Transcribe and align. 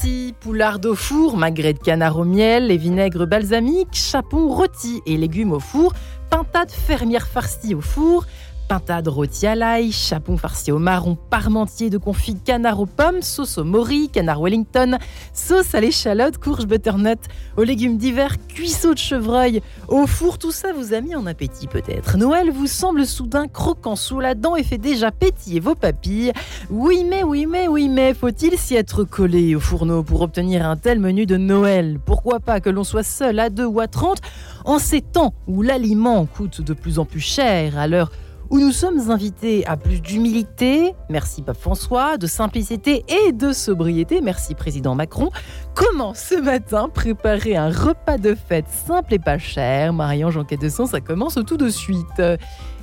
farcis, 0.00 0.34
poularde 0.40 0.86
au 0.86 0.94
four, 0.94 1.36
magret 1.36 1.74
de 1.74 1.78
canard 1.78 2.18
au 2.18 2.24
miel, 2.24 2.70
et 2.70 2.76
vinaigre 2.76 3.26
balsamique, 3.26 3.92
chapon 3.92 4.48
rôti 4.48 5.02
et 5.06 5.16
légumes 5.16 5.52
au 5.52 5.60
four, 5.60 5.92
pintade 6.30 6.70
fermière 6.70 7.26
farcie 7.26 7.74
au 7.74 7.80
four, 7.80 8.24
pintade 8.70 9.08
rôti 9.08 9.48
à 9.48 9.56
l'ail, 9.56 9.90
chapon 9.90 10.36
farci 10.36 10.70
au 10.70 10.78
marron, 10.78 11.18
parmentier 11.28 11.90
de 11.90 11.98
confit 11.98 12.36
canard 12.36 12.78
aux 12.78 12.86
pommes, 12.86 13.20
sauce 13.20 13.58
au 13.58 13.64
mori, 13.64 14.08
canard 14.08 14.40
Wellington, 14.40 14.96
sauce 15.34 15.74
à 15.74 15.80
l'échalote, 15.80 16.38
courge 16.38 16.66
butternut, 16.66 17.18
aux 17.56 17.64
légumes 17.64 17.96
divers, 17.96 18.36
cuisseaux 18.46 18.94
de 18.94 18.98
chevreuil, 18.98 19.60
au 19.88 20.06
four, 20.06 20.38
tout 20.38 20.52
ça 20.52 20.72
vous 20.72 20.94
a 20.94 21.00
mis 21.00 21.16
en 21.16 21.26
appétit 21.26 21.66
peut-être. 21.66 22.16
Noël 22.16 22.52
vous 22.52 22.68
semble 22.68 23.06
soudain 23.06 23.48
croquant 23.48 23.96
sous 23.96 24.20
la 24.20 24.36
dent 24.36 24.54
et 24.54 24.62
fait 24.62 24.78
déjà 24.78 25.10
pétiller 25.10 25.58
vos 25.58 25.74
papilles. 25.74 26.30
Oui 26.70 27.04
mais, 27.04 27.24
oui 27.24 27.46
mais, 27.46 27.66
oui 27.66 27.88
mais, 27.88 28.14
faut-il 28.14 28.56
s'y 28.56 28.76
être 28.76 29.02
collé 29.02 29.56
au 29.56 29.60
fourneau 29.60 30.04
pour 30.04 30.20
obtenir 30.20 30.64
un 30.64 30.76
tel 30.76 31.00
menu 31.00 31.26
de 31.26 31.36
Noël? 31.36 31.98
Pourquoi 32.06 32.38
pas 32.38 32.60
que 32.60 32.70
l'on 32.70 32.84
soit 32.84 33.02
seul 33.02 33.40
à 33.40 33.50
deux 33.50 33.66
ou 33.66 33.80
à 33.80 33.88
trente 33.88 34.20
en 34.64 34.78
ces 34.78 35.00
temps 35.00 35.34
où 35.48 35.62
l'aliment 35.62 36.24
coûte 36.24 36.60
de 36.60 36.72
plus 36.72 37.00
en 37.00 37.04
plus 37.04 37.18
cher? 37.18 37.76
À 37.76 37.88
l'heure 37.88 38.12
où 38.50 38.58
nous 38.58 38.72
sommes 38.72 39.10
invités 39.10 39.64
à 39.66 39.76
plus 39.76 40.00
d'humilité, 40.00 40.94
merci 41.08 41.42
Pape 41.42 41.56
François, 41.56 42.18
de 42.18 42.26
simplicité 42.26 43.04
et 43.08 43.32
de 43.32 43.52
sobriété, 43.52 44.20
merci 44.20 44.54
Président 44.54 44.94
Macron. 44.94 45.30
Comment 45.74 46.14
ce 46.14 46.34
matin 46.34 46.88
préparer 46.92 47.56
un 47.56 47.70
repas 47.70 48.18
de 48.18 48.34
fête 48.34 48.66
simple 48.68 49.14
et 49.14 49.18
pas 49.18 49.38
cher? 49.38 49.92
Marianne 49.92 50.30
Jean 50.30 50.44
de 50.44 50.68
Sens, 50.68 50.90
ça 50.90 51.00
commence 51.00 51.38
tout 51.46 51.56
de 51.56 51.68
suite. 51.68 52.20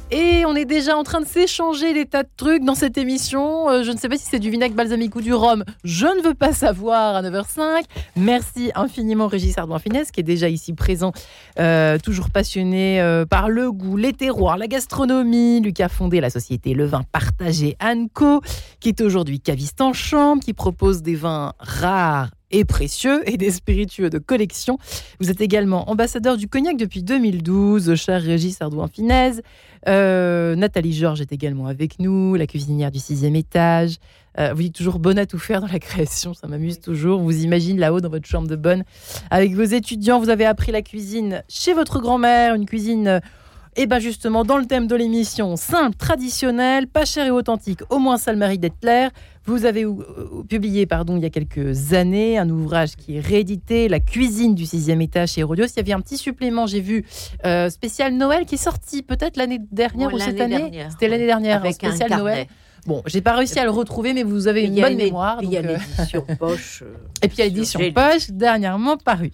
Et 0.10 0.46
on 0.46 0.56
est 0.56 0.64
déjà 0.64 0.96
en 0.96 1.04
train 1.04 1.20
de 1.20 1.26
s'échanger 1.26 1.94
des 1.94 2.06
tas 2.06 2.24
de 2.24 2.30
trucs 2.38 2.64
dans 2.64 2.76
cette 2.76 2.98
émission. 2.98 3.70
Euh, 3.70 3.84
je 3.84 3.92
ne 3.92 3.98
sais 3.98 4.08
pas 4.08 4.16
si 4.16 4.24
c'est 4.24 4.40
du 4.40 4.50
vinaigre 4.50 4.74
balsamique 4.74 5.14
ou 5.18 5.22
du 5.22 5.34
rhum. 5.34 5.66
Je 5.84 6.06
ne 6.06 6.22
veux 6.24 6.34
pas 6.34 6.54
savoir 6.54 7.18
à 7.18 7.22
9h05. 7.22 7.84
Merci 8.16 8.72
infiniment 8.74 9.28
Régis 9.28 9.58
Ardouin-Finesse 9.58 10.12
qui 10.12 10.22
est 10.22 10.24
déjà 10.24 10.48
ici 10.48 10.72
présent, 10.72 11.12
euh, 11.60 11.98
toujours 12.00 12.30
passionné 12.30 13.02
euh, 13.02 13.26
par 13.26 13.50
le 13.50 13.70
goût, 13.74 13.98
les 13.98 14.14
terroirs, 14.14 14.58
la 14.58 14.68
gastronomie. 14.68 15.62
Qui 15.76 15.84
a 15.84 15.90
fondé 15.90 16.22
la 16.22 16.30
société 16.30 16.74
Le 16.74 16.86
Vin 16.86 17.02
Partagé 17.12 17.76
Anco, 17.84 18.42
qui 18.80 18.90
est 18.90 19.02
aujourd'hui 19.02 19.42
caviste 19.42 19.82
en 19.82 19.92
chambre, 19.92 20.42
qui 20.42 20.54
propose 20.54 21.02
des 21.02 21.16
vins 21.16 21.54
rares 21.60 22.30
et 22.52 22.66
précieux 22.66 23.28
et 23.30 23.38
des 23.38 23.52
spiritueux 23.52 24.10
de 24.10 24.18
collection. 24.20 24.78
Vous 25.20 25.30
êtes 25.30 25.42
également 25.42 25.90
ambassadeur 25.90 26.38
du 26.38 26.48
cognac 26.48 26.78
depuis 26.78 27.04
2012, 27.04 27.96
cher 27.96 28.22
Régis 28.22 28.62
Ardouin-Finesse. 28.62 29.42
Euh, 29.88 30.56
Nathalie 30.56 30.94
Georges 30.94 31.22
est 31.22 31.32
également 31.32 31.68
avec 31.68 32.00
nous, 32.00 32.36
la 32.36 32.48
cuisinière 32.48 32.92
du 32.92 33.00
sixième 33.00 33.36
étage. 33.36 33.98
Euh, 34.40 34.54
vous 34.54 34.62
dites 34.62 34.76
toujours 34.76 35.00
bonne 35.00 35.18
à 35.18 35.26
tout 35.26 35.40
faire 35.40 35.62
dans 35.62 35.68
la 35.68 35.80
création, 35.80 36.34
ça 36.34 36.48
m'amuse 36.48 36.80
toujours. 36.80 37.22
Vous 37.22 37.44
imagine 37.44 37.80
là-haut 37.80 38.02
dans 38.02 38.10
votre 38.10 38.28
chambre 38.28 38.48
de 38.48 38.56
bonne. 38.56 38.84
Avec 39.32 39.56
vos 39.56 39.64
étudiants, 39.64 40.20
vous 40.20 40.30
avez 40.30 40.46
appris 40.46 40.72
la 40.72 40.82
cuisine 40.82 41.44
chez 41.50 41.74
votre 41.74 42.00
grand-mère, 42.00 42.54
une 42.54 42.66
cuisine 42.66 43.22
et 43.78 43.86
bien 43.86 44.00
justement, 44.00 44.44
dans 44.44 44.58
le 44.58 44.66
thème 44.66 44.88
de 44.88 44.96
l'émission, 44.96 45.56
simple, 45.56 45.96
traditionnel, 45.96 46.88
pas 46.88 47.06
cher 47.06 47.28
et 47.28 47.32
authentique, 47.32 47.82
au 47.92 48.00
moins 48.00 48.18
ça 48.18 48.32
le 48.34 48.40
mérite 48.40 48.60
d'être 48.60 48.80
clair. 48.80 49.12
Vous 49.46 49.66
avez 49.66 49.86
euh, 49.86 49.96
publié, 50.50 50.86
pardon, 50.88 51.16
il 51.16 51.22
y 51.22 51.26
a 51.26 51.30
quelques 51.30 51.94
années, 51.94 52.38
un 52.38 52.50
ouvrage 52.50 52.96
qui 52.98 53.16
est 53.16 53.20
réédité, 53.22 53.88
La 53.88 54.02
cuisine 54.02 54.56
du 54.56 54.66
sixième 54.66 55.00
étage 55.00 55.34
chez 55.34 55.42
Hérodios. 55.42 55.68
Il 55.68 55.78
y 55.78 55.80
avait 55.80 55.94
un 55.94 56.02
petit 56.02 56.18
supplément, 56.18 56.66
j'ai 56.66 56.82
vu, 56.82 57.06
euh, 57.46 57.70
spécial 57.70 58.14
Noël, 58.14 58.46
qui 58.46 58.56
est 58.56 58.58
sorti 58.58 59.04
peut-être 59.04 59.38
l'année 59.38 59.60
dernière 59.72 60.14
ou 60.14 60.20
cette 60.20 60.42
année. 60.42 60.72
C'était 60.90 61.08
l'année 61.08 61.28
dernière, 61.28 61.58
Avec 61.58 61.76
spécial 61.76 62.10
Noël. 62.10 62.48
Bon, 62.88 63.04
j'ai 63.06 63.22
pas 63.22 63.36
réussi 63.36 63.60
à 63.60 63.66
le 63.66 63.70
retrouver, 63.70 64.14
mais 64.14 64.24
vous 64.24 64.48
avez 64.48 64.64
une 64.64 64.82
bonne 64.82 64.96
mémoire. 64.96 65.40
Il 65.44 65.52
y 65.52 65.58
a 65.58 65.62
euh, 65.62 65.78
l'édition 65.78 66.26
poche. 66.40 66.84
et 67.22 67.28
puis 67.28 67.38
il 67.38 67.40
y 67.40 67.44
a 67.44 67.46
l'édition 67.46 67.80
poche, 67.94 68.30
dernièrement 68.32 68.98
parue. 68.98 69.32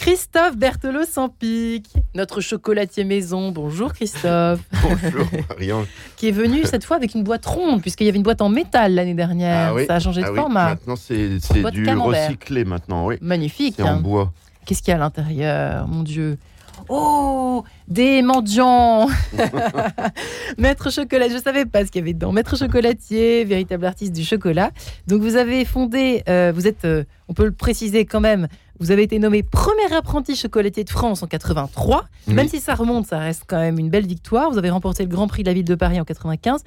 Christophe 0.00 0.56
Berthelot 0.56 1.04
sans 1.04 1.28
pique, 1.28 1.92
notre 2.14 2.40
chocolatier 2.40 3.04
maison. 3.04 3.52
Bonjour 3.52 3.92
Christophe. 3.92 4.60
Bonjour 4.82 5.26
Marianne. 5.50 5.84
qui 6.16 6.28
est 6.28 6.32
venu 6.32 6.64
cette 6.64 6.84
fois 6.84 6.96
avec 6.96 7.14
une 7.14 7.22
boîte 7.22 7.44
ronde, 7.44 7.82
puisqu'il 7.82 8.06
y 8.06 8.08
avait 8.08 8.16
une 8.16 8.22
boîte 8.22 8.40
en 8.40 8.48
métal 8.48 8.94
l'année 8.94 9.12
dernière. 9.12 9.74
Ah 9.76 9.84
Ça 9.86 9.96
a 9.96 10.00
changé 10.00 10.22
de 10.22 10.28
ah 10.28 10.34
format. 10.34 10.68
Maintenant, 10.70 10.96
c'est 10.96 11.38
du 11.70 11.86
recyclé 11.86 12.64
maintenant, 12.64 13.08
oui. 13.08 13.16
Magnifique. 13.20 13.74
C'est 13.76 13.82
en 13.82 13.96
hein. 13.96 14.00
bois. 14.00 14.32
Qu'est-ce 14.64 14.80
qu'il 14.80 14.90
y 14.90 14.94
a 14.94 14.96
à 14.96 15.00
l'intérieur, 15.00 15.86
mon 15.86 16.02
Dieu? 16.02 16.38
Oh, 16.88 17.62
des 17.88 18.22
mendiants 18.22 19.06
Maître 20.58 20.90
chocolat, 20.90 21.28
je 21.28 21.34
ne 21.34 21.40
savais 21.40 21.66
pas 21.66 21.84
ce 21.84 21.90
qu'il 21.90 22.00
y 22.00 22.04
avait 22.04 22.14
dedans. 22.14 22.32
Maître 22.32 22.56
chocolatier, 22.56 23.44
véritable 23.44 23.84
artiste 23.84 24.12
du 24.12 24.24
chocolat. 24.24 24.70
Donc 25.06 25.20
vous 25.20 25.36
avez 25.36 25.66
fondé, 25.66 26.22
euh, 26.28 26.52
vous 26.54 26.66
êtes, 26.66 26.86
euh, 26.86 27.04
on 27.28 27.34
peut 27.34 27.44
le 27.44 27.52
préciser 27.52 28.06
quand 28.06 28.20
même, 28.20 28.48
vous 28.80 28.90
avez 28.90 29.02
été 29.02 29.18
nommé 29.18 29.42
premier 29.42 29.92
apprenti 29.94 30.34
chocolatier 30.34 30.84
de 30.84 30.90
France 30.90 31.22
en 31.22 31.26
83. 31.26 32.06
Même 32.28 32.48
si 32.48 32.60
ça 32.60 32.74
remonte, 32.74 33.06
ça 33.06 33.18
reste 33.18 33.44
quand 33.46 33.58
même 33.58 33.78
une 33.78 33.90
belle 33.90 34.06
victoire. 34.06 34.50
Vous 34.50 34.58
avez 34.58 34.70
remporté 34.70 35.02
le 35.02 35.08
Grand 35.10 35.28
Prix 35.28 35.42
de 35.42 35.48
la 35.48 35.54
ville 35.54 35.64
de 35.64 35.74
Paris 35.74 36.00
en 36.00 36.04
95. 36.04 36.62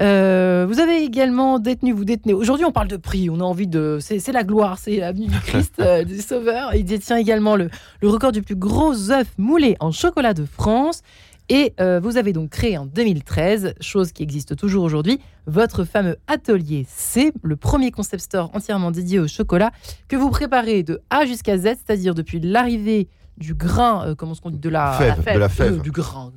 Euh, 0.00 0.66
vous 0.68 0.80
avez 0.80 1.04
également 1.04 1.58
détenu, 1.58 1.92
vous 1.92 2.04
détenez. 2.04 2.34
Aujourd'hui, 2.34 2.64
on 2.66 2.72
parle 2.72 2.88
de 2.88 2.96
prix. 2.96 3.30
On 3.30 3.40
a 3.40 3.44
envie 3.44 3.66
de. 3.66 3.98
C'est 4.00 4.32
la 4.32 4.44
gloire, 4.44 4.78
c'est 4.78 4.96
l'avenue 4.96 5.28
du 5.28 5.40
Christ, 5.40 5.74
euh, 5.80 6.04
du 6.04 6.20
Sauveur. 6.20 6.74
Il 6.74 6.84
détient 6.84 7.16
également 7.16 7.56
le, 7.56 7.70
le 8.02 8.08
record 8.08 8.32
du 8.32 8.42
plus 8.42 8.56
gros 8.56 9.10
œuf 9.10 9.28
moulé 9.38 9.76
en 9.80 9.90
chocolat 9.92 10.34
de 10.34 10.44
France. 10.44 11.02
Et 11.50 11.74
euh, 11.78 12.00
vous 12.00 12.16
avez 12.16 12.32
donc 12.32 12.50
créé 12.50 12.78
en 12.78 12.86
2013, 12.86 13.74
chose 13.80 14.12
qui 14.12 14.22
existe 14.22 14.56
toujours 14.56 14.82
aujourd'hui, 14.82 15.20
votre 15.46 15.84
fameux 15.84 16.16
atelier 16.26 16.86
C, 16.88 17.32
le 17.42 17.56
premier 17.56 17.90
concept 17.90 18.22
store 18.22 18.50
entièrement 18.54 18.90
dédié 18.90 19.18
au 19.18 19.28
chocolat, 19.28 19.70
que 20.08 20.16
vous 20.16 20.30
préparez 20.30 20.82
de 20.82 21.02
A 21.10 21.26
jusqu'à 21.26 21.58
Z, 21.58 21.76
c'est-à-dire 21.84 22.14
depuis 22.14 22.40
l'arrivée 22.40 23.08
du 23.36 23.54
grain, 23.54 24.06
euh, 24.06 24.14
comment 24.14 24.34
on 24.44 24.50
dit, 24.50 24.58
de 24.58 24.68
la, 24.68 24.92
fève, 24.92 25.34
de 25.34 25.38
la 25.38 25.48
fève. 25.48 25.80
du 25.80 25.90
grain, 25.90 26.32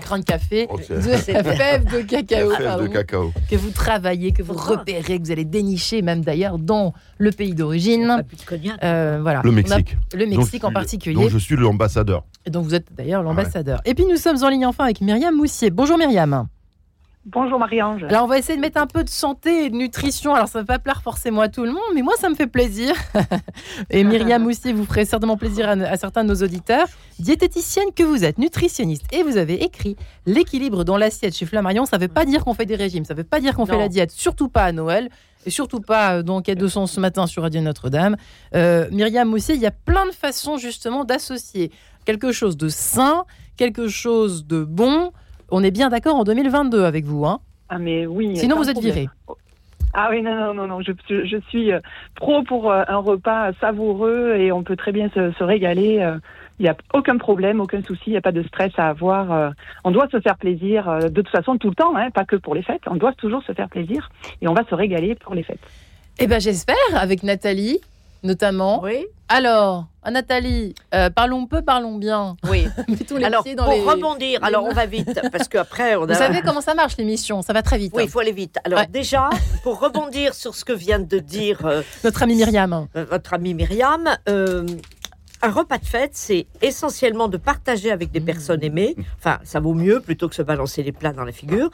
grain 0.00 0.18
de 0.18 0.24
café, 0.24 0.66
de 0.66 1.10
la 1.10 1.42
fève 1.44 1.84
de 1.84 2.02
cacao, 2.02 2.50
de 2.50 2.86
cacao, 2.86 3.32
que 3.48 3.56
vous 3.56 3.70
travaillez, 3.70 4.32
que 4.32 4.42
vous 4.42 4.54
repérez, 4.54 5.18
que 5.18 5.24
vous 5.24 5.32
allez 5.32 5.44
dénicher, 5.44 6.02
même 6.02 6.22
d'ailleurs 6.22 6.58
dans 6.58 6.92
le 7.18 7.32
pays 7.32 7.54
d'origine. 7.54 8.24
Euh, 8.82 9.18
voilà. 9.22 9.42
Le 9.44 9.50
Mexique. 9.52 9.96
le 10.14 10.26
Mexique 10.26 10.64
en 10.64 10.72
particulier. 10.72 11.16
Donc 11.16 11.30
je 11.30 11.38
suis 11.38 11.56
l'ambassadeur. 11.56 12.24
Et 12.46 12.50
donc 12.50 12.64
vous 12.64 12.74
êtes 12.74 12.94
d'ailleurs 12.94 13.22
l'ambassadeur. 13.22 13.80
Et 13.84 13.94
puis 13.94 14.04
nous 14.06 14.16
sommes 14.16 14.42
en 14.42 14.48
ligne 14.48 14.66
enfin 14.66 14.84
avec 14.84 15.00
Myriam 15.00 15.34
Moussier. 15.34 15.70
Bonjour 15.70 15.98
Myriam. 15.98 16.46
Bonjour 17.26 17.58
Marie-Ange. 17.58 18.04
Alors 18.04 18.24
on 18.24 18.26
va 18.26 18.38
essayer 18.38 18.56
de 18.56 18.62
mettre 18.62 18.80
un 18.80 18.86
peu 18.86 19.04
de 19.04 19.08
santé 19.10 19.66
et 19.66 19.70
de 19.70 19.76
nutrition. 19.76 20.34
Alors 20.34 20.48
ça 20.48 20.60
ne 20.60 20.64
va 20.64 20.74
pas 20.74 20.78
plaire 20.78 21.02
forcément 21.02 21.42
à 21.42 21.50
tout 21.50 21.64
le 21.64 21.70
monde, 21.70 21.82
mais 21.94 22.00
moi 22.00 22.14
ça 22.18 22.30
me 22.30 22.34
fait 22.34 22.46
plaisir. 22.46 22.94
et 23.90 24.04
Myriam 24.04 24.46
aussi 24.46 24.72
vous 24.72 24.86
ferait 24.86 25.04
certainement 25.04 25.36
plaisir 25.36 25.68
à, 25.68 25.96
certains 25.98 26.24
de 26.24 26.30
nos 26.30 26.42
auditeurs. 26.42 26.86
Diététicienne 27.18 27.92
que 27.94 28.02
vous 28.02 28.24
êtes, 28.24 28.38
nutritionniste, 28.38 29.04
et 29.12 29.22
vous 29.22 29.36
avez 29.36 29.62
écrit 29.62 29.96
l'équilibre 30.24 30.82
dans 30.82 30.96
l'assiette 30.96 31.36
chez 31.36 31.44
Flammarion. 31.44 31.84
Ça 31.84 31.98
ne 31.98 32.02
veut 32.02 32.08
pas 32.08 32.24
dire 32.24 32.42
qu'on 32.42 32.54
fait 32.54 32.64
des 32.64 32.76
régimes, 32.76 33.04
ça 33.04 33.12
ne 33.12 33.18
veut 33.18 33.24
pas 33.24 33.40
dire 33.40 33.54
qu'on 33.54 33.66
fait 33.66 33.76
la 33.76 33.88
diète, 33.88 34.12
surtout 34.12 34.48
pas 34.48 34.64
à 34.64 34.72
Noël. 34.72 35.10
Et 35.46 35.50
surtout 35.50 35.80
pas 35.80 36.16
euh, 36.16 36.22
dans 36.22 36.42
Quête 36.42 36.58
de 36.58 36.68
Sens 36.68 36.92
ce 36.92 37.00
matin 37.00 37.26
sur 37.26 37.42
Radio 37.42 37.62
Notre-Dame. 37.62 38.16
Euh, 38.54 38.88
Myriam 38.92 39.32
aussi, 39.32 39.54
il 39.54 39.60
y 39.60 39.66
a 39.66 39.70
plein 39.70 40.04
de 40.04 40.12
façons 40.12 40.58
justement 40.58 41.04
d'associer 41.04 41.70
quelque 42.04 42.30
chose 42.30 42.58
de 42.58 42.68
sain, 42.68 43.24
quelque 43.56 43.88
chose 43.88 44.46
de 44.46 44.64
bon, 44.64 45.12
on 45.50 45.62
est 45.62 45.70
bien 45.70 45.88
d'accord 45.88 46.16
en 46.16 46.24
2022 46.24 46.84
avec 46.84 47.04
vous, 47.04 47.26
hein 47.26 47.40
Ah 47.68 47.78
mais 47.78 48.06
oui. 48.06 48.36
Sinon 48.36 48.56
vous 48.56 48.68
êtes 48.70 48.78
viré. 48.78 49.08
Ah 49.92 50.08
oui, 50.10 50.22
non, 50.22 50.34
non, 50.36 50.54
non, 50.54 50.66
non. 50.68 50.80
Je, 50.82 50.92
je 51.08 51.36
suis 51.48 51.72
euh, 51.72 51.80
pro 52.14 52.42
pour 52.42 52.70
euh, 52.70 52.84
un 52.86 52.98
repas 52.98 53.52
savoureux 53.60 54.36
et 54.36 54.52
on 54.52 54.62
peut 54.62 54.76
très 54.76 54.92
bien 54.92 55.10
se, 55.10 55.42
régaler. 55.42 55.98
Euh. 56.00 56.18
Il 56.58 56.64
n'y 56.64 56.68
a 56.68 56.76
aucun 56.92 57.16
problème, 57.16 57.58
aucun 57.60 57.82
souci, 57.82 58.02
il 58.08 58.10
n'y 58.10 58.18
a 58.18 58.20
pas 58.20 58.32
de 58.32 58.42
stress 58.42 58.70
à 58.76 58.90
avoir. 58.90 59.54
On 59.82 59.90
doit 59.90 60.08
se 60.12 60.20
faire 60.20 60.36
plaisir 60.36 61.08
de 61.08 61.08
toute 61.08 61.30
façon 61.30 61.56
tout 61.56 61.70
le 61.70 61.74
temps, 61.74 61.96
hein, 61.96 62.10
pas 62.10 62.26
que 62.26 62.36
pour 62.36 62.54
les 62.54 62.60
fêtes. 62.60 62.82
On 62.86 62.96
doit 62.96 63.14
toujours 63.14 63.42
se 63.44 63.52
faire 63.52 63.70
plaisir 63.70 64.10
et 64.42 64.46
on 64.46 64.52
va 64.52 64.62
se 64.68 64.74
régaler 64.74 65.14
pour 65.14 65.34
les 65.34 65.42
fêtes. 65.42 65.66
Eh 66.18 66.26
bien 66.26 66.38
j'espère, 66.38 66.76
avec 66.92 67.22
Nathalie 67.22 67.80
notamment. 68.22 68.82
Oui. 68.82 69.06
Alors, 69.28 69.86
Nathalie, 70.10 70.74
euh, 70.92 71.08
parlons 71.08 71.46
peu, 71.46 71.62
parlons 71.62 71.96
bien. 71.96 72.36
Oui. 72.48 72.66
alors, 73.22 73.44
pour 73.44 73.84
rebondir, 73.86 74.42
alors 74.42 74.64
on 74.64 74.72
va 74.72 74.86
vite, 74.86 75.20
parce 75.30 75.46
qu'après, 75.46 75.94
on 75.96 76.02
a... 76.02 76.06
Vous 76.06 76.14
savez 76.14 76.42
comment 76.42 76.60
ça 76.60 76.74
marche 76.74 76.96
l'émission, 76.96 77.42
ça 77.42 77.52
va 77.52 77.62
très 77.62 77.78
vite. 77.78 77.92
Oui, 77.94 78.04
il 78.04 78.10
faut 78.10 78.18
aller 78.18 78.32
vite. 78.32 78.58
Alors 78.64 78.86
déjà, 78.88 79.30
pour 79.62 79.78
rebondir 79.78 80.34
sur 80.34 80.54
ce 80.54 80.64
que 80.64 80.72
vient 80.72 80.98
de 80.98 81.18
dire... 81.18 81.64
Euh, 81.64 81.82
notre 82.02 82.22
amie 82.24 82.34
Myriam. 82.34 82.88
Euh, 82.96 83.04
votre 83.08 83.34
amie 83.34 83.54
Myriam, 83.54 84.08
un 85.42 85.50
repas 85.50 85.78
de 85.78 85.86
fête, 85.86 86.12
c'est 86.14 86.46
essentiellement 86.60 87.28
de 87.28 87.36
partager 87.36 87.90
avec 87.90 88.10
des 88.10 88.20
personnes 88.20 88.62
aimées. 88.62 88.96
Enfin, 89.18 89.38
ça 89.44 89.60
vaut 89.60 89.74
mieux 89.74 90.00
plutôt 90.00 90.28
que 90.28 90.34
se 90.34 90.42
balancer 90.42 90.82
les 90.82 90.92
plats 90.92 91.12
dans 91.12 91.24
la 91.24 91.32
figure. 91.32 91.70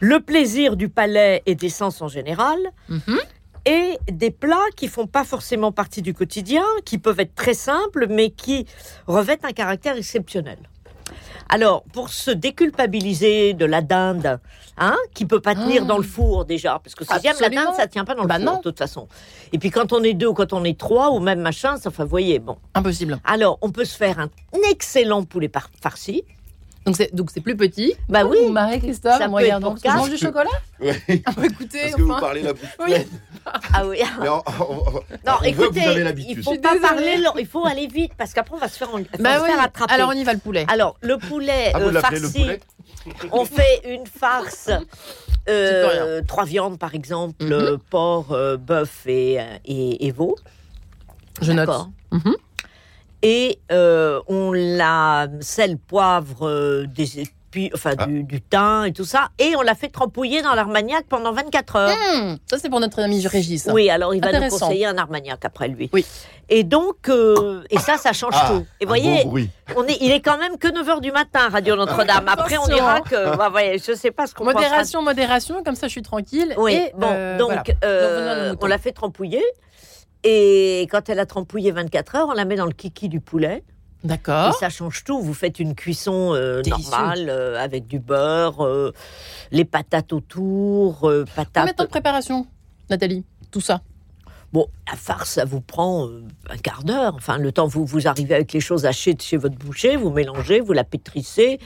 Le 0.00 0.20
plaisir 0.20 0.76
du 0.76 0.88
palais 0.88 1.42
et 1.46 1.54
des 1.54 1.68
sens 1.68 2.00
en 2.00 2.08
général. 2.08 2.58
Mhm 2.88 3.18
et 3.66 3.98
des 4.10 4.30
plats 4.30 4.56
qui 4.76 4.88
font 4.88 5.06
pas 5.06 5.24
forcément 5.24 5.72
partie 5.72 6.00
du 6.00 6.14
quotidien, 6.14 6.64
qui 6.84 6.96
peuvent 6.98 7.20
être 7.20 7.34
très 7.34 7.54
simples, 7.54 8.06
mais 8.08 8.30
qui 8.30 8.66
revêtent 9.06 9.44
un 9.44 9.52
caractère 9.52 9.96
exceptionnel. 9.96 10.58
Alors, 11.48 11.84
pour 11.92 12.08
se 12.08 12.30
déculpabiliser 12.32 13.54
de 13.54 13.64
la 13.64 13.80
dinde, 13.80 14.40
hein, 14.78 14.96
qui 15.14 15.26
peut 15.26 15.40
pas 15.40 15.54
tenir 15.54 15.82
Ah. 15.84 15.86
dans 15.86 15.96
le 15.98 16.02
four 16.02 16.44
déjà, 16.44 16.80
parce 16.82 16.94
que 16.96 17.04
si 17.04 17.12
j'aime 17.22 17.36
la 17.40 17.48
dinde, 17.50 17.74
ça 17.76 17.86
tient 17.86 18.04
pas 18.04 18.14
dans 18.16 18.22
le 18.22 18.28
Bah 18.28 18.36
four 18.36 18.44
non. 18.44 18.56
de 18.58 18.62
toute 18.62 18.78
façon. 18.78 19.06
Et 19.52 19.58
puis 19.58 19.70
quand 19.70 19.92
on 19.92 20.02
est 20.02 20.14
deux 20.14 20.26
ou 20.26 20.34
quand 20.34 20.52
on 20.52 20.64
est 20.64 20.76
trois 20.78 21.10
ou 21.12 21.20
même 21.20 21.40
machin, 21.40 21.76
ça, 21.76 21.88
enfin, 21.90 22.04
voyez, 22.04 22.40
bon. 22.40 22.56
Impossible. 22.74 23.18
Alors, 23.24 23.58
on 23.62 23.70
peut 23.70 23.84
se 23.84 23.96
faire 23.96 24.18
un 24.18 24.28
excellent 24.70 25.22
poulet 25.24 25.48
par- 25.48 25.70
farci. 25.80 26.24
Donc 26.86 26.96
c'est 26.96 27.12
donc 27.12 27.30
c'est 27.32 27.40
plus 27.40 27.56
petit. 27.56 27.94
Bah 28.08 28.22
Vous 28.22 28.30
oui. 28.30 28.38
vous 28.46 28.52
marrez, 28.52 28.78
Christophe, 28.78 29.18
Ça 29.18 29.26
en 29.26 29.30
me 29.30 29.34
regardant. 29.34 29.70
Parce 29.70 29.82
que 29.82 29.88
je 29.88 29.92
quatre. 29.92 30.00
mange 30.02 30.10
du 30.10 30.16
chocolat 30.18 30.50
Ouais, 30.80 31.02
Ah, 31.26 31.32
bah, 31.36 31.42
Écoutez, 31.44 31.80
Parce 31.82 31.94
que 31.96 32.02
vous 32.02 32.10
enfin. 32.12 32.20
parlez 32.20 32.42
la 32.42 32.52
bouche 32.52 32.62
Oui. 32.78 32.86
pleine. 32.86 33.08
Ah 33.74 33.86
oui. 33.86 33.98
Mais 34.20 34.28
on- 34.28 34.34
on- 34.36 34.42
on- 34.60 34.92
Non, 35.26 35.32
on 35.40 35.44
écoutez, 35.44 35.80
vous 35.80 35.88
avez 35.88 36.24
il 36.28 36.42
faut 36.42 36.54
pas 36.56 36.76
parler, 36.80 37.16
il 37.38 37.46
faut 37.46 37.64
aller 37.66 37.86
vite 37.88 38.12
parce 38.16 38.32
qu'après 38.32 38.54
on 38.56 38.58
va 38.58 38.68
se 38.68 38.76
faire, 38.78 38.88
on 38.92 38.98
Bah 39.20 39.36
se 39.38 39.42
oui. 39.42 39.48
faire 39.50 39.60
attraper. 39.60 39.92
Alors 39.94 40.08
on 40.10 40.12
y 40.12 40.24
va 40.24 40.32
le 40.32 40.38
poulet. 40.40 40.64
Alors, 40.68 40.96
le 41.00 41.16
poulet 41.18 41.70
Ah, 41.74 41.78
vous 41.80 41.86
euh, 41.88 41.92
le 41.92 42.00
farci, 42.00 42.32
poulet 42.32 42.60
on 43.32 43.44
fait 43.44 43.82
une 43.94 44.06
farce. 44.06 44.70
euh, 45.48 46.22
trois 46.26 46.44
viandes 46.44 46.78
par 46.78 46.94
exemple, 46.94 47.44
Mhm. 47.44 47.52
euh, 47.52 47.76
porc, 47.90 48.32
euh, 48.32 48.56
bœuf 48.56 49.06
et, 49.06 49.38
et, 49.64 50.06
et 50.06 50.10
veau. 50.12 50.36
Je 51.40 51.52
note. 51.52 51.66
D'accord. 51.66 51.90
Mhm. 52.12 52.34
Et 53.22 53.58
euh, 53.72 54.20
on 54.28 54.52
la 54.52 55.28
sel, 55.40 55.78
poivre, 55.78 56.46
euh, 56.48 56.86
des 56.86 57.22
épis- 57.22 57.70
enfin, 57.74 57.92
Ah. 57.98 58.06
du, 58.06 58.22
du 58.24 58.40
thym 58.42 58.84
et 58.86 58.92
tout 58.92 59.04
ça. 59.06 59.28
Et 59.38 59.54
on 59.56 59.62
la 59.62 59.74
fait 59.74 59.88
trempouiller 59.88 60.42
dans 60.42 60.54
l'armagnac 60.54 61.06
pendant 61.08 61.32
24 61.32 61.76
heures. 61.76 61.96
Mmh, 61.96 62.36
ça 62.46 62.58
c'est 62.58 62.68
pour 62.68 62.80
notre 62.80 63.00
ami 63.00 63.26
Régis. 63.26 63.68
Oui, 63.72 63.88
alors 63.88 64.14
il 64.14 64.22
va 64.22 64.38
nous 64.38 64.48
conseiller 64.48 64.86
un 64.86 64.98
armagnac 64.98 65.44
après 65.44 65.68
lui. 65.68 65.88
Oui. 65.92 66.04
Et 66.48 66.62
donc, 66.62 67.08
euh, 67.08 67.62
et 67.70 67.78
ça, 67.78 67.96
ça 67.96 68.12
change 68.12 68.34
Ah, 68.36 68.48
tout. 68.52 68.66
Et 68.80 68.84
un 68.84 68.86
voyez, 68.86 69.24
on 69.76 69.84
est, 69.86 69.96
il 70.00 70.12
est 70.12 70.20
quand 70.20 70.38
même 70.38 70.58
que 70.58 70.68
9h 70.68 71.00
du 71.00 71.10
matin, 71.10 71.48
Radio 71.50 71.74
Notre-Dame. 71.74 72.28
Après, 72.28 72.56
on 72.58 72.66
dira 72.66 73.00
que, 73.00 73.36
bah, 73.36 73.48
voyez, 73.48 73.78
je 73.78 73.94
sais 73.94 74.12
pas 74.12 74.28
ce 74.28 74.34
qu'on 74.34 74.44
pensera. 74.44 74.60
Modération, 74.62 75.02
modération, 75.02 75.64
comme 75.64 75.74
ça 75.74 75.88
je 75.88 75.92
suis 75.92 76.02
tranquille. 76.02 76.54
Oui, 76.58 76.74
Et, 76.74 76.92
bon, 76.96 77.08
euh, 77.10 77.36
donc, 77.38 77.48
voilà. 77.50 77.64
euh, 77.84 78.54
on 78.60 78.66
l'a 78.66 78.78
fait 78.78 78.92
trempouiller. 78.92 79.42
Et 80.24 80.86
quand 80.90 81.08
elle 81.08 81.18
a 81.20 81.26
trempouillé 81.26 81.70
24 81.70 82.14
heures, 82.16 82.28
on 82.28 82.32
la 82.34 82.44
met 82.44 82.56
dans 82.56 82.66
le 82.66 82.72
kiki 82.72 83.08
du 83.08 83.20
poulet. 83.20 83.62
Et 84.04 84.08
D'accord. 84.08 84.54
ça 84.54 84.68
change 84.68 85.02
tout. 85.04 85.20
Vous 85.20 85.34
faites 85.34 85.58
une 85.58 85.74
cuisson 85.74 86.32
euh, 86.34 86.62
normale 86.66 87.26
euh, 87.28 87.58
avec 87.62 87.86
du 87.86 87.98
beurre, 87.98 88.64
euh, 88.64 88.92
les 89.50 89.64
patates 89.64 90.12
autour, 90.12 91.08
euh, 91.08 91.24
Combien 91.24 91.44
de 91.44 91.50
patates. 91.52 91.76
temps 91.76 91.84
de 91.84 91.88
préparation, 91.88 92.46
Nathalie? 92.90 93.24
Tout 93.50 93.60
ça? 93.60 93.80
Bon, 94.52 94.66
la 94.88 94.96
farce, 94.96 95.30
ça 95.30 95.44
vous 95.44 95.60
prend 95.60 96.06
euh, 96.06 96.22
un 96.48 96.56
quart 96.56 96.82
d'heure. 96.84 97.14
Enfin, 97.16 97.36
le 97.38 97.52
temps 97.52 97.66
vous 97.66 97.84
vous 97.84 98.06
arrivez 98.08 98.34
avec 98.34 98.52
les 98.52 98.60
choses 98.60 98.86
hachées 98.86 99.12
de 99.14 99.20
chez 99.20 99.36
votre 99.36 99.56
boucher, 99.56 99.96
vous 99.96 100.10
mélangez, 100.10 100.60
vous 100.60 100.72
la 100.72 100.84
pétrissez, 100.84 101.58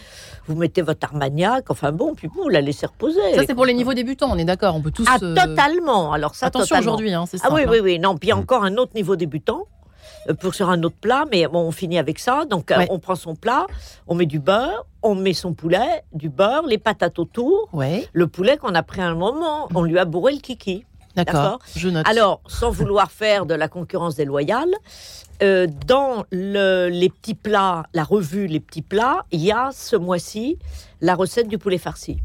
vous 0.46 0.56
mettez 0.56 0.82
votre 0.82 1.06
armagnac. 1.06 1.70
Enfin 1.70 1.92
bon, 1.92 2.14
puis 2.14 2.28
vous 2.34 2.48
la 2.48 2.60
laissez 2.60 2.86
reposer. 2.86 3.20
Ça 3.34 3.42
c'est 3.46 3.54
pour 3.54 3.66
les 3.66 3.74
niveaux 3.74 3.94
débutants, 3.94 4.30
on 4.32 4.38
est 4.38 4.44
d'accord. 4.44 4.74
On 4.74 4.80
peut 4.80 4.90
tous. 4.90 5.06
Ah, 5.08 5.18
euh, 5.22 5.34
totalement. 5.34 6.12
Alors 6.12 6.34
ça, 6.34 6.46
Attention 6.46 6.78
aujourd'hui, 6.78 7.12
hein, 7.12 7.24
c'est 7.26 7.38
Ah 7.42 7.48
oui, 7.52 7.62
oui, 7.68 7.78
hein. 7.78 7.80
oui. 7.84 7.98
Non, 7.98 8.16
puis 8.16 8.28
il 8.28 8.30
y 8.30 8.32
a 8.32 8.36
Mm. 8.36 8.40
encore 8.40 8.64
un 8.64 8.76
autre 8.76 8.92
niveau 8.94 9.14
débutant 9.16 9.66
euh, 10.28 10.34
pour 10.34 10.54
sur 10.54 10.70
un 10.70 10.82
autre 10.82 10.96
plat, 11.00 11.24
mais 11.30 11.46
bon, 11.46 11.60
on 11.60 11.70
finit 11.70 11.98
avec 11.98 12.18
ça. 12.18 12.44
Donc, 12.46 12.70
Ouais. 12.76 12.86
on 12.90 12.98
prend 12.98 13.14
son 13.14 13.34
plat, 13.36 13.66
on 14.06 14.14
met 14.14 14.26
du 14.26 14.38
beurre, 14.40 14.86
on 15.02 15.14
met 15.14 15.32
son 15.34 15.52
poulet, 15.54 16.02
du 16.12 16.28
beurre, 16.28 16.66
les 16.66 16.78
patates 16.78 17.18
autour, 17.18 17.68
Ouais, 17.72 18.06
le 18.12 18.26
poulet 18.26 18.56
qu'on 18.56 18.74
a 18.74 18.82
pris 18.82 19.00
un 19.02 19.14
moment, 19.14 19.68
on 19.74 19.82
lui 19.82 19.98
a 19.98 20.04
bourré 20.06 20.32
le 20.32 20.38
kiki. 20.40 20.84
D'accord. 21.16 21.58
Je 21.76 21.88
note. 21.88 22.06
Alors, 22.08 22.40
sans 22.46 22.70
vouloir 22.70 23.10
faire 23.10 23.46
de 23.46 23.54
la 23.54 23.68
concurrence 23.68 24.14
déloyale, 24.16 24.70
euh, 25.42 25.66
dans 25.86 26.24
le- 26.30 26.88
les 26.88 27.08
petits 27.08 27.34
plats, 27.34 27.84
la 27.94 28.04
revue 28.04 28.46
Les 28.46 28.60
petits 28.60 28.82
plats, 28.82 29.24
il 29.32 29.40
y 29.40 29.52
a 29.52 29.70
ce 29.72 29.96
mois-ci 29.96 30.58
la 31.00 31.14
recette 31.14 31.48
du 31.48 31.58
poulet 31.58 31.78
farci. 31.78 32.18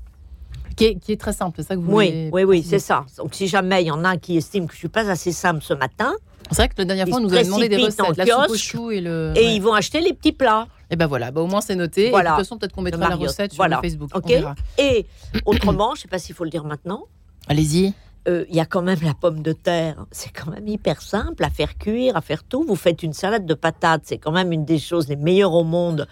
qui, 0.75 0.83
est, 0.85 0.95
qui 0.95 1.13
est 1.13 1.19
très 1.21 1.31
simple, 1.31 1.55
c'est 1.61 1.67
ça 1.69 1.75
que 1.75 1.79
vous 1.79 1.93
Oui, 1.95 2.07
voulez 2.07 2.29
oui, 2.33 2.43
oui, 2.43 2.63
c'est 2.63 2.79
ça. 2.79 3.05
Donc, 3.17 3.33
si 3.33 3.47
jamais 3.47 3.81
il 3.83 3.87
y 3.87 3.91
en 3.91 4.03
a 4.03 4.17
qui 4.17 4.35
estiment 4.35 4.67
que 4.67 4.73
je 4.73 4.79
suis 4.79 4.89
pas 4.89 5.09
assez 5.09 5.31
simple 5.31 5.61
ce 5.63 5.73
matin, 5.73 6.13
C'est 6.51 6.57
vrai 6.57 6.67
que 6.67 6.73
la 6.79 6.83
dernière 6.85 7.07
fois, 7.07 7.17
on 7.17 7.21
nous 7.21 7.33
a 7.33 7.41
demandé 7.43 7.69
des 7.69 7.77
recettes, 7.77 8.17
la 8.17 8.25
soupe 8.25 8.49
au 8.49 8.55
chou 8.57 8.91
et 8.91 8.99
le. 8.99 9.31
et 9.37 9.39
ouais. 9.39 9.55
ils 9.55 9.61
vont 9.61 9.73
acheter 9.73 10.01
les 10.01 10.11
petits 10.13 10.33
plats. 10.33 10.67
Et 10.91 10.97
ben 10.97 11.07
voilà, 11.07 11.31
bah, 11.31 11.39
au 11.41 11.47
moins 11.47 11.61
c'est 11.61 11.75
noté. 11.75 12.09
Voilà. 12.09 12.31
Et 12.31 12.33
de 12.33 12.37
toute 12.39 12.45
façon, 12.45 12.57
peut-être 12.57 12.73
qu'on 12.73 12.81
mettra 12.81 13.07
la 13.07 13.15
recette 13.15 13.53
sur 13.53 13.57
Voilà. 13.57 13.79
Facebook. 13.81 14.09
Ok. 14.13 14.23
On 14.25 14.27
verra. 14.29 14.55
Et 14.77 15.05
autrement, 15.45 15.95
je 15.95 16.01
sais 16.01 16.07
pas 16.09 16.19
s'il 16.19 16.35
faut 16.35 16.43
le 16.43 16.49
dire 16.51 16.65
maintenant, 16.65 17.05
Allez-y. 17.47 17.93
Euh, 18.27 18.45
il 18.49 18.55
y 18.55 18.59
a 18.59 18.65
quand 18.65 18.81
même 18.81 18.99
la 19.03 19.13
pomme 19.13 19.41
de 19.41 19.53
terre. 19.53 20.05
C'est 20.11 20.31
quand 20.31 20.49
même 20.51 20.67
hyper 20.67 21.01
simple 21.01 21.43
à 21.43 21.49
faire 21.49 21.77
cuire, 21.77 22.17
à 22.17 22.21
faire 22.21 22.43
tout. 22.43 22.63
Vous 22.63 22.75
faites 22.75 23.03
une 23.03 23.13
salade 23.13 23.45
de 23.45 23.53
patates, 23.53 24.01
c'est 24.05 24.17
quand 24.17 24.31
même 24.31 24.51
une 24.51 24.65
des 24.65 24.79
choses 24.79 25.07
les 25.07 25.15
meilleures 25.15 25.53
au 25.53 25.63
monde 25.63 26.07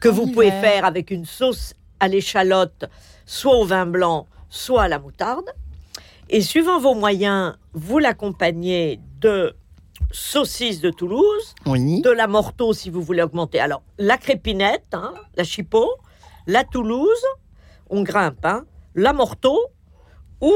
que 0.00 0.08
En 0.08 0.12
vous 0.12 0.26
pouvez 0.28 0.50
faire 0.50 0.84
avec 0.84 1.10
une 1.10 1.24
sauce 1.24 1.74
à 2.00 2.06
l'échalote, 2.08 2.84
soit 3.26 3.56
au 3.56 3.64
vin 3.64 3.86
blanc, 3.86 4.26
soit 4.48 4.82
à 4.82 4.88
la 4.88 4.98
moutarde. 4.98 5.46
Et 6.30 6.42
suivant 6.42 6.78
vos 6.78 6.94
moyens, 6.94 7.56
vous 7.72 7.98
l'accompagnez 7.98 9.00
de 9.20 9.56
saucisses 10.12 10.80
de 10.80 10.90
Toulouse, 10.90 11.54
Oui. 11.66 12.00
de 12.02 12.10
la 12.10 12.26
morteau 12.28 12.72
si 12.72 12.88
vous 12.90 13.02
voulez 13.02 13.22
augmenter. 13.22 13.58
Alors, 13.60 13.82
la 13.98 14.16
crépinette, 14.16 14.86
hein, 14.92 15.12
la 15.36 15.44
chipot, 15.44 15.90
la 16.46 16.64
Toulouse, 16.64 17.24
on 17.90 18.02
grimpe, 18.02 18.44
hein, 18.44 18.64
la 18.94 19.12
morteau 19.12 19.58
ou 20.40 20.52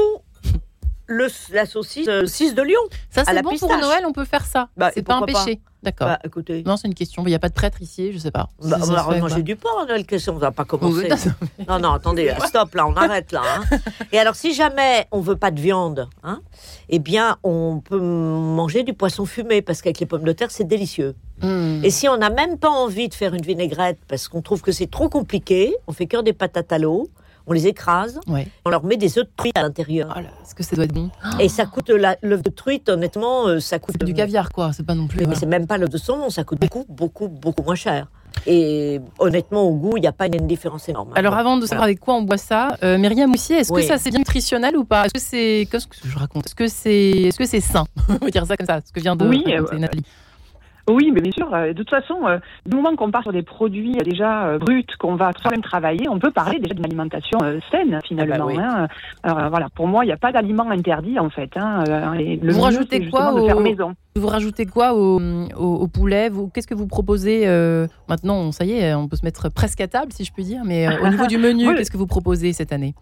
le, 1.13 1.27
la 1.51 1.65
saucisse, 1.65 2.07
euh, 2.07 2.21
saucisse 2.21 2.55
de 2.55 2.61
Lyon. 2.61 2.79
Ça, 3.09 3.23
c'est 3.25 3.41
bon 3.41 3.57
pour. 3.57 3.69
Noël, 3.77 4.03
on 4.07 4.11
peut 4.13 4.25
faire 4.25 4.45
ça. 4.45 4.69
Bah, 4.77 4.91
c'est 4.93 5.03
pas 5.03 5.15
un 5.15 5.21
péché. 5.23 5.61
D'accord. 5.83 6.07
Bah, 6.07 6.19
écoutez, 6.23 6.63
Non, 6.65 6.77
c'est 6.77 6.87
une 6.87 6.93
question. 6.93 7.23
Il 7.25 7.29
n'y 7.29 7.35
a 7.35 7.39
pas 7.39 7.49
de 7.49 7.53
prêtre 7.53 7.81
ici, 7.81 8.13
je 8.13 8.17
sais 8.17 8.31
pas. 8.31 8.49
bah, 8.63 8.77
on 8.81 8.85
va 8.85 9.19
manger 9.19 9.43
du 9.43 9.57
porc 9.57 9.85
Noël, 9.85 10.05
qu'est-ce 10.05 10.31
qu'on 10.31 10.37
va 10.37 10.51
pas 10.51 10.63
commencer 10.63 11.09
Non, 11.67 11.77
non, 11.79 11.91
attendez, 11.91 12.33
stop, 12.47 12.73
là, 12.73 12.87
on 12.87 12.93
arrête 12.95 13.33
là. 13.33 13.41
hein. 13.43 13.77
Et 14.13 14.17
alors, 14.19 14.35
si 14.35 14.53
jamais 14.53 15.07
on 15.11 15.19
veut 15.19 15.35
pas 15.35 15.51
de 15.51 15.59
viande, 15.59 16.07
hein, 16.23 16.39
eh 16.87 16.99
bien, 16.99 17.35
on 17.43 17.81
peut 17.83 17.99
manger 17.99 18.83
du 18.83 18.93
poisson 18.93 19.25
fumé 19.25 19.61
parce 19.61 19.81
qu'avec 19.81 19.99
les 19.99 20.05
pommes 20.05 20.23
de 20.23 20.31
terre, 20.31 20.51
c'est 20.51 20.63
délicieux. 20.63 21.15
Hmm. 21.41 21.81
Et 21.83 21.89
si 21.89 22.07
on 22.07 22.15
n'a 22.15 22.29
même 22.29 22.57
pas 22.57 22.69
envie 22.69 23.09
de 23.09 23.13
faire 23.13 23.33
une 23.33 23.41
vinaigrette 23.41 23.99
parce 24.07 24.29
qu'on 24.29 24.41
trouve 24.41 24.61
que 24.61 24.71
c'est 24.71 24.89
trop 24.89 25.09
compliqué, 25.09 25.75
on 25.87 25.91
fait 25.91 26.05
cuire 26.07 26.23
des 26.23 26.31
patates 26.33 26.71
à 26.71 26.77
l'eau, 26.77 27.09
on 27.47 27.53
les 27.53 27.67
écrase, 27.67 28.19
Ouais. 28.27 28.47
on 28.65 28.69
leur 28.69 28.83
met 28.83 28.97
des 28.97 29.17
œufs 29.17 29.25
de 29.25 29.31
truite 29.35 29.57
à 29.57 29.61
l'intérieur. 29.61 30.13
Oh 30.15 30.19
là, 30.19 30.27
est-ce 30.43 30.55
que 30.55 30.63
ça 30.63 30.75
doit 30.75 30.85
être 30.85 30.93
bon? 30.93 31.09
Et 31.39 31.49
ça 31.49 31.65
coûte 31.65 31.89
la- 31.89 32.17
l'œuf 32.21 32.41
de 32.41 32.49
truite, 32.49 32.89
honnêtement, 32.89 33.47
euh, 33.47 33.59
ça 33.59 33.79
coûte 33.79 34.03
du 34.03 34.13
caviar, 34.13 34.49
quoi. 34.51 34.71
C'est 34.73 34.85
pas 34.85 34.95
non 34.95 35.07
plus. 35.07 35.19
Mais 35.19 35.25
voilà. 35.25 35.39
c'est 35.39 35.45
même 35.45 35.67
pas 35.67 35.77
l'œuf 35.77 35.89
de 35.89 35.97
saumon, 35.97 36.29
ça 36.29 36.43
coûte 36.43 36.59
beaucoup, 36.59 36.85
beaucoup, 36.89 37.27
beaucoup 37.27 37.63
moins 37.63 37.75
cher. 37.75 38.07
Et 38.47 38.99
honnêtement, 39.19 39.61
au 39.63 39.75
goût, 39.75 39.97
il 39.97 40.01
n'y 40.01 40.07
a 40.07 40.11
pas 40.11 40.25
une 40.25 40.47
différence 40.47 40.89
énorme. 40.89 41.11
Alors 41.15 41.35
avant 41.35 41.57
de 41.57 41.65
savoir 41.67 41.83
avec 41.83 41.99
quoi 41.99 42.15
on 42.15 42.23
boit 42.23 42.37
ça, 42.37 42.77
euh, 42.83 42.97
Myriam 42.97 43.31
aussi, 43.31 43.53
est-ce 43.53 43.71
Oui. 43.71 43.81
que 43.81 43.87
ça 43.87 43.97
c'est 43.99 44.09
bien 44.09 44.19
nutritionnel 44.19 44.75
ou 44.75 44.85
pas? 44.85 45.05
Est-ce 45.05 45.13
que 45.13 45.19
c'est 45.19 45.67
qu'est-ce 45.71 45.85
que 45.87 45.95
je 46.03 46.17
raconte? 46.17 46.47
Est-ce 46.47 46.55
que 46.55 46.67
c'est 46.67 47.09
est-ce 47.11 47.37
que 47.37 47.45
c'est 47.45 47.61
sain? 47.61 47.85
On 48.09 48.25
va 48.25 48.31
dire 48.31 48.45
ça 48.47 48.57
comme 48.57 48.65
ça, 48.65 48.79
ce 48.85 48.91
que 48.91 48.99
vient 48.99 49.15
de 49.15 49.25
Oui, 49.27 49.43
raconter 49.45 49.75
euh, 49.75 49.79
Nathalie. 49.79 50.03
Oui, 50.89 51.11
mais 51.13 51.21
bien 51.21 51.31
sûr. 51.31 51.53
euh, 51.53 51.69
De 51.69 51.73
toute 51.77 51.89
façon, 51.89 52.25
euh, 52.27 52.39
du 52.65 52.75
moment 52.75 52.93
qu'on 52.95 53.09
part 53.09 53.23
sur 53.23 53.31
des 53.31 53.41
produits 53.41 53.95
euh, 53.99 54.03
déjà 54.03 54.47
euh, 54.47 54.57
bruts, 54.59 54.83
qu'on 54.99 55.15
va 55.15 55.31
soi-même 55.41 55.61
travailler, 55.61 56.09
on 56.09 56.19
peut 56.19 56.31
parler 56.31 56.59
déjà 56.59 56.73
d'une 56.73 56.85
alimentation 56.85 57.37
saine 57.71 57.99
finalement. 58.05 58.35
Ah 58.35 58.37
bah 58.39 58.45
oui. 58.47 58.57
hein. 58.59 58.87
Alors, 59.23 59.49
voilà, 59.49 59.67
pour 59.73 59.87
moi, 59.87 60.03
il 60.03 60.07
n'y 60.07 60.13
a 60.13 60.17
pas 60.17 60.31
d'aliment 60.33 60.69
interdit 60.69 61.17
en 61.19 61.29
fait. 61.29 61.51
Hein. 61.55 61.83
le 61.87 62.35
Vous 62.51 62.57
mieux, 62.57 62.63
rajoutez 62.63 62.99
quoi 63.09 63.21
justement 63.29 63.33
de 63.41 63.45
faire 63.47 63.57
au- 63.57 63.61
maison. 63.61 63.93
Vous 64.15 64.27
rajoutez 64.27 64.65
quoi 64.65 64.93
au, 64.93 65.19
au, 65.19 65.75
au 65.75 65.87
poulet? 65.87 66.29
Vous 66.29 66.47
qu'est-ce 66.49 66.67
que 66.67 66.75
vous 66.75 66.87
proposez 66.87 67.47
Maintenant, 68.09 68.51
ça 68.51 68.65
y 68.65 68.73
est, 68.73 68.93
on 68.93 69.07
peut 69.07 69.15
se 69.15 69.23
mettre 69.25 69.49
presque 69.49 69.79
à 69.81 69.87
table, 69.87 70.11
si 70.11 70.23
je 70.25 70.33
puis 70.33 70.43
dire. 70.43 70.61
Mais 70.65 70.87
au 71.01 71.07
niveau 71.07 71.25
du 71.27 71.37
menu, 71.37 71.67
Oui. 71.69 71.75
qu'est-ce 71.77 71.91
que 71.91 71.97
vous 71.97 72.07
proposez 72.07 72.51
cette 72.53 72.73
année? 72.73 72.93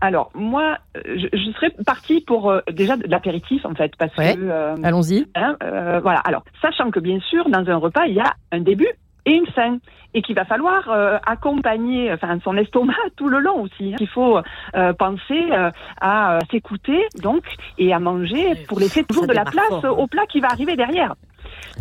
Alors, 0.00 0.30
moi, 0.34 0.78
euh, 0.96 1.00
je, 1.16 1.26
je 1.36 1.50
serais 1.52 1.70
partie 1.84 2.20
pour 2.20 2.50
euh, 2.50 2.60
déjà 2.72 2.96
de 2.96 3.06
l'apéritif 3.08 3.64
en 3.64 3.74
fait, 3.74 3.92
parce 3.98 4.16
Ouais. 4.16 4.34
que 4.34 4.40
euh, 4.42 4.76
Allons-y. 4.82 5.26
Hein, 5.34 5.56
euh, 5.62 6.00
voilà. 6.02 6.20
Alors, 6.20 6.42
sachant 6.62 6.90
que 6.90 7.00
bien 7.00 7.18
sûr, 7.20 7.48
dans 7.48 7.68
un 7.68 7.76
repas, 7.76 8.06
il 8.06 8.14
y 8.14 8.20
a 8.20 8.32
un 8.52 8.60
début 8.60 8.88
et 9.28 9.32
une 9.32 9.46
fin, 9.48 9.78
et 10.14 10.22
qu'il 10.22 10.36
va 10.36 10.44
falloir 10.44 10.88
euh, 10.88 11.18
accompagner, 11.26 12.12
enfin, 12.12 12.38
son 12.44 12.56
estomac 12.56 12.94
tout 13.16 13.28
le 13.28 13.40
long 13.40 13.62
aussi. 13.62 13.92
hein. 13.92 13.96
Il 14.00 14.08
faut 14.08 14.38
euh, 14.76 14.92
penser 14.92 15.50
euh, 15.50 15.70
à 16.00 16.36
euh, 16.36 16.38
s'écouter, 16.50 17.06
donc, 17.22 17.42
et 17.78 17.92
à 17.92 17.98
manger 17.98 18.54
pour 18.68 18.78
laisser 18.78 19.02
toujours 19.04 19.26
de 19.26 19.32
la 19.32 19.44
place 19.44 19.66
fort, 19.68 19.84
hein. 19.84 19.90
au 19.90 20.06
plat 20.06 20.26
qui 20.28 20.40
va 20.40 20.48
arriver 20.48 20.76
derrière. 20.76 21.14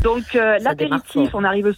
Donc, 0.03 0.23
euh, 0.35 0.57
l'apéritif, 0.61 1.33
on 1.33 1.43
arrive. 1.43 1.73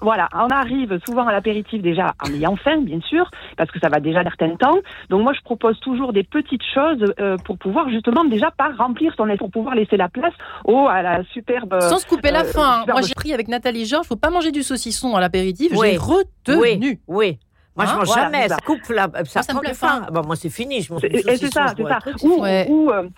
Voilà, 0.00 0.28
on 0.34 0.48
arrive 0.48 0.98
souvent 1.06 1.26
à 1.26 1.32
l'apéritif 1.32 1.82
déjà 1.82 2.14
en 2.24 2.32
ayant 2.32 2.56
faim, 2.56 2.78
bien 2.82 3.00
sûr, 3.02 3.30
parce 3.56 3.70
que 3.70 3.78
ça 3.80 3.88
va 3.88 4.00
déjà 4.00 4.22
certain 4.22 4.56
temps. 4.56 4.78
Donc 5.10 5.22
moi, 5.22 5.32
je 5.32 5.40
propose 5.42 5.78
toujours 5.80 6.12
des 6.12 6.22
petites 6.24 6.62
choses 6.74 7.04
euh, 7.20 7.36
pour 7.44 7.58
pouvoir 7.58 7.88
justement 7.90 8.24
déjà 8.24 8.50
pas 8.50 8.70
remplir 8.78 9.12
son 9.16 9.28
pour 9.36 9.50
pouvoir 9.50 9.74
laisser 9.74 9.96
la 9.96 10.08
place 10.08 10.32
au 10.64 10.88
à 10.88 11.02
la 11.02 11.22
superbe. 11.32 11.78
Sans 11.82 11.98
se 11.98 12.06
couper 12.06 12.30
la 12.30 12.40
euh, 12.42 12.44
faim. 12.44 12.62
hein. 12.62 12.80
superbe- 12.82 12.92
Moi, 12.92 13.02
j'ai 13.02 13.14
pris 13.14 13.32
avec 13.34 13.48
Nathalie 13.48 13.84
Georges, 13.86 14.06
faut 14.06 14.16
pas 14.16 14.30
manger 14.30 14.52
du 14.52 14.62
saucisson 14.62 15.14
à 15.16 15.20
l'apéritif. 15.20 15.72
Oui. 15.76 15.90
J'ai 15.92 15.96
retenu. 15.98 16.60
Oui, 16.60 16.98
oui. 17.06 17.38
Moi, 17.76 17.86
je 17.86 17.92
Hein, 17.92 17.96
mange 17.98 18.06
voilà, 18.08 18.22
jamais. 18.24 18.48
Ça 18.48 18.56
ça. 18.56 18.60
coupe 18.66 18.88
la, 18.90 19.08
ça 19.24 19.42
ça 19.42 19.52
me 19.52 19.58
prend 19.58 19.60
plaît 19.60 19.70
des 19.70 19.76
faim. 19.76 20.02
Ah 20.06 20.10
bah, 20.10 20.22
moi, 20.26 20.34
c'est 20.36 20.50
fini. 20.50 20.80
Je 20.82 20.92
mange 20.92 21.04
Et 21.04 21.22
c'est 21.22 21.52
ça, 21.52 21.72
c'est 21.76 21.82
ça. 21.84 21.98
Ou, 22.24 22.40
Ouais. 22.42 22.66
ou, 22.68 22.90
euh, 22.90 23.08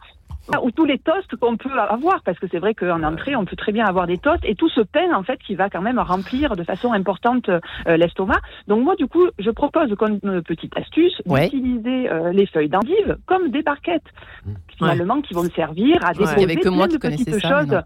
ou 0.63 0.71
tous 0.71 0.85
les 0.85 0.99
toasts 0.99 1.37
qu'on 1.37 1.57
peut 1.57 1.79
avoir, 1.79 2.23
parce 2.23 2.39
que 2.39 2.47
c'est 2.51 2.59
vrai 2.59 2.75
qu'en 2.75 3.03
entrée, 3.03 3.37
on 3.37 3.45
peut 3.45 3.57
très 3.57 3.73
bien 3.73 3.87
avoir 3.87 4.07
des 4.07 4.19
toasts, 4.19 4.45
et 4.45 4.55
tout 4.55 4.69
ce 4.69 4.81
pain, 4.81 5.13
en 5.15 5.23
fait, 5.23 5.39
qui 5.39 5.55
va 5.55 5.71
quand 5.71 5.81
même 5.81 5.99
remplir 5.99 6.57
de 6.57 6.65
façon 6.65 6.93
importante 6.93 7.49
euh, 7.49 7.61
l'estomac. 7.97 8.41
Donc 8.69 8.83
moi, 8.85 8.97
du 8.97 9.07
coup, 9.07 9.27
je 9.39 9.51
propose 9.51 9.95
comme 9.97 10.21
petite 10.43 10.77
astuce 10.77 11.21
d'utiliser 11.27 12.11
euh, 12.11 12.33
les 12.33 12.47
feuilles 12.47 12.69
d'endive 12.69 13.17
comme 13.27 13.51
des 13.51 13.63
barquettes, 13.63 14.03
mmh. 14.45 14.53
finalement, 14.79 15.21
qui 15.23 15.35
vont 15.35 15.45
me 15.45 15.51
servir 15.51 15.99
à 16.05 16.13
déposer 16.13 16.47
ouais. 16.47 16.57
plein 16.57 16.87
de 16.89 16.97
petites 16.99 17.41
choses. 17.41 17.83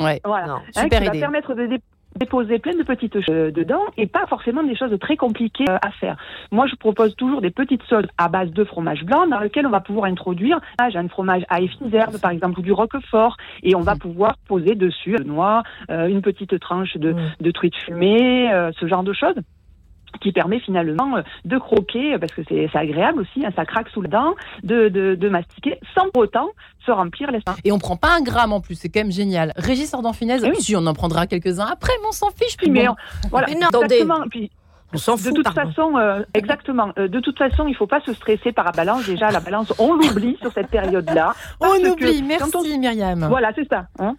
Ouais. 0.00 0.20
Voilà. 0.24 0.46
Non. 0.46 0.54
Hein, 0.54 0.82
Super 0.82 1.00
qui 1.00 1.06
idée. 1.06 1.18
va 1.18 1.26
permettre 1.26 1.54
de 1.54 1.78
déposer 2.16 2.58
plein 2.58 2.74
de 2.74 2.82
petites 2.82 3.20
choses 3.20 3.52
dedans 3.52 3.82
et 3.96 4.06
pas 4.06 4.26
forcément 4.26 4.62
des 4.62 4.76
choses 4.76 4.96
très 5.00 5.16
compliquées 5.16 5.64
euh, 5.68 5.78
à 5.82 5.90
faire. 5.90 6.16
Moi, 6.50 6.66
je 6.66 6.74
propose 6.76 7.14
toujours 7.16 7.40
des 7.40 7.50
petites 7.50 7.82
sauces 7.84 8.06
à 8.18 8.28
base 8.28 8.50
de 8.50 8.64
fromage 8.64 9.04
blanc 9.04 9.26
dans 9.26 9.40
lesquelles 9.40 9.66
on 9.66 9.70
va 9.70 9.80
pouvoir 9.80 10.06
introduire 10.06 10.60
un 10.78 11.08
fromage 11.08 11.42
à 11.48 11.60
effets 11.60 11.84
d'herbe, 11.84 12.18
par 12.20 12.30
exemple, 12.30 12.60
ou 12.60 12.62
du 12.62 12.72
roquefort, 12.72 13.36
et 13.62 13.74
on 13.74 13.80
va 13.80 13.94
mm. 13.94 13.98
pouvoir 13.98 14.36
poser 14.48 14.74
dessus 14.74 15.16
noix, 15.24 15.62
euh, 15.90 16.06
une 16.06 16.22
petite 16.22 16.58
tranche 16.60 16.96
de, 16.96 17.12
mm. 17.12 17.18
de 17.40 17.50
truite 17.50 17.76
fumée, 17.76 18.52
euh, 18.52 18.70
ce 18.78 18.86
genre 18.86 19.02
de 19.02 19.12
choses 19.12 19.34
qui 20.20 20.32
permet 20.32 20.60
finalement 20.60 21.18
de 21.44 21.58
croquer, 21.58 22.18
parce 22.18 22.32
que 22.32 22.42
c'est 22.48 22.68
agréable 22.74 23.20
aussi, 23.20 23.44
hein, 23.44 23.50
ça 23.54 23.64
craque 23.64 23.88
sous 23.90 24.00
le 24.00 24.08
dent, 24.08 24.34
de, 24.62 24.88
de, 24.88 25.14
de, 25.14 25.28
mastiquer, 25.28 25.78
sans 25.94 26.08
pour 26.10 26.22
autant 26.22 26.48
se 26.84 26.90
remplir 26.90 27.30
l'estomac. 27.30 27.58
Et 27.64 27.72
on 27.72 27.78
prend 27.78 27.96
pas 27.96 28.16
un 28.16 28.22
gramme 28.22 28.52
en 28.52 28.60
plus, 28.60 28.76
c'est 28.76 28.88
quand 28.88 29.00
même 29.00 29.12
génial. 29.12 29.52
Régis 29.56 29.92
Ardant-Finesse, 29.92 30.42
eh 30.44 30.50
oui. 30.50 30.56
si 30.60 30.76
on 30.76 30.86
en 30.86 30.94
prendra 30.94 31.26
quelques-uns 31.26 31.66
après, 31.66 31.92
mais 32.00 32.08
on 32.08 32.12
s'en 32.12 32.30
fiche. 32.30 32.56
Puis 32.56 32.70
mais 32.70 32.86
bon. 32.86 32.94
on, 33.24 33.28
voilà, 33.28 33.46
mais 33.48 33.54
non, 33.54 33.68
exactement. 33.82 34.24
Puis, 34.30 34.50
on 34.94 34.98
s'en 34.98 35.16
fout. 35.16 35.26
De 35.26 35.42
toute 35.42 35.44
pardon. 35.44 35.70
façon, 35.70 35.96
euh, 35.96 36.22
exactement. 36.34 36.92
Euh, 36.98 37.08
de 37.08 37.20
toute 37.20 37.36
façon, 37.38 37.66
il 37.66 37.74
faut 37.74 37.86
pas 37.86 38.00
se 38.00 38.12
stresser 38.12 38.52
par 38.52 38.64
la 38.64 38.72
balance. 38.72 39.06
Déjà, 39.06 39.30
la 39.30 39.40
balance, 39.40 39.72
on 39.78 39.94
l'oublie 39.94 40.36
sur 40.40 40.52
cette 40.52 40.68
période-là. 40.68 41.34
On 41.60 41.74
oublie. 41.90 42.22
Merci, 42.22 42.52
on... 42.54 42.78
Myriam. 42.78 43.26
Voilà, 43.28 43.52
c'est 43.54 43.68
ça. 43.68 43.86
Hein 43.98 44.16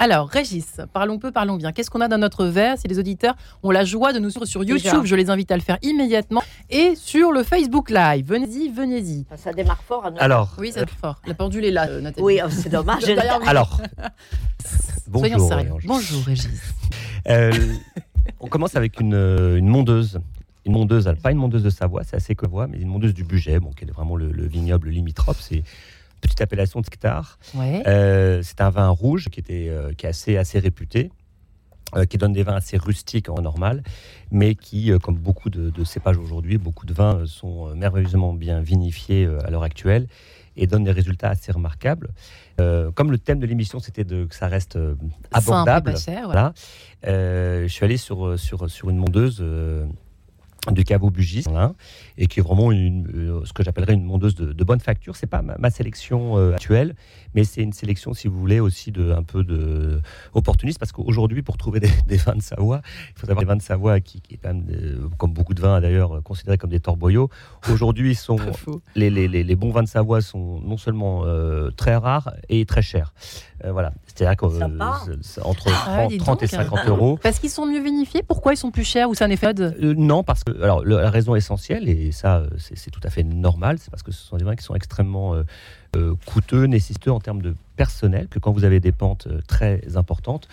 alors, 0.00 0.30
Régis, 0.30 0.80
parlons 0.94 1.18
peu, 1.18 1.30
parlons 1.30 1.58
bien. 1.58 1.72
Qu'est-ce 1.72 1.90
qu'on 1.90 2.00
a 2.00 2.08
dans 2.08 2.16
notre 2.16 2.46
verre 2.46 2.78
Si 2.78 2.88
les 2.88 2.98
auditeurs 2.98 3.34
ont 3.62 3.70
la 3.70 3.84
joie 3.84 4.14
de 4.14 4.18
nous 4.18 4.30
suivre 4.30 4.46
sur 4.46 4.64
YouTube, 4.64 4.82
Déjà. 4.82 5.04
je 5.04 5.14
les 5.14 5.28
invite 5.28 5.52
à 5.52 5.56
le 5.56 5.62
faire 5.62 5.76
immédiatement. 5.82 6.42
Et 6.70 6.94
sur 6.96 7.32
le 7.32 7.42
Facebook 7.42 7.90
Live. 7.90 8.24
Venez-y, 8.26 8.70
venez-y. 8.70 9.26
Ça 9.36 9.52
démarre 9.52 9.82
fort. 9.82 10.06
À 10.06 10.12
Alors. 10.18 10.56
Oui, 10.58 10.72
ça 10.72 10.80
démarre 10.80 10.98
fort. 10.98 11.22
La 11.26 11.34
pendule 11.34 11.66
est 11.66 11.70
là, 11.70 11.86
euh, 11.86 12.00
Nathalie. 12.00 12.24
Oui, 12.24 12.40
oh, 12.42 12.48
c'est 12.48 12.70
dommage. 12.70 13.04
Alors. 13.46 13.78
Bonjour. 15.06 15.28
Soyons 15.28 15.48
sérieux. 15.48 15.72
Bonjour, 15.84 16.24
Régis. 16.24 16.74
Euh, 17.28 17.52
on 18.40 18.46
commence 18.46 18.76
avec 18.76 19.00
une, 19.00 19.12
une, 19.12 19.68
mondeuse. 19.68 20.18
Une 20.64 20.72
mondeuse, 20.72 21.12
pas 21.22 21.30
une 21.30 21.36
mondeuse 21.36 21.62
de 21.62 21.68
Savoie, 21.68 22.04
c'est 22.04 22.16
assez 22.16 22.34
voix, 22.48 22.66
mais 22.66 22.78
une 22.78 22.88
mondeuse 22.88 23.12
du 23.12 23.24
budget, 23.24 23.60
bon, 23.60 23.70
qui 23.72 23.84
est 23.84 23.90
vraiment 23.90 24.16
le, 24.16 24.32
le 24.32 24.46
vignoble 24.46 24.88
limitrophe. 24.88 25.40
C'est 25.42 25.62
petite 26.20 26.40
appellation 26.40 26.80
de 26.80 26.86
Sktar. 26.86 27.38
Ouais. 27.54 27.82
Euh, 27.86 28.40
c'est 28.42 28.60
un 28.60 28.70
vin 28.70 28.88
rouge 28.88 29.28
qui, 29.30 29.40
était, 29.40 29.68
euh, 29.68 29.92
qui 29.92 30.06
est 30.06 30.08
assez, 30.08 30.36
assez 30.36 30.58
réputé. 30.58 31.10
Euh, 31.96 32.04
qui 32.04 32.18
donne 32.18 32.32
des 32.32 32.44
vins 32.44 32.54
assez 32.54 32.76
rustiques 32.76 33.28
en 33.28 33.42
normal, 33.42 33.82
mais 34.30 34.54
qui, 34.54 34.92
euh, 34.92 35.00
comme 35.00 35.16
beaucoup 35.16 35.50
de, 35.50 35.70
de 35.70 35.82
cépages 35.82 36.18
aujourd'hui, 36.18 36.56
beaucoup 36.56 36.86
de 36.86 36.92
vins 36.92 37.26
sont 37.26 37.74
merveilleusement 37.74 38.32
bien 38.32 38.60
vinifiés 38.60 39.28
à 39.44 39.50
l'heure 39.50 39.64
actuelle 39.64 40.06
et 40.56 40.68
donnent 40.68 40.84
des 40.84 40.92
résultats 40.92 41.30
assez 41.30 41.50
remarquables. 41.50 42.10
comme 42.94 43.10
le 43.10 43.18
thème 43.18 43.40
de 43.40 43.46
l'émission, 43.46 43.80
c'était 43.80 44.04
de, 44.04 44.24
que 44.24 44.36
ça 44.36 44.46
reste 44.46 44.78
abordable, 45.32 45.98
cher, 45.98 46.26
voilà. 46.26 46.52
je 47.02 47.66
suis 47.68 47.84
allé 47.84 47.96
sur, 47.96 48.38
sur, 48.38 48.70
sur 48.70 48.88
une 48.88 48.98
mondeuse 48.98 49.42
du 50.70 50.84
caveau 50.84 51.10
Bugis, 51.10 51.44
hein, 51.54 51.74
et 52.18 52.26
qui 52.26 52.40
est 52.40 52.42
vraiment 52.42 52.70
une, 52.70 53.08
euh, 53.14 53.44
ce 53.44 53.52
que 53.52 53.62
j'appellerais 53.62 53.94
une 53.94 54.04
mondeuse 54.04 54.34
de, 54.34 54.52
de, 54.52 54.64
bonne 54.64 54.80
facture. 54.80 55.16
C'est 55.16 55.26
pas 55.26 55.42
ma, 55.42 55.56
ma 55.58 55.70
sélection 55.70 56.36
euh, 56.36 56.54
actuelle, 56.54 56.94
mais 57.34 57.44
c'est 57.44 57.62
une 57.62 57.72
sélection, 57.72 58.12
si 58.12 58.28
vous 58.28 58.38
voulez, 58.38 58.60
aussi 58.60 58.92
de 58.92 59.12
un 59.12 59.22
peu 59.22 59.42
de 59.42 60.00
opportuniste, 60.34 60.78
parce 60.78 60.92
qu'aujourd'hui, 60.92 61.42
pour 61.42 61.56
trouver 61.56 61.80
des, 61.80 61.90
des, 62.06 62.16
vins 62.16 62.36
de 62.36 62.42
Savoie, 62.42 62.82
il 63.08 63.18
faut 63.18 63.26
savoir 63.26 63.40
des 63.40 63.46
vins 63.46 63.56
de 63.56 63.62
Savoie 63.62 64.00
qui, 64.00 64.20
qui 64.20 64.34
est 64.34 64.36
quand 64.36 64.52
même, 64.52 64.66
euh, 64.70 65.08
comme 65.16 65.32
beaucoup 65.32 65.54
de 65.54 65.62
vins 65.62 65.80
d'ailleurs, 65.80 66.22
considérés 66.22 66.58
comme 66.58 66.70
des 66.70 66.80
torboyaux. 66.80 67.30
Aujourd'hui, 67.70 68.14
sont 68.14 68.36
les, 68.94 69.08
les, 69.08 69.28
les, 69.28 69.42
les, 69.42 69.56
bons 69.56 69.70
vins 69.70 69.82
de 69.82 69.88
Savoie 69.88 70.20
sont 70.20 70.60
non 70.60 70.76
seulement 70.76 71.22
euh, 71.24 71.70
très 71.70 71.96
rares 71.96 72.34
et 72.48 72.66
très 72.66 72.82
chers. 72.82 73.12
Euh, 73.64 73.72
voilà, 73.72 73.92
c'est-à-dire 74.06 74.36
qu'entre 74.36 75.68
ah, 75.76 76.06
30, 76.08 76.18
30 76.18 76.42
et 76.42 76.46
50 76.46 76.86
euros. 76.88 77.18
Parce 77.22 77.38
qu'ils 77.38 77.50
sont 77.50 77.66
mieux 77.66 77.82
vinifiés. 77.82 78.22
Pourquoi 78.22 78.54
ils 78.54 78.56
sont 78.56 78.70
plus 78.70 78.84
chers 78.84 79.10
ou 79.10 79.14
c'est 79.14 79.24
un 79.24 79.30
effet 79.30 79.52
euh, 79.58 79.94
Non, 79.96 80.22
parce 80.22 80.44
que 80.44 80.49
alors 80.62 80.84
le, 80.84 81.00
la 81.00 81.10
raison 81.10 81.34
essentielle 81.34 81.88
et 81.88 82.12
ça 82.12 82.42
c'est 82.58 82.90
tout 82.90 83.00
à 83.02 83.10
fait 83.10 83.22
normal, 83.22 83.78
c'est 83.78 83.90
parce 83.90 84.02
que 84.02 84.12
ce 84.12 84.22
sont 84.22 84.36
des 84.36 84.44
vins 84.44 84.56
qui 84.56 84.64
sont 84.64 84.74
extrêmement 84.74 85.34
euh, 85.34 85.42
euh, 85.96 86.14
coûteux, 86.26 86.64
nécessiteux 86.64 87.12
en 87.12 87.20
termes 87.20 87.42
de 87.42 87.54
personnel, 87.76 88.28
que 88.28 88.38
quand 88.38 88.52
vous 88.52 88.64
avez 88.64 88.78
des 88.78 88.92
pentes 88.92 89.26
très 89.46 89.96
importantes, 89.96 90.48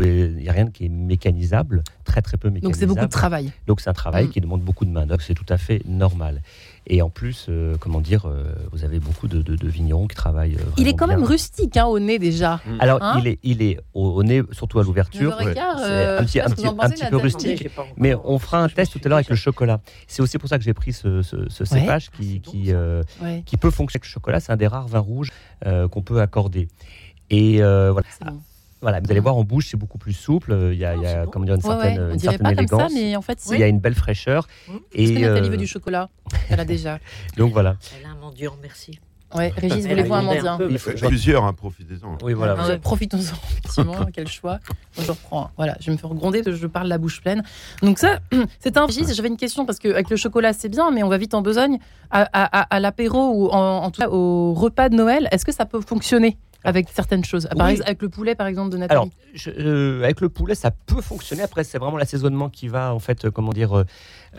il 0.00 0.36
n'y 0.36 0.48
a 0.48 0.52
rien 0.52 0.70
qui 0.70 0.86
est 0.86 0.88
mécanisable, 0.88 1.82
très 2.04 2.22
très 2.22 2.36
peu 2.36 2.48
mécanisable. 2.48 2.72
Donc 2.72 2.76
c'est 2.76 2.86
beaucoup 2.86 3.06
de 3.06 3.10
travail. 3.10 3.52
Donc 3.66 3.80
c'est 3.80 3.90
un 3.90 3.94
travail 3.94 4.26
Mm. 4.26 4.30
qui 4.30 4.40
demande 4.40 4.62
beaucoup 4.62 4.84
de 4.84 4.90
main-d'œuvre, 4.90 5.22
c'est 5.22 5.34
tout 5.34 5.46
à 5.48 5.58
fait 5.58 5.82
normal. 5.86 6.42
Et 6.90 7.02
en 7.02 7.10
plus, 7.10 7.46
euh, 7.50 7.76
comment 7.78 8.00
dire, 8.00 8.26
euh, 8.26 8.44
vous 8.72 8.82
avez 8.84 8.98
beaucoup 8.98 9.28
de, 9.28 9.42
de, 9.42 9.56
de 9.56 9.68
vignerons 9.68 10.06
qui 10.06 10.16
travaillent. 10.16 10.54
euh, 10.56 10.62
Il 10.78 10.88
est 10.88 10.94
quand 10.94 11.06
même 11.06 11.22
rustique 11.22 11.76
hein, 11.76 11.84
au 11.84 11.98
nez 11.98 12.18
déjà. 12.18 12.60
Alors 12.80 13.02
Hein 13.02 13.18
il 13.20 13.26
est, 13.28 13.38
il 13.42 13.62
est 13.62 13.78
au, 13.92 14.06
au 14.08 14.22
nez, 14.22 14.42
surtout 14.52 14.78
à 14.78 14.82
l'ouverture. 14.82 15.36
Euh, 15.38 16.18
un 16.18 16.24
petit, 16.24 16.40
un 16.40 16.46
petit, 16.48 16.66
un 16.66 16.74
petit 16.88 17.06
peu 17.10 17.16
rustique. 17.18 17.68
Mais 17.98 18.14
on 18.24 18.38
fera 18.38 18.62
un 18.62 18.68
test 18.68 18.92
tout 18.92 19.00
à 19.04 19.08
l'heure 19.08 19.18
avec 19.18 19.28
le 19.28 19.36
chocolat. 19.36 19.80
C'est 20.06 20.22
aussi 20.22 20.38
pour 20.38 20.48
ça 20.48 20.56
que 20.58 20.64
j'ai 20.64 20.72
pris 20.74 20.92
ce, 20.94 21.20
ce, 21.22 21.36
ce 21.48 21.62
Ouais. 21.64 21.80
cépage 21.80 22.10
qui, 22.10 22.40
qui, 22.40 22.72
euh, 22.72 23.02
Ouais, 23.20 23.42
qui 23.44 23.56
peut 23.58 23.70
fonctionner 23.70 23.98
avec 24.00 24.04
le 24.06 24.10
chocolat. 24.10 24.40
C'est 24.40 24.52
un 24.52 24.56
des 24.56 24.66
rares 24.66 24.88
vins 24.88 24.98
rouges 24.98 25.30
euh, 25.66 25.88
qu'on 25.88 26.00
peut 26.02 26.20
accorder. 26.22 26.68
Et 27.28 27.62
euh, 27.62 27.92
voilà. 27.92 28.06
bon. 28.24 28.40
Voilà, 28.80 29.00
vous 29.00 29.10
allez 29.10 29.20
voir 29.20 29.36
en 29.36 29.44
bouche, 29.44 29.68
c'est 29.70 29.76
beaucoup 29.76 29.98
plus 29.98 30.12
souple. 30.12 30.56
Il 30.72 30.78
y 30.78 30.84
a, 30.84 30.94
il 30.94 31.02
y 31.02 31.06
a 31.06 31.20
Ah, 31.22 31.24
bon. 31.24 31.30
comment 31.30 31.44
dire, 31.44 31.54
une 31.54 31.60
Ouais, 31.60 31.66
certaine, 31.68 31.98
ouais, 31.98 32.04
on 32.04 32.10
une 32.10 32.16
dirait 32.16 32.36
certaine 32.38 32.56
pas 32.56 32.64
comme 32.64 32.78
ça, 32.80 32.86
élégance. 32.86 32.92
mais 32.94 33.16
en 33.16 33.22
fait, 33.22 33.40
si. 33.40 33.54
Il 33.54 33.60
y 33.60 33.62
a 33.62 33.68
une 33.68 33.80
belle 33.80 33.94
fraîcheur. 33.94 34.46
Est-ce 34.92 35.12
que 35.12 35.18
Et 35.18 35.20
Nathalie 35.22 35.48
euh, 35.48 35.50
veut 35.50 35.56
du 35.56 35.66
chocolat 35.66 36.08
Elle 36.48 36.60
a 36.60 36.64
déjà. 36.64 36.98
donc 37.36 37.52
voilà. 37.52 37.76
Elle 37.98 38.06
a 38.06 38.10
un 38.10 38.16
mendiant, 38.16 38.54
merci. 38.62 38.98
Ouais, 39.34 39.52
Régis, 39.58 39.86
voulez-vous 39.86 40.14
un 40.14 40.26
un 40.26 40.56
peu. 40.56 40.68
Il 40.70 40.78
faut- 40.78 40.90
Plusieurs, 41.06 41.44
hein, 41.44 41.52
profitez-en. 41.52 42.16
Oui, 42.22 42.32
voilà. 42.32 42.56
Ah 42.58 42.66
ouais, 42.66 42.78
Profitons-en, 42.78 43.20
effectivement, 43.60 44.06
quel 44.14 44.26
choix. 44.26 44.58
Moi, 44.96 45.04
je 45.04 45.10
reprends. 45.10 45.50
Voilà, 45.58 45.76
je 45.80 45.86
vais 45.86 45.92
me 45.92 45.98
faire 45.98 46.14
gronder 46.14 46.42
parce 46.42 46.56
que 46.56 46.62
je 46.62 46.66
parle 46.66 46.88
la 46.88 46.96
bouche 46.96 47.20
pleine. 47.20 47.42
Donc 47.82 47.98
ça, 47.98 48.20
c'est 48.60 48.78
un 48.78 48.86
Régis, 48.86 49.14
J'avais 49.14 49.28
une 49.28 49.36
question 49.36 49.66
parce 49.66 49.78
qu'avec 49.78 50.08
le 50.08 50.16
chocolat, 50.16 50.54
c'est 50.54 50.70
bien, 50.70 50.90
mais 50.92 51.02
on 51.02 51.10
va 51.10 51.18
vite 51.18 51.34
en 51.34 51.42
besogne. 51.42 51.76
À, 52.10 52.22
à- 52.32 52.60
à- 52.60 52.74
à 52.74 52.80
l'apéro 52.80 53.32
ou 53.34 53.48
en, 53.50 53.82
en 53.82 53.90
tout 53.90 54.00
cas 54.00 54.08
au 54.08 54.54
repas 54.54 54.88
de 54.88 54.94
Noël, 54.96 55.28
est-ce 55.30 55.44
que 55.44 55.52
ça 55.52 55.66
peut 55.66 55.82
fonctionner? 55.82 56.38
Avec 56.68 56.88
certaines 56.94 57.24
choses 57.24 57.48
Oui. 57.56 57.80
Avec 57.84 58.02
le 58.02 58.08
poulet, 58.08 58.34
par 58.34 58.46
exemple, 58.46 58.70
de 58.70 58.76
Nathalie 58.78 58.92
Alors, 59.00 59.08
je- 59.34 59.50
euh, 59.50 60.02
avec 60.04 60.20
le 60.20 60.28
poulet, 60.28 60.54
ça 60.54 60.70
peut 60.70 61.00
fonctionner. 61.00 61.42
Après, 61.42 61.64
c'est 61.64 61.78
vraiment 61.78 61.96
l'assaisonnement 61.96 62.48
qui 62.50 62.68
va, 62.68 62.94
en 62.94 62.98
fait, 62.98 63.24
euh, 63.24 63.30
comment 63.30 63.52
dire, 63.52 63.84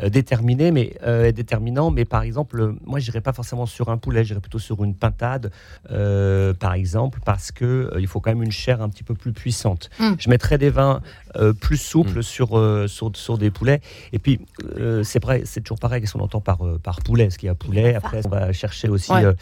euh, 0.01 0.09
déterminer, 0.09 0.71
mais 0.71 0.95
euh, 1.05 1.31
déterminant. 1.31 1.91
Mais 1.91 2.05
par 2.05 2.23
exemple, 2.23 2.59
euh, 2.59 2.75
moi, 2.85 2.99
j'irais 2.99 3.21
pas 3.21 3.33
forcément 3.33 3.65
sur 3.65 3.89
un 3.89 3.97
poulet, 3.97 4.23
j'irais 4.23 4.39
plutôt 4.39 4.59
sur 4.59 4.83
une 4.83 4.93
pintade, 4.95 5.51
euh, 5.91 6.53
par 6.53 6.73
exemple, 6.73 7.19
parce 7.25 7.51
que 7.51 7.65
euh, 7.65 7.99
il 7.99 8.07
faut 8.07 8.19
quand 8.19 8.31
même 8.31 8.43
une 8.43 8.51
chair 8.51 8.81
un 8.81 8.89
petit 8.89 9.03
peu 9.03 9.15
plus 9.15 9.33
puissante. 9.33 9.89
Mm. 9.99 10.11
Je 10.19 10.29
mettrais 10.29 10.57
des 10.57 10.69
vins 10.69 11.01
euh, 11.35 11.53
plus 11.53 11.77
souples 11.77 12.19
Mm. 12.19 12.23
sur, 12.23 12.57
euh, 12.57 12.87
sur 12.87 13.11
sur 13.15 13.37
des 13.37 13.49
poulets. 13.51 13.81
Et 14.13 14.19
puis, 14.19 14.39
euh, 14.77 15.03
c'est 15.03 15.21
vrai, 15.21 15.43
c'est 15.45 15.61
toujours 15.61 15.79
pareil. 15.79 16.01
Qu'est-ce 16.01 16.13
qu'on 16.13 16.19
entend 16.19 16.41
par 16.41 16.65
euh, 16.65 16.77
par 16.81 17.01
poulet? 17.01 17.25
Est-ce 17.25 17.37
qu'il 17.37 17.47
y 17.47 17.49
a 17.49 17.55
poulet? 17.55 17.95
Après, 17.95 18.21
on 18.25 18.29
va 18.29 18.51
chercher 18.53 18.89
aussi 18.89 19.11
Ouais. 19.11 19.25
euh, 19.25 19.33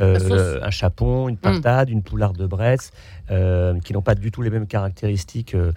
euh, 0.00 0.60
un 0.62 0.70
chapon, 0.70 1.28
une 1.28 1.36
pintade, 1.36 1.90
une 1.90 2.02
poularde 2.02 2.36
de 2.36 2.46
Bresse, 2.46 2.90
euh, 3.30 3.78
qui 3.80 3.92
n'ont 3.92 4.02
pas 4.02 4.14
du 4.14 4.30
tout 4.30 4.42
les 4.42 4.50
mêmes 4.50 4.66
caractéristiques. 4.66 5.54
euh, 5.54 5.72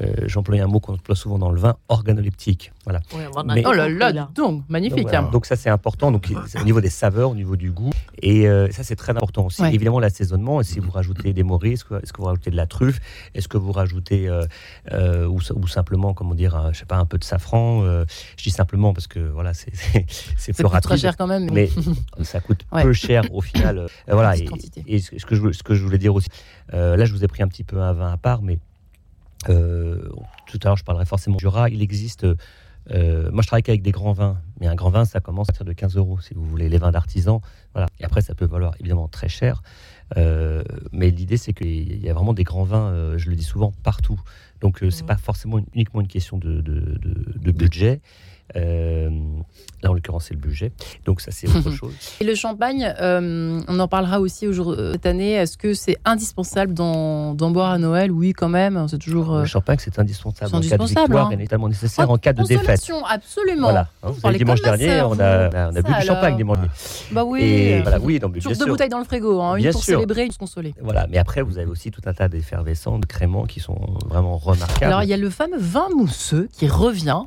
euh, 0.00 0.12
J'emploie 0.26 0.56
un 0.60 0.66
mot 0.66 0.80
qu'on 0.80 0.94
emploie 0.94 1.16
souvent 1.16 1.38
dans 1.38 1.50
le 1.50 1.58
vin, 1.60 1.76
organoleptique. 1.88 2.72
Voilà. 2.88 3.00
Oui, 3.14 3.20
on 3.34 3.38
en 3.40 3.48
a 3.50 3.54
Mais- 3.54 3.62
Oh 3.66 3.72
là 3.72 3.86
là, 3.88 4.12
là. 4.12 4.30
donc, 4.34 4.64
magnifique. 4.70 4.96
Donc, 4.96 5.08
voilà. 5.10 5.26
hein. 5.26 5.30
Donc 5.30 5.44
ça 5.44 5.56
c'est 5.56 5.68
important. 5.68 6.10
Donc 6.10 6.26
au 6.58 6.64
niveau 6.64 6.80
des 6.80 6.88
saveurs, 6.88 7.30
au 7.30 7.34
niveau 7.34 7.54
du 7.56 7.70
goût, 7.70 7.90
et 8.22 8.48
euh, 8.48 8.70
ça 8.70 8.82
c'est 8.82 8.96
très 8.96 9.12
important 9.12 9.44
aussi. 9.44 9.60
Ouais. 9.60 9.74
Évidemment 9.74 10.00
l'assaisonnement. 10.00 10.62
Si 10.62 10.78
vous 10.80 10.90
rajoutez 10.90 11.34
des 11.34 11.42
morilles, 11.42 11.74
est-ce 11.74 11.84
que, 11.84 11.94
vous 12.16 12.24
rajoutez 12.24 12.50
de 12.50 12.56
la 12.56 12.66
truffe, 12.66 12.98
est-ce 13.34 13.46
que 13.46 13.58
vous 13.58 13.72
rajoutez 13.72 14.26
euh, 14.26 14.44
euh, 14.92 15.26
ou, 15.26 15.38
ou 15.54 15.66
simplement 15.68 16.14
comment 16.14 16.34
dire, 16.34 16.56
un, 16.56 16.72
je 16.72 16.78
sais 16.78 16.86
pas, 16.86 16.96
un 16.96 17.04
peu 17.04 17.18
de 17.18 17.24
safran. 17.24 17.82
euh, 17.84 18.06
je 18.38 18.44
dis 18.44 18.50
simplement 18.50 18.94
parce 18.94 19.06
que 19.06 19.20
voilà 19.20 19.52
c'est 19.52 19.70
c'est 20.38 20.52
très 20.80 20.96
cher 20.96 21.16
quand 21.18 21.26
même. 21.26 21.50
Mais 21.52 21.68
ça 22.22 22.40
coûte 22.40 22.64
Ouais. 22.72 22.82
peu 22.84 22.94
cher 22.94 23.22
au 23.32 23.42
final. 23.42 23.78
Euh, 23.78 23.88
voilà. 24.08 24.34
Et, 24.86 24.98
ce, 24.98 25.26
que 25.26 25.34
je, 25.34 25.52
ce 25.52 25.62
que 25.62 25.74
je 25.74 25.84
voulais 25.84 25.98
dire 25.98 26.14
aussi, 26.14 26.28
euh, 26.72 26.96
là 26.96 27.04
je 27.04 27.12
vous 27.12 27.22
ai 27.22 27.28
pris 27.28 27.42
un 27.42 27.48
petit 27.48 27.64
peu 27.64 27.80
un 27.82 27.92
vin 27.92 28.10
à 28.12 28.16
part, 28.16 28.40
mais 28.40 28.58
euh, 29.48 30.08
tout 30.46 30.58
à 30.62 30.66
l'heure 30.68 30.76
je 30.76 30.84
parlerai 30.84 31.04
forcément 31.06 31.36
du 31.36 31.46
rat. 31.46 31.68
Il 31.70 31.82
existe. 31.82 32.26
Euh, 32.90 33.30
moi 33.30 33.42
je 33.42 33.46
travaille 33.46 33.62
qu'avec 33.62 33.82
des 33.82 33.90
grands 33.92 34.12
vins, 34.12 34.40
mais 34.60 34.66
un 34.66 34.74
grand 34.74 34.90
vin 34.90 35.04
ça 35.04 35.20
commence 35.20 35.48
à 35.48 35.52
partir 35.52 35.64
de 35.66 35.72
15 35.72 35.96
euros 35.96 36.18
si 36.20 36.34
vous 36.34 36.44
voulez. 36.44 36.68
Les 36.68 36.78
vins 36.78 36.90
d'artisan, 36.90 37.40
voilà. 37.74 37.86
Et 38.00 38.04
après 38.04 38.20
ça 38.22 38.34
peut 38.34 38.46
valoir 38.46 38.74
évidemment 38.80 39.08
très 39.08 39.28
cher. 39.28 39.62
Euh, 40.16 40.62
mais 40.92 41.10
l'idée 41.10 41.36
c'est 41.36 41.52
qu'il 41.52 42.02
y 42.02 42.08
a 42.08 42.14
vraiment 42.14 42.32
des 42.34 42.44
grands 42.44 42.64
vins, 42.64 42.88
euh, 42.88 43.18
je 43.18 43.28
le 43.28 43.36
dis 43.36 43.44
souvent, 43.44 43.72
partout. 43.82 44.20
Donc 44.60 44.78
c'est 44.80 45.02
Mhm. 45.02 45.06
pas 45.06 45.16
forcément 45.16 45.58
une- 45.58 45.66
uniquement 45.74 46.00
une 46.00 46.08
question 46.08 46.38
de, 46.38 46.60
de- 46.60 46.98
de- 46.98 47.38
de 47.38 47.50
budget. 47.52 48.00
Euh, 48.56 49.10
là, 49.82 49.90
en 49.90 49.94
l'occurrence, 49.94 50.26
c'est 50.28 50.34
le 50.34 50.40
budget. 50.40 50.72
Donc 51.04 51.20
ça, 51.20 51.30
c'est 51.30 51.48
autre 51.48 51.70
chose. 51.72 51.92
Et 52.20 52.24
le 52.24 52.34
champagne, 52.34 52.94
euh, 53.00 53.60
on 53.68 53.78
en 53.78 53.88
parlera 53.88 54.20
aussi 54.20 54.46
aujourd'hui, 54.46 54.92
cette 54.92 55.06
année. 55.06 55.32
Est-ce 55.32 55.58
que 55.58 55.74
c'est 55.74 55.98
indispensable 56.04 56.74
d'en 56.74 57.34
boire 57.34 57.70
à 57.70 57.78
Noël? 57.78 58.10
Oui, 58.10 58.32
quand 58.32 58.48
même. 58.48 58.86
C'est 58.88 58.98
toujours. 58.98 59.38
Le 59.38 59.46
champagne, 59.46 59.78
c'est 59.80 59.98
indispensable. 59.98 60.50
C'est 60.50 60.56
indispensable. 60.56 61.16
En 61.16 61.28
cas 61.28 61.36
de 61.36 61.40
victoire, 61.40 61.64
hein. 61.64 61.68
nécessaire 61.68 62.10
en, 62.10 62.18
cas 62.18 62.32
de 62.32 62.42
défaite. 62.42 62.80
Absolument. 63.08 63.70
Voilà. 63.70 63.88
Hein, 64.02 64.32
dimanche 64.32 64.62
dernier, 64.62 65.00
on 65.02 65.18
a, 65.18 65.70
on 65.70 65.76
a 65.76 65.82
bu 65.82 65.92
du 65.92 66.06
champagne 66.06 66.36
dimanche 66.36 66.58
Bah 67.12 67.24
oui. 67.24 67.42
Et 67.42 67.82
voilà, 67.82 67.98
oui, 68.00 68.18
donc, 68.18 68.38
deux 68.38 68.66
bouteilles 68.66 68.88
dans 68.88 68.98
le 68.98 69.04
frigo, 69.04 69.40
hein, 69.40 69.56
une 69.56 69.70
pour 69.70 69.82
célébrer, 69.82 70.22
une 70.22 70.28
pour 70.28 70.34
se 70.34 70.38
consoler. 70.38 70.74
Voilà, 70.80 71.06
mais 71.10 71.18
après, 71.18 71.42
vous 71.42 71.58
avez 71.58 71.70
aussi 71.70 71.90
tout 71.90 72.02
un 72.06 72.12
tas 72.12 72.28
d'effervescents, 72.28 72.98
de 72.98 73.06
créments 73.06 73.46
qui 73.46 73.60
sont 73.60 73.78
vraiment 74.06 74.36
remarquables. 74.38 74.84
Alors, 74.84 75.02
il 75.02 75.08
y 75.08 75.12
a 75.12 75.16
le 75.16 75.30
fameux 75.30 75.58
vin 75.58 75.88
mousseux 75.94 76.48
qui 76.52 76.68
revient. 76.68 77.22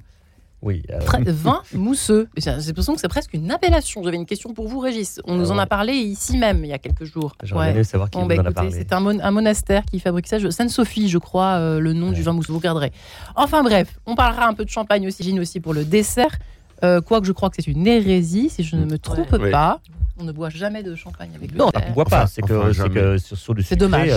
Oui. 0.61 0.83
Euh... 0.91 0.99
Vin 1.25 1.61
mousseux. 1.73 2.29
C'est 2.37 2.51
l'impression 2.51 2.93
que 2.93 3.01
c'est 3.01 3.07
presque 3.07 3.33
une 3.33 3.51
appellation. 3.51 4.03
J'avais 4.03 4.17
une 4.17 4.25
question 4.25 4.53
pour 4.53 4.67
vous, 4.67 4.79
Régis. 4.79 5.19
On 5.25 5.35
nous 5.35 5.51
en 5.51 5.57
a 5.57 5.65
parlé 5.65 5.93
ici 5.93 6.37
même 6.37 6.63
il 6.63 6.69
y 6.69 6.73
a 6.73 6.77
quelques 6.77 7.05
jours. 7.05 7.35
J'aurais 7.43 7.71
aimé 7.71 7.83
savoir 7.83 8.09
qui 8.09 8.19
bon, 8.19 8.25
bah, 8.27 8.35
en 8.39 8.45
a 8.45 8.51
parlé. 8.51 8.71
C'est 8.71 8.93
un, 8.93 9.05
un, 9.05 9.31
monastère 9.31 9.83
qui 9.85 9.99
fabrique 9.99 10.27
ça. 10.27 10.37
Sainte-Sophie, 10.51 11.09
je 11.09 11.17
crois, 11.17 11.53
euh, 11.53 11.79
le 11.79 11.93
nom 11.93 12.11
du 12.11 12.21
vin 12.21 12.33
mousseux. 12.33 12.51
Vous 12.51 12.59
regarderez. 12.59 12.91
Enfin 13.35 13.63
bref, 13.63 13.99
on 14.05 14.15
parlera 14.15 14.47
un 14.47 14.53
peu 14.53 14.65
de 14.65 14.69
champagne 14.69 15.07
aussi, 15.07 15.23
Gine 15.23 15.39
aussi 15.39 15.59
pour 15.59 15.73
le 15.73 15.83
dessert. 15.83 16.37
Euh, 16.83 17.01
quoique 17.01 17.27
je 17.27 17.31
crois 17.31 17.49
que 17.49 17.55
c'est 17.57 17.67
une 17.67 17.85
hérésie, 17.87 18.49
si 18.49 18.63
je 18.63 18.75
ne 18.75 18.85
me 18.85 18.97
trompe 18.97 19.37
pas. 19.51 19.79
On 20.19 20.23
ne 20.23 20.31
boit 20.31 20.49
jamais 20.49 20.83
de 20.83 20.93
champagne 20.95 21.31
avec 21.35 21.51
le 21.51 21.57
Non, 21.57 21.71
on 21.73 21.89
ne 21.89 21.93
boit 21.93 22.05
pas. 22.05 22.27
C'est 22.27 22.41
que, 22.41 22.47
que, 22.47 23.17
sur, 23.17 23.55
du 23.55 23.63
sucré. 23.63 23.63
C'est 23.63 23.75
dommage. 23.75 24.11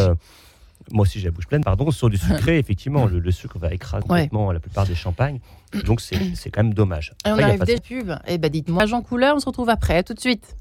Moi 0.90 1.02
aussi, 1.02 1.18
j'ai 1.18 1.26
la 1.26 1.30
bouche 1.30 1.46
pleine, 1.46 1.64
pardon. 1.64 1.90
Sur 1.90 2.10
du 2.10 2.16
sucré, 2.16 2.58
effectivement, 2.58 3.06
le, 3.06 3.30
sucre 3.30 3.58
va 3.58 3.72
écraser 3.72 4.06
complètement 4.06 4.52
la 4.52 4.60
plupart 4.60 4.86
des 4.86 4.94
champagnes. 4.94 5.40
Donc, 5.84 6.00
c'est 6.00 6.50
quand 6.50 6.62
même 6.62 6.74
dommage. 6.74 7.12
Et 7.26 7.30
on 7.30 7.38
arrive 7.38 7.64
des 7.64 7.80
pubs. 7.80 8.16
Eh 8.26 8.38
ben, 8.38 8.50
dites-moi, 8.50 8.86
Jean 8.86 9.02
Couleur, 9.02 9.36
on 9.36 9.40
se 9.40 9.46
retrouve 9.46 9.68
après. 9.68 10.02
tout 10.02 10.14
de 10.14 10.20
suite. 10.20 10.56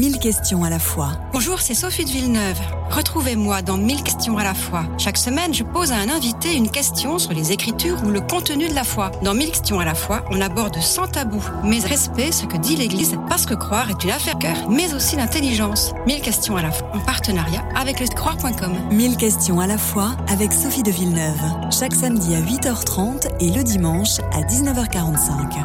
Mille 0.00 0.18
questions 0.18 0.64
à 0.64 0.70
la 0.70 0.78
fois. 0.78 1.10
Bonjour, 1.30 1.60
c'est 1.60 1.74
Sophie 1.74 2.06
de 2.06 2.10
Villeneuve. 2.10 2.58
Retrouvez-moi 2.88 3.60
dans 3.60 3.76
Mille 3.76 4.02
questions 4.02 4.38
à 4.38 4.44
la 4.44 4.54
fois. 4.54 4.84
Chaque 4.96 5.18
semaine, 5.18 5.52
je 5.52 5.62
pose 5.62 5.92
à 5.92 5.96
un 5.96 6.08
invité 6.08 6.54
une 6.54 6.70
question 6.70 7.18
sur 7.18 7.34
les 7.34 7.52
écritures 7.52 8.02
ou 8.06 8.08
le 8.08 8.22
contenu 8.22 8.66
de 8.66 8.74
la 8.74 8.84
foi. 8.84 9.10
Dans 9.22 9.34
Mille 9.34 9.50
questions 9.50 9.78
à 9.78 9.84
la 9.84 9.94
fois, 9.94 10.24
on 10.30 10.40
aborde 10.40 10.78
sans 10.80 11.06
tabou, 11.06 11.44
mais 11.64 11.80
respect 11.80 12.32
ce 12.32 12.46
que 12.46 12.56
dit 12.56 12.76
l'Église, 12.76 13.18
parce 13.28 13.44
que 13.44 13.52
croire 13.52 13.90
est 13.90 14.02
une 14.02 14.12
affaire 14.12 14.38
cœur, 14.38 14.70
mais 14.70 14.94
aussi 14.94 15.16
l'intelligence. 15.16 15.92
Mille 16.06 16.22
questions 16.22 16.56
à 16.56 16.62
la 16.62 16.72
fois, 16.72 16.88
en 16.94 17.00
partenariat 17.00 17.62
avec 17.76 18.00
le 18.00 18.06
croire.com. 18.06 18.72
Mille 18.90 19.18
questions 19.18 19.60
à 19.60 19.66
la 19.66 19.76
fois 19.76 20.16
avec 20.30 20.54
Sophie 20.54 20.82
de 20.82 20.90
Villeneuve. 20.90 21.42
Chaque 21.70 21.92
samedi 21.92 22.34
à 22.34 22.40
8h30 22.40 23.28
et 23.40 23.50
le 23.50 23.62
dimanche 23.62 24.18
à 24.32 24.40
19h45. 24.40 25.62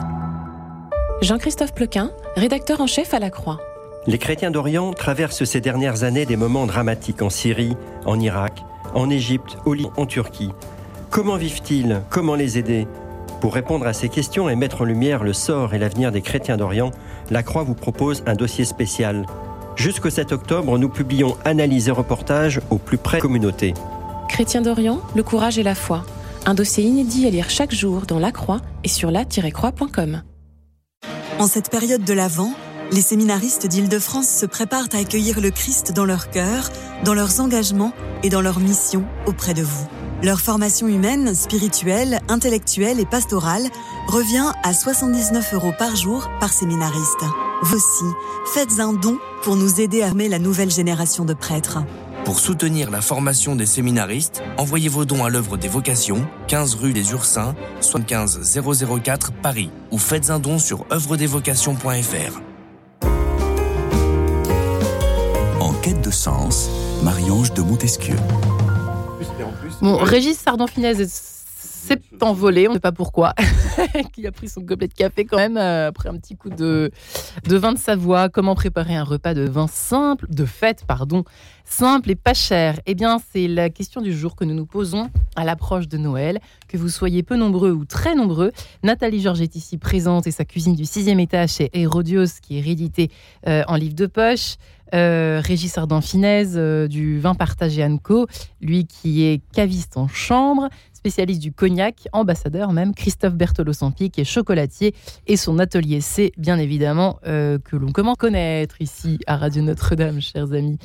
Jean-Christophe 1.21 1.73
Plequin, 1.73 2.11
rédacteur 2.35 2.81
en 2.81 2.87
chef 2.87 3.13
à 3.13 3.19
la 3.19 3.29
Croix. 3.29 3.61
Les 4.07 4.19
chrétiens 4.19 4.51
d'Orient 4.51 4.93
traversent 4.93 5.45
ces 5.45 5.62
dernières 5.62 6.03
années 6.03 6.27
des 6.27 6.38
moments 6.38 6.67
dramatiques 6.67 7.24
en 7.24 7.31
Syrie, 7.31 7.75
en 8.05 8.19
Irak, 8.19 8.63
en 8.93 9.09
Égypte, 9.09 9.57
au 9.65 9.74
Liban, 9.74 9.91
en 9.97 10.05
Turquie. 10.05 10.51
Comment 11.09 11.38
vivent-ils? 11.38 12.01
Comment 12.12 12.35
les 12.35 12.59
aider? 12.59 12.88
Pour 13.41 13.55
répondre 13.55 13.88
à 13.88 13.93
ces 13.93 14.09
questions 14.09 14.47
et 14.47 14.55
mettre 14.55 14.81
en 14.81 14.85
lumière 14.85 15.24
le 15.24 15.33
sort 15.33 15.74
et 15.74 15.79
l'avenir 15.79 16.12
des 16.12 16.21
chrétiens 16.21 16.55
d'Orient, 16.55 16.91
la 17.31 17.41
Croix 17.41 17.63
vous 17.63 17.74
propose 17.74 18.24
un 18.27 18.35
dossier 18.35 18.63
spécial. 18.63 19.25
Jusqu'au 19.75 20.12
7 20.12 20.31
octobre, 20.31 20.77
nous 20.77 20.89
publions 20.89 21.35
analyses 21.43 21.88
et 21.88 21.91
reportages 21.91 22.62
au 22.69 22.77
plus 22.77 22.97
près 22.97 23.17
de 23.17 23.24
la 23.24 23.27
communauté. 23.27 23.74
Chrétiens 24.29 24.62
d'Orient, 24.62 25.01
le 25.15 25.24
courage 25.24 25.57
et 25.57 25.63
la 25.63 25.75
foi. 25.75 26.05
Un 26.45 26.53
dossier 26.53 26.83
inédit 26.83 27.25
à 27.25 27.31
lire 27.31 27.50
chaque 27.50 27.74
jour 27.74 28.03
dans 28.07 28.19
La 28.19 28.31
Croix 28.31 28.61
et 28.83 28.87
sur 28.87 29.09
la-croix.com. 29.09 30.22
En 31.39 31.48
cette 31.48 31.70
période 31.70 32.03
de 32.03 32.13
l'Avent, 32.13 32.51
les 32.91 33.01
séminaristes 33.01 33.67
d'Île-de-France 33.67 34.29
se 34.29 34.45
préparent 34.45 34.87
à 34.93 34.98
accueillir 34.98 35.41
le 35.41 35.51
Christ 35.51 35.91
dans 35.91 36.05
leur 36.05 36.29
cœur, 36.29 36.69
dans 37.03 37.13
leurs 37.13 37.39
engagements 37.39 37.93
et 38.24 38.29
dans 38.29 38.41
leur 38.41 38.59
mission 38.59 39.05
auprès 39.25 39.53
de 39.53 39.63
vous. 39.63 39.87
Leur 40.24 40.39
formation 40.39 40.87
humaine, 40.87 41.35
spirituelle, 41.35 42.19
intellectuelle 42.29 43.00
et 43.00 43.05
pastorale 43.05 43.63
revient 44.07 44.51
à 44.63 44.74
79 44.74 45.53
euros 45.53 45.74
par 45.77 45.95
jour 45.95 46.29
par 46.39 46.53
séminariste. 46.53 47.24
Vous 47.63 47.79
faites 48.53 48.79
un 48.79 48.93
don 48.93 49.17
pour 49.43 49.55
nous 49.55 49.81
aider 49.81 50.01
à 50.01 50.07
armer 50.07 50.29
la 50.29 50.39
nouvelle 50.39 50.71
génération 50.71 51.25
de 51.25 51.33
prêtres. 51.33 51.79
Pour 52.24 52.39
soutenir 52.39 52.89
la 52.89 53.01
formation 53.01 53.55
des 53.55 53.67
séminaristes, 53.67 54.41
envoyez 54.57 54.89
vos 54.89 55.05
dons 55.05 55.24
à 55.24 55.29
l'œuvre 55.29 55.57
des 55.57 55.67
vocations, 55.67 56.25
15 56.48 56.75
rue 56.75 56.93
des 56.93 57.11
Ursins, 57.11 57.53
75 57.81 58.59
004 59.03 59.31
Paris, 59.31 59.69
ou 59.91 60.00
faites 60.00 60.31
un 60.31 60.39
don 60.39 60.57
sur 60.57 60.85
œuvredesvocations.fr. 60.91 62.54
Marie-Ange 67.03 67.53
de 67.53 67.61
Montesquieu. 67.61 68.16
Bon, 69.79 69.98
Régis 69.98 70.40
Sardon-Finesse 70.40 71.44
s'est 71.55 72.01
envolé, 72.22 72.68
on 72.68 72.72
ne 72.72 72.75
sait 72.77 72.79
pas 72.79 72.92
pourquoi, 72.92 73.35
qui 74.14 74.25
a 74.25 74.31
pris 74.31 74.50
son 74.50 74.61
gobelet 74.61 74.88
de 74.88 74.94
café 74.96 75.25
quand 75.25 75.38
même 75.38 75.57
euh, 75.57 75.90
après 75.90 76.09
un 76.09 76.18
petit 76.18 76.35
coup 76.35 76.50
de 76.50 76.92
vin 77.46 77.74
de 77.74 77.77
Savoie. 77.77 78.29
Comment 78.29 78.55
préparer 78.55 78.96
un 78.96 79.03
repas 79.03 79.35
de 79.35 79.44
vin 79.44 79.68
simple, 79.68 80.25
de 80.29 80.46
fête, 80.46 80.83
pardon, 80.88 81.25
simple 81.65 82.11
et 82.11 82.15
pas 82.15 82.33
cher 82.33 82.79
Eh 82.85 82.95
bien, 82.95 83.19
c'est 83.31 83.47
la 83.47 83.69
question 83.69 84.01
du 84.01 84.13
jour 84.13 84.35
que 84.35 84.45
nous 84.45 84.53
nous 84.53 84.65
posons 84.65 85.09
à 85.35 85.43
l'approche 85.43 85.87
de 85.87 85.97
Noël. 85.97 86.39
Que 86.67 86.77
vous 86.77 86.89
soyez 86.89 87.23
peu 87.23 87.35
nombreux 87.35 87.71
ou 87.71 87.85
très 87.85 88.15
nombreux, 88.15 88.51
Nathalie 88.83 89.21
Georges 89.21 89.41
est 89.41 89.55
ici 89.55 89.77
présente 89.77 90.27
et 90.27 90.31
sa 90.31 90.45
cuisine 90.45 90.75
du 90.75 90.85
sixième 90.85 91.19
étage 91.19 91.53
chez 91.53 91.69
Hérodios, 91.73 92.39
qui 92.41 92.57
est 92.57 92.61
réédité 92.61 93.11
euh, 93.47 93.63
en 93.67 93.75
livre 93.75 93.95
de 93.95 94.05
poche. 94.05 94.57
Euh, 94.93 95.41
Régis 95.43 95.77
Ardan 95.77 95.99
Finesse 95.99 96.53
euh, 96.55 96.87
du 96.87 97.19
vin 97.19 97.33
partagé 97.33 97.83
Anco, 97.83 98.27
lui 98.61 98.85
qui 98.85 99.23
est 99.23 99.41
caviste 99.53 99.97
en 99.97 100.07
chambre, 100.07 100.69
spécialiste 100.93 101.41
du 101.41 101.51
cognac, 101.51 102.07
ambassadeur 102.13 102.71
même, 102.71 102.93
Christophe 102.93 103.33
Berthelot-Sampi 103.33 104.11
qui 104.11 104.21
est 104.21 104.25
chocolatier 104.25 104.93
et 105.27 105.37
son 105.37 105.59
atelier 105.59 106.01
C, 106.01 106.31
bien 106.37 106.59
évidemment, 106.59 107.19
euh, 107.25 107.57
que 107.57 107.75
l'on 107.75 107.91
commence 107.91 108.13
à 108.13 108.21
connaître 108.21 108.79
ici 108.79 109.19
à 109.25 109.37
Radio 109.37 109.63
Notre-Dame, 109.63 110.21
chers 110.21 110.53
amis. 110.53 110.77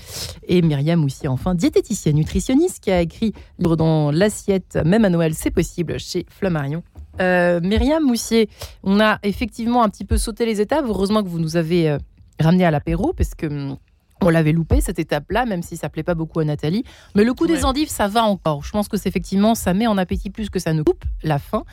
Myriam 0.70 1.04
aussi, 1.04 1.26
enfin, 1.26 1.54
diététicienne, 1.54 2.16
nutritionniste 2.16 2.80
qui 2.80 2.90
a 2.90 3.00
écrit 3.00 3.32
livre 3.58 3.76
dans 3.76 4.10
l'assiette, 4.10 4.78
même 4.84 5.04
à 5.04 5.08
Noël, 5.08 5.34
c'est 5.34 5.50
possible, 5.50 5.98
chez 5.98 6.26
Flammarion. 6.28 6.82
Myriam 7.18 8.02
Moussier, 8.02 8.48
on 8.82 8.98
a 9.00 9.18
effectivement 9.24 9.82
un 9.82 9.90
petit 9.90 10.06
peu 10.06 10.16
sauté 10.16 10.46
les 10.46 10.60
étapes. 10.60 10.86
Heureusement 10.88 11.22
que 11.22 11.28
vous 11.28 11.40
nous 11.40 11.56
avez 11.56 11.98
ramené 12.40 12.64
à 12.64 12.70
l'apéro, 12.70 13.12
parce 13.12 13.34
que 13.34 13.46
hum, 13.46 13.76
on 14.22 14.28
l'avait 14.28 14.52
loupé 14.52 14.80
cette 14.80 14.98
étape-là, 14.98 15.46
même 15.46 15.62
si 15.62 15.76
ça 15.76 15.88
plaît 15.88 16.02
pas 16.02 16.14
beaucoup 16.14 16.40
à 16.40 16.44
Nathalie. 16.44 16.84
Mais 17.14 17.24
le 17.24 17.32
coup 17.34 17.46
des 17.46 17.64
endives, 17.64 17.88
ça 17.88 18.08
va 18.08 18.24
encore. 18.24 18.64
Je 18.64 18.70
pense 18.70 18.88
que 18.88 18.96
c'est 18.96 19.08
effectivement, 19.08 19.54
ça 19.54 19.74
met 19.74 19.86
en 19.86 19.98
appétit 19.98 20.30
plus 20.30 20.50
que 20.50 20.58
ça 20.58 20.72
ne 20.72 20.82
coupe 20.82 21.04
la 21.22 21.38
faim. 21.38 21.64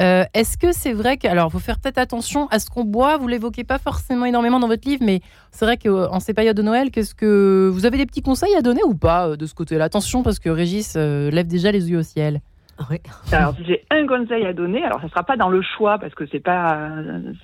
Euh, 0.00 0.24
est-ce 0.34 0.58
que 0.58 0.72
c'est 0.72 0.92
vrai 0.92 1.16
que, 1.16 1.28
alors, 1.28 1.50
faut 1.52 1.58
faire 1.58 1.78
peut-être 1.78 1.98
attention 1.98 2.48
à 2.48 2.58
ce 2.58 2.68
qu'on 2.70 2.84
boit. 2.84 3.16
Vous 3.16 3.28
l'évoquez 3.28 3.64
pas 3.64 3.78
forcément 3.78 4.24
énormément 4.26 4.60
dans 4.60 4.66
votre 4.66 4.88
livre, 4.88 5.02
mais 5.04 5.20
c'est 5.50 5.64
vrai 5.64 5.76
qu'en 5.76 6.20
ces 6.20 6.34
périodes 6.34 6.56
de 6.56 6.62
Noël, 6.62 6.90
qu'est-ce 6.90 7.14
que 7.14 7.70
vous 7.72 7.86
avez 7.86 7.96
des 7.96 8.06
petits 8.06 8.22
conseils 8.22 8.54
à 8.56 8.62
donner 8.62 8.82
ou 8.84 8.94
pas 8.94 9.28
euh, 9.28 9.36
de 9.36 9.46
ce 9.46 9.54
côté-là? 9.54 9.84
Attention, 9.84 10.22
parce 10.22 10.38
que 10.38 10.48
Régis 10.48 10.94
euh, 10.96 11.30
lève 11.30 11.46
déjà 11.46 11.70
les 11.70 11.90
yeux 11.90 11.98
au 11.98 12.02
ciel. 12.02 12.40
Oui. 12.90 12.98
Alors, 13.32 13.54
si 13.54 13.64
j'ai 13.64 13.84
un 13.90 14.06
conseil 14.06 14.44
à 14.46 14.52
donner, 14.52 14.82
alors 14.82 15.00
ça 15.00 15.08
sera 15.08 15.22
pas 15.22 15.36
dans 15.36 15.48
le 15.48 15.62
choix 15.62 15.98
parce 15.98 16.14
que 16.14 16.26
c'est 16.26 16.40
pas, 16.40 16.90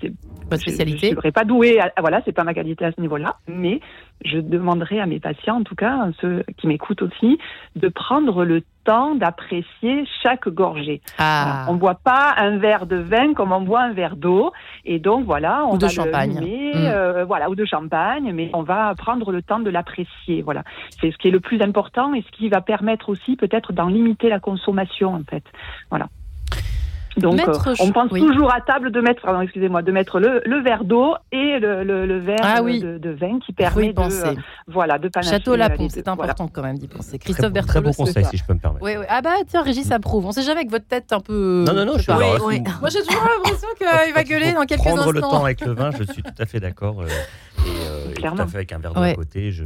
c'est 0.00 0.12
pas 0.48 0.56
spécialité. 0.56 1.10
Je, 1.10 1.14
ne 1.14 1.20
serai 1.20 1.30
pas 1.30 1.44
douée. 1.44 1.78
voilà, 1.98 2.20
c'est 2.24 2.32
pas 2.32 2.42
ma 2.42 2.52
qualité 2.52 2.84
à 2.84 2.90
ce 2.90 3.00
niveau-là. 3.00 3.36
Mais 3.46 3.80
je 4.24 4.38
demanderai 4.38 5.00
à 5.00 5.06
mes 5.06 5.20
patients, 5.20 5.56
en 5.56 5.62
tout 5.62 5.74
cas 5.74 6.09
ceux 6.20 6.44
qui 6.56 6.66
m'écoutent 6.66 7.02
aussi, 7.02 7.38
de 7.76 7.88
prendre 7.88 8.44
le 8.44 8.62
temps 8.85 9.14
d'apprécier 9.14 10.06
chaque 10.22 10.48
gorgée. 10.48 11.00
Ah. 11.18 11.66
On 11.68 11.74
ne 11.74 11.78
boit 11.78 11.96
pas 12.02 12.35
un 12.37 12.59
verre 12.59 12.87
de 12.87 12.96
vin 12.96 13.35
comme 13.35 13.52
on 13.52 13.61
boit 13.61 13.83
un 13.83 13.92
verre 13.92 14.16
d'eau, 14.16 14.52
et 14.85 14.98
donc 14.98 15.24
voilà, 15.24 15.64
on 15.66 15.74
ou 15.74 15.78
de 15.78 15.87
va 15.87 15.92
champagne, 15.92 16.38
le 16.40 16.46
mm. 16.46 16.87
euh, 16.87 17.24
voilà, 17.24 17.50
ou 17.50 17.54
de 17.54 17.64
champagne, 17.64 18.33
mais 18.33 18.50
on 18.54 18.62
va 18.62 18.94
prendre 18.96 19.33
le 19.33 19.42
temps 19.42 19.61
de 19.61 19.70
l'apprécier. 19.70 20.42
Voilà, 20.42 20.64
c'est 21.00 21.11
ce 21.11 21.16
qui 21.18 21.28
est 21.28 21.33
le 21.33 21.40
plus 21.40 21.61
important 21.62 22.14
et 22.14 22.22
ce 22.22 22.30
qui 22.30 22.48
va 22.48 22.61
permettre 22.61 23.09
aussi 23.09 23.37
peut-être 23.37 23.72
d'en 23.72 23.88
limiter 23.88 24.28
la 24.28 24.40
consommation 24.40 25.14
en 25.14 25.22
fait. 25.28 25.44
Voilà. 25.90 26.09
Donc, 27.20 27.40
euh, 27.40 27.74
on 27.80 27.92
pense 27.92 28.11
toujours 28.11 28.52
à 28.52 28.61
table 28.61 28.90
de 28.90 29.00
mettre, 29.00 29.22
pardon, 29.22 29.40
excusez-moi, 29.40 29.83
de 29.83 29.92
mettre 29.92 30.20
le, 30.20 30.42
le 30.44 30.61
verre 30.61 30.85
d'eau 30.85 31.14
et 31.33 31.59
le, 31.59 31.85
le, 31.85 32.06
le 32.06 32.18
verre 32.18 32.38
ah 32.42 32.61
de, 32.61 32.98
de, 32.98 33.11
vin 33.11 33.38
qui 33.44 33.52
permet 33.52 33.92
de, 33.92 34.00
euh, 34.00 34.35
voilà, 34.66 34.98
de 34.98 35.09
panacher. 35.09 35.30
Château 35.30 35.56
Lapon, 35.56 35.88
c'est 35.88 36.09
important 36.09 36.48
quand 36.48 36.62
même 36.62 36.78
d'y 36.78 36.88
penser. 36.88 37.18
Christophe 37.18 37.52
Berthelot. 37.52 37.72
Très 37.72 37.80
bon 37.80 37.92
conseil, 37.92 38.24
si 38.24 38.37
je 38.37 38.44
peux 38.44 38.54
me 38.54 38.59
permettre. 38.59 38.85
Oui, 38.85 38.92
oui. 38.98 39.04
Ah 39.09 39.22
bah 39.22 39.30
tiens, 39.46 39.62
Régis 39.62 39.90
approuve. 39.92 40.26
On 40.26 40.33
sait 40.33 40.42
jamais 40.42 40.61
avec 40.61 40.70
votre 40.70 40.87
tête 40.87 41.12
un 41.12 41.20
peu. 41.20 41.64
Non, 41.66 41.74
non, 41.74 41.85
non, 41.85 41.92
je, 41.96 42.02
suis 42.02 42.12
oui, 42.12 42.26
oui. 42.44 42.61
Moi, 42.80 42.88
j'ai 42.90 43.02
toujours 43.02 43.28
l'impression 43.37 43.68
qu'il 43.76 44.14
va 44.14 44.24
gueuler 44.24 44.52
dans 44.52 44.64
quelques 44.64 44.80
prendre 44.80 44.98
instants. 44.98 45.12
Prendre 45.12 45.14
le 45.14 45.20
temps 45.20 45.44
avec 45.44 45.61
le 45.61 45.72
vin, 45.72 45.90
je 45.90 46.04
suis 46.04 46.22
tout 46.22 46.30
à 46.38 46.46
fait 46.46 46.61
d'accord. 46.61 47.02
Euh, 47.02 47.06
et, 47.06 47.68
euh, 47.68 48.12
tout 48.14 48.42
à 48.42 48.46
fait 48.46 48.56
avec 48.56 48.72
un 48.72 48.78
verre 48.78 48.94
de 48.94 49.14
côté, 49.14 49.52
je 49.52 49.64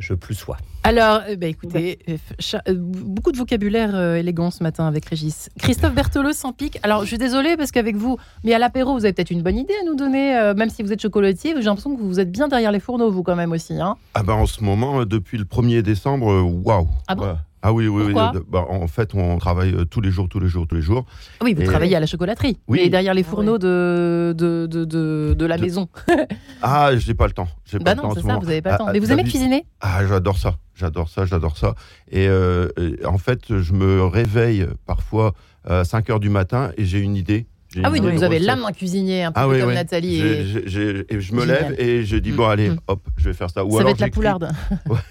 je 0.00 0.14
plus 0.14 0.34
sois. 0.34 0.56
Alors, 0.82 1.20
bah, 1.38 1.46
écoutez, 1.46 1.98
euh, 2.08 2.74
beaucoup 2.74 3.30
de 3.30 3.36
vocabulaire 3.36 3.94
élégant 4.16 4.50
ce 4.50 4.62
matin 4.62 4.86
avec 4.86 5.04
Régis. 5.04 5.50
Christophe 5.58 5.94
Berthelot 5.94 6.32
sans 6.32 6.52
pique. 6.52 6.78
Alors, 6.82 7.02
je 7.02 7.06
suis 7.06 7.18
désolée 7.18 7.56
parce 7.56 7.70
qu'avec 7.70 7.96
vous, 7.96 8.16
mais 8.42 8.54
à 8.54 8.58
l'apéro, 8.58 8.94
vous 8.94 9.04
avez 9.04 9.12
peut-être 9.12 9.30
une 9.30 9.42
bonne 9.42 9.58
idée 9.58 9.74
à 9.80 9.84
nous 9.84 9.94
donner, 9.94 10.52
même 10.56 10.70
si 10.70 10.82
vous 10.82 10.92
êtes 10.92 11.00
chocolatier. 11.02 11.54
J'ai 11.56 11.62
l'impression 11.62 11.94
que 11.94 12.02
vous 12.02 12.18
êtes 12.18 12.32
bien 12.32 12.48
derrière 12.48 12.72
les 12.72 12.80
fourneaux, 12.80 13.10
vous 13.10 13.22
quand 13.22 13.36
même 13.36 13.52
aussi. 13.52 13.74
Hein 13.74 13.96
ah 14.14 14.22
ben 14.22 14.34
en 14.34 14.46
ce 14.46 14.64
moment, 14.64 15.04
depuis 15.04 15.38
le 15.38 15.44
1er 15.44 15.82
décembre, 15.82 16.42
waouh. 16.64 16.88
Ah 17.06 17.14
bon 17.14 17.36
ah 17.62 17.72
oui, 17.72 17.88
oui, 17.88 18.04
oui. 18.06 18.14
Bah, 18.14 18.64
en 18.68 18.86
fait, 18.86 19.14
on 19.14 19.36
travaille 19.38 19.74
euh, 19.74 19.84
tous 19.84 20.00
les 20.00 20.10
jours, 20.10 20.28
tous 20.28 20.40
les 20.40 20.48
jours, 20.48 20.66
tous 20.66 20.76
les 20.76 20.82
jours. 20.82 21.04
Ah 21.40 21.44
oui, 21.44 21.54
vous 21.54 21.62
travaillez 21.64 21.94
à 21.94 22.00
la 22.00 22.06
chocolaterie. 22.06 22.58
Oui. 22.68 22.80
Et 22.80 22.88
derrière 22.88 23.12
les 23.12 23.24
ah 23.26 23.30
fourneaux 23.30 23.58
de, 23.58 24.34
de, 24.36 24.66
de, 24.66 25.34
de, 25.34 25.46
la 25.46 25.58
maison. 25.58 25.88
ah, 26.62 26.90
j'ai 26.96 27.14
pas 27.14 27.26
le 27.26 27.32
temps. 27.32 27.48
Bah 27.80 27.94
non, 27.94 28.14
c'est 28.14 28.22
ça, 28.22 28.38
vous 28.38 28.46
n'avez 28.46 28.62
pas 28.62 28.72
le 28.72 28.78
temps. 28.78 28.86
Ah, 28.88 28.92
Mais 28.92 28.98
vous 28.98 29.12
aimez 29.12 29.24
cuisiner? 29.24 29.66
Ah, 29.80 30.06
j'adore 30.06 30.38
ça. 30.38 30.56
J'adore 30.74 31.10
ça, 31.10 31.26
j'adore 31.26 31.58
ça. 31.58 31.74
Et 32.10 32.26
euh, 32.28 32.68
en 33.04 33.18
fait, 33.18 33.58
je 33.60 33.72
me 33.74 34.04
réveille 34.04 34.66
parfois 34.86 35.34
à 35.68 35.84
5 35.84 36.08
h 36.08 36.18
du 36.18 36.30
matin 36.30 36.72
et 36.78 36.86
j'ai 36.86 37.00
une 37.00 37.16
idée. 37.16 37.46
Ah 37.84 37.90
oui, 37.90 38.00
donc 38.00 38.14
vous 38.14 38.24
avez 38.24 38.38
l'âme 38.38 38.62
d'un 38.62 38.72
cuisinier, 38.72 39.24
un 39.24 39.32
peu 39.32 39.40
ah 39.40 39.60
comme 39.60 39.72
Nathalie. 39.74 40.20
Et... 40.20 40.44
je 40.44 41.34
me 41.34 41.44
lève 41.44 41.74
et 41.78 42.04
je 42.04 42.16
dis, 42.16 42.32
bon, 42.32 42.46
mm, 42.46 42.50
allez, 42.50 42.70
mm. 42.70 42.80
hop, 42.88 43.00
je 43.16 43.24
vais 43.28 43.32
faire 43.34 43.50
ça. 43.50 43.64
Ou 43.64 43.70
ça 43.72 43.78
alors 43.78 43.88
va 43.88 43.92
être 43.92 44.00
la 44.00 44.08
poularde. 44.08 44.50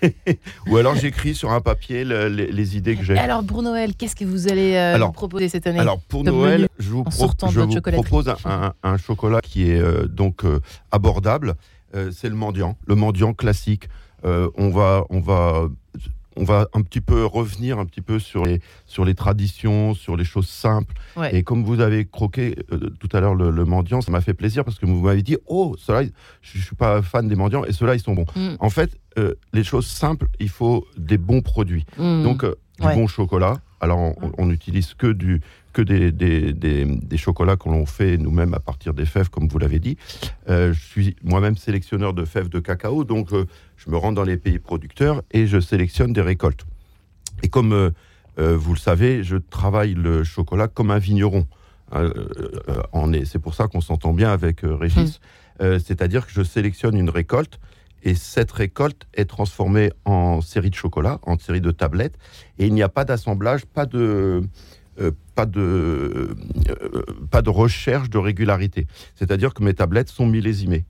Ou 0.68 0.78
alors 0.78 0.96
j'écris 0.96 1.36
sur 1.36 1.52
un 1.52 1.62
papier 1.62 2.04
les, 2.04 2.78
idées 2.78 2.96
que 2.96 3.04
j'ai. 3.04 3.18
Alors 3.18 3.44
pour 3.44 3.62
Noël, 3.62 3.96
qu'est-ce 3.96 4.16
que 4.16 4.26
vous 4.26 4.50
allez 4.50 4.76
euh, 4.76 4.98
nous 4.98 5.12
proposer 5.12 5.48
cette 5.48 5.68
année 5.68 5.80
Alors 5.80 6.00
pour 6.02 6.24
Noël, 6.24 6.68
je 6.78 6.90
vous, 6.90 7.04
propose 7.04 8.34
un, 8.84 8.98
chocolat 8.98 9.42
qui 9.42 9.72
est 9.72 9.80
euh, 9.80 10.06
donc 10.08 10.44
euh, 10.44 10.60
abordable. 10.92 11.56
C'est 12.12 12.30
le 12.30 12.36
mendiant, 12.36 12.78
le 12.86 12.94
mendiant 12.94 13.34
classique. 13.34 13.90
on 14.24 14.70
va, 14.70 15.06
on 15.10 15.20
va 15.22 15.68
on 16.40 16.46
va 16.46 16.70
un 16.74 16.82
petit 16.82 17.02
peu 17.02 17.26
revenir 17.26 17.80
un 17.80 17.86
petit 17.86 18.02
peu 18.02 18.18
sur 18.18 18.46
les, 18.46 18.62
sur 18.86 19.04
les 19.04 19.14
traditions, 19.14 19.94
sur 19.94 20.16
les 20.16 20.24
choses 20.24 20.48
simples. 20.48 20.96
Et 21.32 21.44
comme 21.44 21.64
vous 21.64 21.82
avez 21.82 22.06
croqué 22.06 22.56
euh, 22.72 22.90
tout 23.00 23.10
à 23.12 23.20
l'heure 23.20 23.36
le, 23.36 23.66
mendiant, 23.66 24.00
ça 24.02 24.10
m'a 24.10 24.22
fait 24.22 24.34
plaisir 24.34 24.64
parce 24.64 24.80
que 24.80 24.86
vous 24.86 25.02
m'avez 25.02 25.22
dit 25.22 25.38
Oh, 25.48 25.76
cela, 25.78 26.04
je 26.04 26.58
ne 26.58 26.64
suis 26.64 26.76
pas 26.76 27.02
fan 27.02 27.28
des 27.28 27.36
mendiants 27.36 27.66
et 27.66 27.74
ceux-là, 27.74 27.96
ils 27.96 28.00
sont 28.00 28.14
bons. 28.14 28.26
Mm. 28.36 28.56
En 28.60 28.70
fait, 28.70 28.98
euh, 29.18 29.36
les 29.52 29.66
choses 29.66 29.86
simples, 29.86 30.28
il 30.40 30.50
faut 30.50 30.88
des 30.98 31.18
bons 31.18 31.42
produits. 31.42 31.86
Mm. 31.98 32.24
Donc, 32.24 32.44
euh, 32.44 32.56
du 32.80 32.88
bon 32.88 33.08
chocolat. 33.08 33.58
Alors, 33.82 34.14
on 34.38 34.46
n'utilise 34.46 34.94
que 34.94 35.08
du, 35.08 35.42
que 35.74 35.82
des, 35.82 36.12
des, 36.12 36.54
des, 36.54 37.18
chocolats 37.18 37.56
que 37.56 37.70
l'on 37.70 37.86
fait 37.86 38.18
nous-mêmes 38.18 38.54
à 38.54 38.60
partir 38.60 38.94
des 38.94 39.06
fèves, 39.06 39.30
comme 39.30 39.48
vous 39.48 39.60
l'avez 39.60 39.80
dit. 39.80 39.98
Euh, 40.50 40.74
je 40.74 40.80
suis 40.80 41.16
moi-même 41.24 41.58
sélectionneur 41.58 42.14
de 42.14 42.26
fèves 42.26 42.50
de 42.50 42.60
cacao, 42.60 43.04
donc 43.04 43.32
euh, 43.34 43.46
je 43.78 43.90
me 43.90 43.98
rends 43.98 44.12
dans 44.12 44.24
les 44.24 44.38
pays 44.38 44.60
producteurs 44.60 45.22
et 45.32 45.48
je 45.48 45.60
sélectionne 45.60 46.14
des 46.14 46.22
récoltes. 46.22 46.66
Et 47.44 47.50
comme 47.50 47.74
euh, 47.74 47.92
vous 48.38 48.74
le 48.74 48.80
savez, 48.80 49.24
je 49.24 49.38
travaille 49.38 49.94
le 49.94 50.24
chocolat 50.24 50.68
comme 50.68 50.92
un 50.92 51.00
vigneron. 51.00 51.46
c'est 53.26 53.40
pour 53.40 53.54
ça 53.54 53.68
qu'on 53.68 53.82
s'entend 53.82 54.14
bien 54.14 54.32
avec 54.32 54.62
Régis. 54.64 55.20
Hum. 55.62 55.78
C'est-à-dire 55.80 56.26
que 56.26 56.32
je 56.32 56.42
sélectionne 56.42 56.96
une 56.96 57.10
récolte 57.10 57.60
et 58.04 58.16
cette 58.16 58.52
récolte 58.52 59.08
est 59.14 59.26
transformée 59.26 59.92
en 60.06 60.42
série 60.42 60.70
de 60.70 60.76
chocolat, 60.76 61.20
en 61.24 61.38
série 61.38 61.62
de 61.62 61.72
tablettes, 61.72 62.18
et 62.58 62.68
il 62.68 62.74
n'y 62.74 62.84
a 62.84 62.90
pas 62.90 63.06
d'assemblage, 63.06 63.66
pas 63.66 63.86
de, 63.86 64.44
euh, 65.00 65.12
pas, 65.36 65.46
de, 65.46 65.60
euh, 65.60 67.06
pas 67.32 67.42
de 67.42 67.50
recherche 67.50 68.10
de 68.10 68.18
régularité. 68.18 68.88
C'est-à-dire 69.16 69.54
que 69.54 69.64
mes 69.64 69.74
tablettes 69.74 70.10
sont 70.10 70.26
millésimées. 70.26 70.86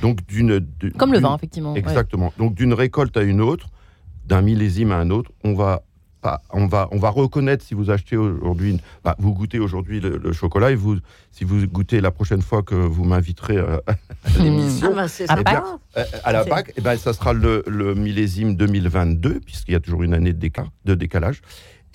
Donc 0.00 0.26
d'une, 0.26 0.66
Comme 0.96 1.12
le 1.12 1.18
vin, 1.18 1.36
effectivement. 1.36 1.74
Exactement. 1.74 2.32
Donc 2.38 2.54
d'une 2.54 2.72
récolte 2.72 3.16
à 3.16 3.22
une 3.22 3.40
autre, 3.40 3.68
d'un 4.26 4.40
millésime 4.40 4.92
à 4.92 4.96
un 4.96 5.10
autre, 5.10 5.30
on 5.44 5.54
va 5.54 5.82
pas, 6.24 6.40
on 6.54 6.66
va, 6.66 6.88
on 6.90 6.98
va 6.98 7.10
reconnaître 7.10 7.62
si 7.62 7.74
vous 7.74 7.90
achetez 7.90 8.16
aujourd'hui, 8.16 8.80
bah, 9.04 9.14
vous 9.18 9.34
goûtez 9.34 9.58
aujourd'hui 9.58 10.00
le, 10.00 10.32
chocolat 10.32 10.70
et 10.70 10.74
vous, 10.74 10.96
si 11.30 11.44
vous 11.44 11.66
goûtez 11.66 12.00
la 12.00 12.10
prochaine 12.10 12.40
fois 12.40 12.62
que 12.62 12.74
vous 12.74 13.04
m'inviterez 13.04 13.58
à, 13.58 13.82
l'émission, 14.38 14.96
ah 15.28 15.42
bah, 15.42 15.78
euh, 15.98 16.04
à 16.24 16.32
la 16.32 16.46
PAC, 16.46 16.72
et 16.78 16.80
ben 16.80 16.96
ça 16.96 17.12
sera 17.12 17.34
le, 17.34 17.62
le 17.66 17.94
millésime 17.94 18.56
2022 18.56 19.40
puisqu'il 19.40 19.72
y 19.72 19.74
a 19.74 19.80
toujours 19.80 20.02
une 20.02 20.14
année 20.14 20.32
de, 20.32 20.50
de 20.86 20.94
décalage. 20.94 21.42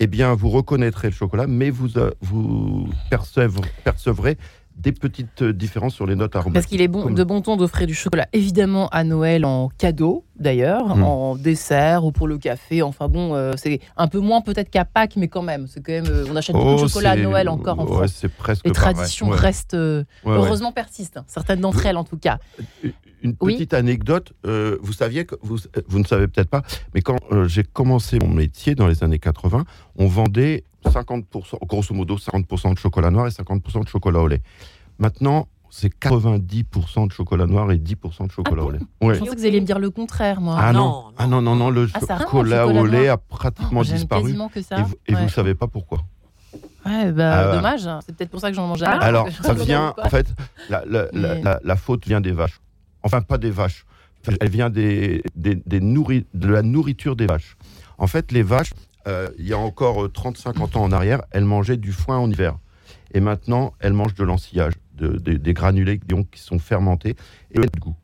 Eh 0.02 0.06
bien, 0.06 0.32
vous 0.32 0.48
reconnaîtrez 0.48 1.08
le 1.08 1.14
chocolat, 1.14 1.46
mais 1.46 1.68
vous, 1.68 1.98
euh, 1.98 2.12
vous 2.22 2.88
percevrez, 3.10 4.38
des 4.80 4.92
petites 4.92 5.44
différences 5.44 5.94
sur 5.94 6.06
les 6.06 6.16
notes 6.16 6.34
aromatiques. 6.34 6.54
Parce 6.54 6.66
qu'il 6.66 6.80
est 6.80 6.88
bon, 6.88 7.10
de 7.10 7.24
bon 7.24 7.40
ton 7.42 7.56
d'offrir 7.56 7.86
du 7.86 7.94
chocolat, 7.94 8.26
évidemment, 8.32 8.88
à 8.88 9.04
Noël 9.04 9.44
en 9.44 9.68
cadeau, 9.76 10.24
d'ailleurs, 10.38 10.96
hmm. 10.96 11.02
en 11.02 11.36
dessert 11.36 12.04
ou 12.04 12.12
pour 12.12 12.26
le 12.26 12.38
café. 12.38 12.82
Enfin 12.82 13.08
bon, 13.08 13.34
euh, 13.34 13.52
c'est 13.56 13.80
un 13.96 14.08
peu 14.08 14.18
moins 14.18 14.40
peut-être 14.40 14.70
qu'à 14.70 14.84
Pâques, 14.84 15.16
mais 15.16 15.28
quand 15.28 15.42
même, 15.42 15.66
c'est 15.66 15.80
quand 15.82 15.92
même, 15.92 16.06
euh, 16.06 16.26
on 16.30 16.36
achète 16.36 16.56
beaucoup 16.56 16.76
de 16.76 16.82
oh, 16.82 16.88
chocolat 16.88 17.12
à 17.12 17.16
Noël 17.16 17.48
encore 17.48 17.78
en 17.78 17.86
France. 17.86 18.12
C'est 18.14 18.32
presque 18.32 18.64
Les 18.64 18.72
traditions 18.72 19.28
restent, 19.28 19.76
heureusement 20.24 20.72
persistent, 20.72 21.18
hein. 21.18 21.24
certaines 21.26 21.60
d'entre 21.60 21.84
elles 21.86 21.96
en 21.96 22.04
tout 22.04 22.18
cas 22.18 22.38
une 23.22 23.36
petite 23.36 23.74
anecdote. 23.74 24.32
Euh, 24.46 24.78
vous 24.82 24.92
saviez 24.92 25.24
que 25.24 25.34
vous, 25.42 25.58
vous 25.88 25.98
ne 25.98 26.04
savez 26.04 26.28
peut-être 26.28 26.48
pas, 26.48 26.62
mais 26.94 27.02
quand 27.02 27.18
euh, 27.32 27.48
j'ai 27.48 27.64
commencé 27.64 28.18
mon 28.18 28.28
métier 28.28 28.74
dans 28.74 28.86
les 28.86 29.04
années 29.04 29.18
80, 29.18 29.64
on 29.96 30.06
vendait 30.06 30.64
50%, 30.84 31.58
grosso 31.66 31.94
modo 31.94 32.16
50% 32.16 32.74
de 32.74 32.78
chocolat 32.78 33.10
noir 33.10 33.26
et 33.26 33.30
50% 33.30 33.84
de 33.84 33.88
chocolat 33.88 34.20
au 34.20 34.28
lait. 34.28 34.42
Maintenant, 34.98 35.48
c'est 35.70 35.92
90% 35.94 37.08
de 37.08 37.12
chocolat 37.12 37.46
noir 37.46 37.70
et 37.70 37.78
10% 37.78 38.26
de 38.26 38.32
chocolat 38.32 38.64
au 38.64 38.70
lait. 38.70 38.80
Je 39.00 39.18
pensais 39.18 39.30
que 39.30 39.36
vous 39.36 39.46
alliez 39.46 39.60
me 39.60 39.66
dire 39.66 39.78
le 39.78 39.90
contraire, 39.90 40.40
moi. 40.40 40.56
Ah 40.58 40.72
non, 40.72 41.12
ah 41.16 41.26
non, 41.26 41.40
non, 41.40 41.54
non, 41.54 41.70
le 41.70 41.88
ah, 41.94 42.18
chocolat, 42.18 42.66
au 42.66 42.84
lait 42.86 43.08
a 43.08 43.16
pratiquement 43.16 43.80
oh, 43.80 43.84
disparu. 43.84 44.36
Que 44.52 44.62
ça. 44.62 44.86
Et 45.06 45.14
vous 45.14 45.22
ne 45.22 45.28
savez 45.28 45.54
pas 45.54 45.68
pourquoi. 45.68 46.00
Ouais, 46.84 47.12
bah, 47.12 47.50
ah, 47.50 47.56
dommage. 47.56 47.88
C'est 48.04 48.16
peut-être 48.16 48.30
pour 48.30 48.40
ça 48.40 48.50
que 48.50 48.56
j'en 48.56 48.66
mange 48.66 48.78
jamais. 48.78 49.04
Alors, 49.04 49.28
ça 49.42 49.54
vient, 49.54 49.94
en 50.02 50.08
fait, 50.08 50.26
la, 50.68 51.60
la 51.62 51.76
faute 51.76 52.06
vient 52.06 52.20
des 52.20 52.32
vaches. 52.32 52.60
Enfin, 53.02 53.20
pas 53.20 53.38
des 53.38 53.50
vaches. 53.50 53.84
Elle 54.40 54.50
vient 54.50 54.70
des, 54.70 55.22
des, 55.34 55.54
de 55.56 56.48
la 56.48 56.62
nourriture 56.62 57.16
des 57.16 57.26
vaches. 57.26 57.56
En 57.98 58.06
fait, 58.06 58.32
les 58.32 58.42
vaches, 58.42 58.72
euh, 59.06 59.28
il 59.38 59.46
y 59.46 59.52
a 59.52 59.58
encore 59.58 60.06
30-50 60.06 60.46
euh, 60.46 60.78
ans 60.78 60.82
en 60.82 60.92
arrière, 60.92 61.22
elles 61.30 61.44
mangeaient 61.44 61.76
du 61.76 61.92
foin 61.92 62.18
en 62.18 62.30
hiver. 62.30 62.56
Et 63.12 63.20
maintenant, 63.20 63.74
elles 63.80 63.92
mangent 63.92 64.14
de 64.14 64.24
l'ensillage, 64.24 64.74
des 64.98 65.54
granulés 65.54 65.98
qui 66.30 66.40
sont 66.40 66.58
fermentés 66.58 67.16
et 67.52 67.58
de 67.58 67.80
goût. 67.80 67.96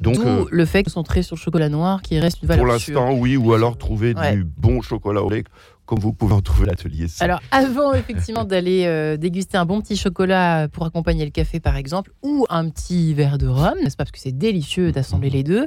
Donc, 0.00 0.18
euh, 0.18 0.44
le 0.50 0.66
fait 0.66 0.80
de 0.80 0.84
concentrer 0.84 1.22
sur 1.22 1.36
le 1.36 1.40
chocolat 1.40 1.68
noir 1.68 2.02
qui 2.02 2.18
reste 2.18 2.42
une 2.42 2.48
valeur 2.48 2.64
Pour 2.64 2.72
l'instant, 2.72 3.14
oui, 3.14 3.36
ou 3.36 3.54
alors 3.54 3.78
trouver 3.78 4.14
du 4.14 4.44
bon 4.44 4.82
chocolat 4.82 5.22
au 5.22 5.30
lait 5.30 5.44
comme 5.86 5.98
vous 5.98 6.14
pouvez 6.14 6.32
en 6.32 6.40
trouver 6.40 6.66
l'atelier. 6.66 7.06
Alors, 7.20 7.40
avant 7.50 7.92
effectivement 7.92 8.44
d'aller 8.44 8.86
euh, 8.86 9.18
déguster 9.18 9.58
un 9.58 9.66
bon 9.66 9.82
petit 9.82 9.98
chocolat 9.98 10.66
pour 10.68 10.86
accompagner 10.86 11.26
le 11.26 11.30
café, 11.30 11.60
par 11.60 11.76
exemple, 11.76 12.10
ou 12.22 12.46
un 12.48 12.70
petit 12.70 13.12
verre 13.12 13.36
de 13.36 13.46
rhum, 13.46 13.74
n'est-ce 13.82 13.96
pas? 13.96 14.04
Parce 14.04 14.10
que 14.10 14.18
c'est 14.18 14.36
délicieux 14.36 14.92
d'assembler 14.92 15.28
les 15.28 15.42
deux. 15.42 15.66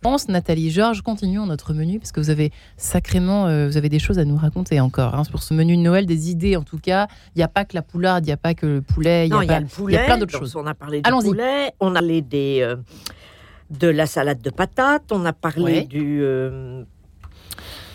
Pense, 0.00 0.28
Nathalie 0.28 0.70
Georges, 0.70 1.02
continuons 1.02 1.46
notre 1.46 1.74
menu 1.74 1.98
parce 1.98 2.12
que 2.12 2.20
vous 2.20 2.30
avez 2.30 2.52
sacrément, 2.76 3.46
euh, 3.46 3.66
vous 3.66 3.76
avez 3.76 3.88
des 3.88 3.98
choses 3.98 4.18
à 4.18 4.24
nous 4.24 4.36
raconter 4.36 4.80
encore. 4.80 5.14
Hein, 5.14 5.22
pour 5.30 5.42
ce 5.42 5.54
menu 5.54 5.76
de 5.76 5.82
Noël, 5.82 6.06
des 6.06 6.30
idées 6.30 6.56
en 6.56 6.62
tout 6.62 6.78
cas. 6.78 7.08
Il 7.34 7.38
n'y 7.38 7.44
a 7.44 7.48
pas 7.48 7.64
que 7.64 7.74
la 7.74 7.82
poularde, 7.82 8.24
il 8.24 8.28
n'y 8.28 8.32
a 8.32 8.36
pas 8.36 8.54
que 8.54 8.66
le 8.66 8.82
poulet, 8.82 9.26
il 9.26 9.30
y, 9.30 9.96
a, 9.96 10.04
plein 10.04 10.18
d'autres 10.18 10.38
choses. 10.38 10.54
On 10.56 10.66
a 10.66 10.74
parlé 10.74 11.02
du 11.02 11.10
poulet, 11.10 11.72
on 11.80 11.90
a 11.90 11.94
parlé 11.94 12.22
des, 12.22 12.60
euh, 12.62 12.76
de 13.70 13.88
la 13.88 14.06
salade 14.06 14.40
de 14.40 14.50
patates, 14.50 15.10
on 15.10 15.24
a 15.24 15.32
parlé 15.32 15.82
du 15.82 16.22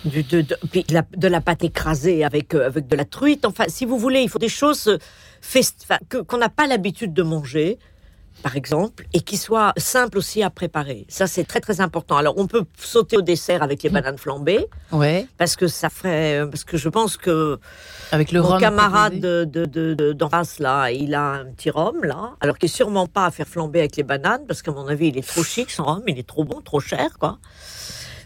de, 0.06 0.42
de, 1.18 1.28
la, 1.28 1.42
pâte 1.42 1.64
écrasée 1.64 2.24
avec, 2.24 2.54
euh, 2.54 2.68
avec 2.68 2.88
de 2.88 2.96
la 2.96 3.06
truite. 3.06 3.46
Enfin, 3.46 3.66
si 3.68 3.86
vous 3.86 3.98
voulez, 3.98 4.22
il 4.22 4.30
faut 4.30 4.40
des 4.40 4.50
choses 4.50 4.88
euh, 4.88 6.22
qu'on 6.28 6.38
n'a 6.38 6.50
pas 6.50 6.68
l'habitude 6.68 7.14
de 7.14 7.24
manger, 7.24 7.78
par 8.42 8.56
exemple, 8.56 9.06
et 9.14 9.22
qui 9.22 9.38
soient 9.38 9.74
simples 9.78 10.18
aussi 10.18 10.44
à 10.44 10.50
préparer. 10.50 11.06
Ça, 11.08 11.28
c'est 11.28 11.44
très 11.44 11.60
très 11.60 11.82
important. 11.82 12.18
Alors, 12.18 12.34
on 12.38 12.48
peut 12.48 12.66
sauter 12.78 13.18
au 13.18 13.22
dessert 13.22 13.64
avec 13.64 13.84
les 13.84 13.90
mmh. 13.90 13.94
bananes 13.94 14.18
flambées, 14.18 14.66
ouais. 14.92 15.28
parce 15.38 15.56
que 15.56 15.68
ça 15.68 15.90
ferait, 15.90 16.44
parce 16.50 16.64
que 16.64 16.78
je 16.78 16.90
pense 16.90 17.18
que 17.18 17.60
avec 18.12 18.32
le 18.32 18.42
mon 18.42 18.58
camarade 18.58 19.20
d'en 19.20 19.46
de, 19.46 19.94
de, 19.94 20.26
face 20.30 20.60
là, 20.60 20.92
il 20.92 21.14
a 21.14 21.32
un 21.34 21.46
petit 21.46 21.70
rhum 21.70 22.04
là, 22.04 22.34
alors 22.42 22.58
qu'il 22.58 22.70
est 22.70 22.74
sûrement 22.74 23.08
pas 23.08 23.26
à 23.26 23.32
faire 23.32 23.48
flamber 23.48 23.80
avec 23.80 23.96
les 23.96 24.04
bananes, 24.04 24.42
parce 24.48 24.62
qu'à 24.62 24.72
mon 24.72 24.88
avis, 24.88 25.08
il 25.08 25.18
est 25.18 25.28
trop 25.28 25.44
chic 25.44 25.70
son 25.72 25.84
rhum, 25.84 26.04
il 26.08 26.18
est 26.18 26.28
trop 26.28 26.44
bon, 26.44 26.62
trop 26.62 26.80
cher, 26.80 27.18
quoi. 27.20 27.38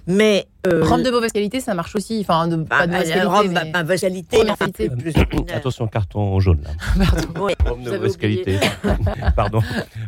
Mais 0.07 0.47
euh, 0.65 0.83
rhum 0.83 1.03
de 1.03 1.11
mauvaise 1.11 1.31
qualité, 1.31 1.59
ça 1.59 1.73
marche 1.73 1.95
aussi. 1.95 2.19
Enfin, 2.21 2.47
de, 2.47 2.55
bah, 2.55 2.77
pas 2.79 2.87
de 2.87 2.91
mauvaise 2.93 3.09
qualité. 3.09 3.27
Rhum, 3.27 3.51
mais... 3.51 3.83
mauvaise 3.83 4.01
qualité, 4.01 4.37
qualité. 4.57 4.89
Plus 4.89 5.13
Attention, 5.53 5.87
carton 5.87 6.39
jaune 6.39 6.61
là. 6.63 6.69
Pardon. 7.05 7.45
Oui. 7.45 7.53
De 7.83 7.91
mauvaise 7.91 8.17
qualité. 8.17 8.59
Pardon, 9.35 9.61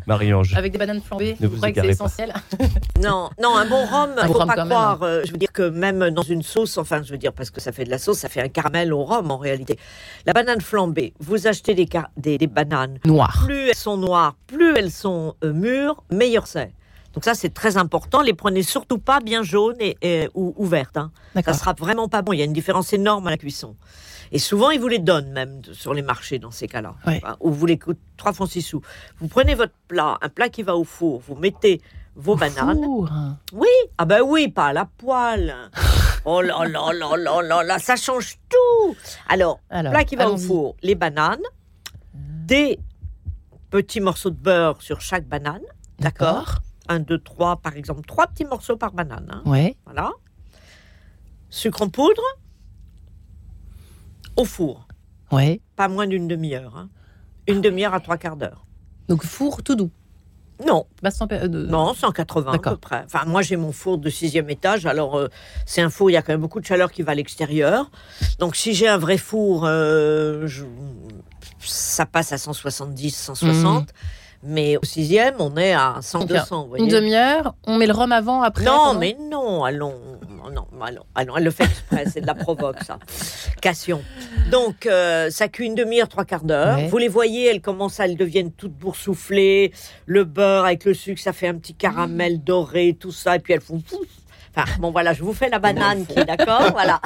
Marie-Ange. 0.08 0.56
Avec 0.56 0.72
des 0.72 0.78
bananes 0.78 1.02
flambées, 1.02 1.36
vous 1.40 1.58
croyez 1.58 1.74
que 1.74 1.82
c'est 1.82 1.88
essentiel 1.88 2.34
Non, 3.04 3.30
non, 3.42 3.58
un 3.58 3.66
bon 3.66 3.86
rhum, 3.86 4.12
il 4.18 4.28
ne 4.28 4.34
faut 4.34 4.46
pas 4.46 4.66
croire. 4.66 5.04
Euh, 5.04 5.22
je 5.26 5.32
veux 5.32 5.38
dire 5.38 5.52
que 5.52 5.70
même 5.70 6.10
dans 6.12 6.24
une 6.24 6.44
sauce, 6.44 6.78
enfin, 6.78 7.02
je 7.04 7.12
veux 7.12 7.18
dire 7.18 7.34
parce 7.34 7.50
que 7.50 7.60
ça 7.60 7.72
fait 7.72 7.84
de 7.84 7.90
la 7.90 7.98
sauce, 7.98 8.20
ça 8.20 8.30
fait 8.30 8.42
un 8.42 8.50
caramel 8.50 8.94
au 8.94 9.04
rhum 9.04 9.32
en 9.32 9.38
réalité. 9.38 9.78
La 10.26 10.34
banane 10.34 10.62
flambée, 10.62 11.14
vous 11.20 11.48
achetez 11.48 11.76
des, 11.76 11.88
des, 12.18 12.38
des 12.38 12.48
bananes 12.48 13.00
noires. 13.06 13.44
Plus 13.46 13.70
elles 13.70 13.76
sont 13.76 13.98
noires, 13.98 14.36
plus 14.48 14.76
elles 14.78 14.92
sont 14.92 15.36
euh, 15.44 15.52
mûres, 15.52 16.04
meilleur 16.10 16.48
c'est. 16.48 16.72
Donc 17.14 17.24
ça, 17.26 17.34
c'est 17.34 17.54
très 17.54 17.78
important. 17.78 18.22
Les 18.22 18.34
prenez 18.34 18.64
surtout 18.64 19.00
pas 19.00 19.20
bien 19.20 19.44
jaunes 19.44 19.78
et, 19.80 20.30
ou, 20.34 20.54
ouvertes. 20.58 20.98
Hein. 20.98 21.12
Ça 21.44 21.54
sera 21.54 21.74
vraiment 21.74 22.08
pas 22.08 22.22
bon. 22.22 22.34
Il 22.34 22.40
y 22.40 22.42
a 22.42 22.46
une 22.46 22.54
différence 22.54 22.94
énorme 22.94 23.28
à 23.28 23.32
la 23.32 23.38
cuisson. 23.38 23.76
Et 24.32 24.40
souvent, 24.40 24.70
ils 24.70 24.80
vous 24.80 24.88
les 24.88 25.00
donnent 25.00 25.32
même 25.32 25.62
sur 25.72 25.94
les 25.94 26.04
marchés 26.04 26.38
dans 26.38 26.52
ces 26.52 26.68
cas-là. 26.68 26.96
Ou 27.40 27.52
vous 27.52 27.66
les 27.66 27.80
coûtent 27.80 28.00
3 28.18 28.34
francs 28.34 28.50
6 28.50 28.62
sous. 28.62 28.82
Vous 29.20 29.28
prenez 29.28 29.56
votre 29.56 29.74
plat, 29.88 30.18
un 30.22 30.30
plat 30.30 30.50
qui 30.50 30.62
va 30.62 30.76
au 30.76 30.84
four, 30.84 31.20
vous 31.28 31.36
mettez 31.36 31.82
vos 32.16 32.36
bananes. 32.36 32.86
Oui, 33.54 33.68
ah 33.98 34.06
ben 34.06 34.22
oui, 34.22 34.50
pas 34.50 34.68
à 34.68 34.74
la 34.74 34.86
poêle. 34.86 35.56
Oh 36.26 36.42
là 36.42 36.66
là 36.68 36.92
là 36.92 37.16
là 37.16 37.42
là 37.42 37.64
là, 37.64 37.80
ça 37.80 37.96
change 37.96 38.38
tout. 38.50 38.96
Alors, 39.30 39.62
plat 39.70 40.04
qui 40.04 40.18
va 40.18 40.30
au 40.30 40.38
four, 40.38 40.76
les 40.84 40.94
bananes, 40.94 41.40
des 42.14 42.78
petits 43.70 44.02
morceaux 44.02 44.30
de 44.30 44.36
beurre 44.36 44.82
sur 44.82 45.00
chaque 45.00 45.26
banane, 45.26 45.62
d'accord 45.98 46.60
Un, 46.90 47.00
deux, 47.00 47.20
trois, 47.20 47.58
par 47.58 47.78
exemple, 47.78 48.02
trois 48.06 48.28
petits 48.28 48.46
morceaux 48.46 48.76
par 48.76 48.92
banane. 48.92 49.28
Hein. 49.32 49.44
Ouais. 49.46 49.78
Voilà. 49.86 50.12
Sucre 51.50 51.84
en 51.84 51.90
poudre, 51.90 52.22
au 54.36 54.44
four. 54.44 54.88
Ouais. 55.32 55.62
Pas 55.76 55.88
moins 55.88 56.08
d'une 56.08 56.28
demi-heure. 56.28 56.76
Hein. 56.76 56.90
Une 57.48 57.62
demi-heure 57.62 57.94
à 57.94 58.00
trois 58.00 58.18
quarts 58.18 58.38
d'heure. 58.38 58.66
Donc 59.08 59.24
four 59.24 59.64
tout 59.64 59.76
doux. 59.76 59.92
Non. 60.66 60.86
Basse 61.02 61.20
euh, 61.32 61.48
Non, 61.48 61.94
180 61.94 62.52
à 62.52 62.58
peu 62.58 62.78
près. 62.78 63.04
Enfin, 63.06 63.24
moi, 63.26 63.42
j'ai 63.42 63.56
mon 63.56 63.72
four 63.72 63.98
de 63.98 64.10
sixième 64.10 64.50
étage. 64.50 64.86
Alors, 64.86 65.18
euh, 65.18 65.30
c'est 65.66 65.82
un 65.82 65.90
four, 65.90 66.10
il 66.10 66.14
y 66.14 66.18
a 66.18 66.22
quand 66.22 66.34
même 66.34 66.42
beaucoup 66.42 66.60
de 66.60 66.66
chaleur 66.66 66.92
qui 66.92 67.02
va 67.02 67.14
à 67.14 67.16
l'extérieur. 67.16 67.90
Donc, 68.40 68.56
si 68.56 68.74
j'ai 68.74 68.88
un 68.88 68.98
vrai 68.98 69.18
four, 69.18 69.64
euh, 69.66 70.48
ça 71.60 72.06
passe 72.06 72.34
à 72.34 72.38
170, 72.38 73.16
160. 73.16 73.90
Mais 74.42 74.78
au 74.78 74.86
sixième, 74.86 75.36
on 75.40 75.56
est 75.58 75.74
à 75.74 75.98
100, 76.02 76.26
200. 76.26 76.70
une 76.78 76.88
demi-heure, 76.88 77.56
on 77.66 77.78
met 77.78 77.88
le 77.88 77.94
rhum 77.94 78.12
avant, 78.12 78.42
après 78.42 78.64
Non, 78.64 78.94
mais 78.94 79.18
non, 79.30 79.66
allons, 79.66 80.00
non, 80.54 80.66
allons, 80.82 81.04
allons, 81.14 81.38
elle 81.38 81.44
le 81.44 81.52
fait 81.52 81.66
exprès, 81.66 82.06
c'est 82.12 82.22
de 82.22 82.28
la 82.28 82.36
provoque, 82.36 82.82
ça. 82.84 83.00
Cation. 83.62 84.02
Donc, 84.50 84.86
euh, 84.86 85.30
ça 85.30 85.50
cuit 85.50 85.66
une 85.66 85.76
demi-heure, 85.76 86.08
trois 86.08 86.24
quarts 86.24 86.46
d'heure. 86.46 86.80
Vous 86.88 86.98
les 86.98 87.10
voyez, 87.10 87.48
elles 87.48 87.62
commencent, 87.62 88.00
elles 88.00 88.16
deviennent 88.16 88.54
toutes 88.54 88.74
boursouflées. 88.74 89.74
Le 90.06 90.24
beurre 90.24 90.66
avec 90.66 90.86
le 90.86 90.94
sucre, 90.94 91.22
ça 91.22 91.34
fait 91.34 91.48
un 91.48 91.56
petit 91.56 91.74
caramel 91.74 92.36
mmh. 92.36 92.44
doré, 92.44 92.98
tout 92.98 93.12
ça, 93.12 93.36
et 93.36 93.40
puis 93.40 93.54
elles 93.54 93.62
font 93.62 93.82
Enfin, 94.56 94.72
bon, 94.80 94.92
voilà, 94.92 95.14
je 95.14 95.24
vous 95.24 95.34
fais 95.34 95.50
la 95.50 95.60
banane 95.60 96.06
qui 96.06 96.16
d'accord, 96.26 96.64
voilà. 96.72 97.02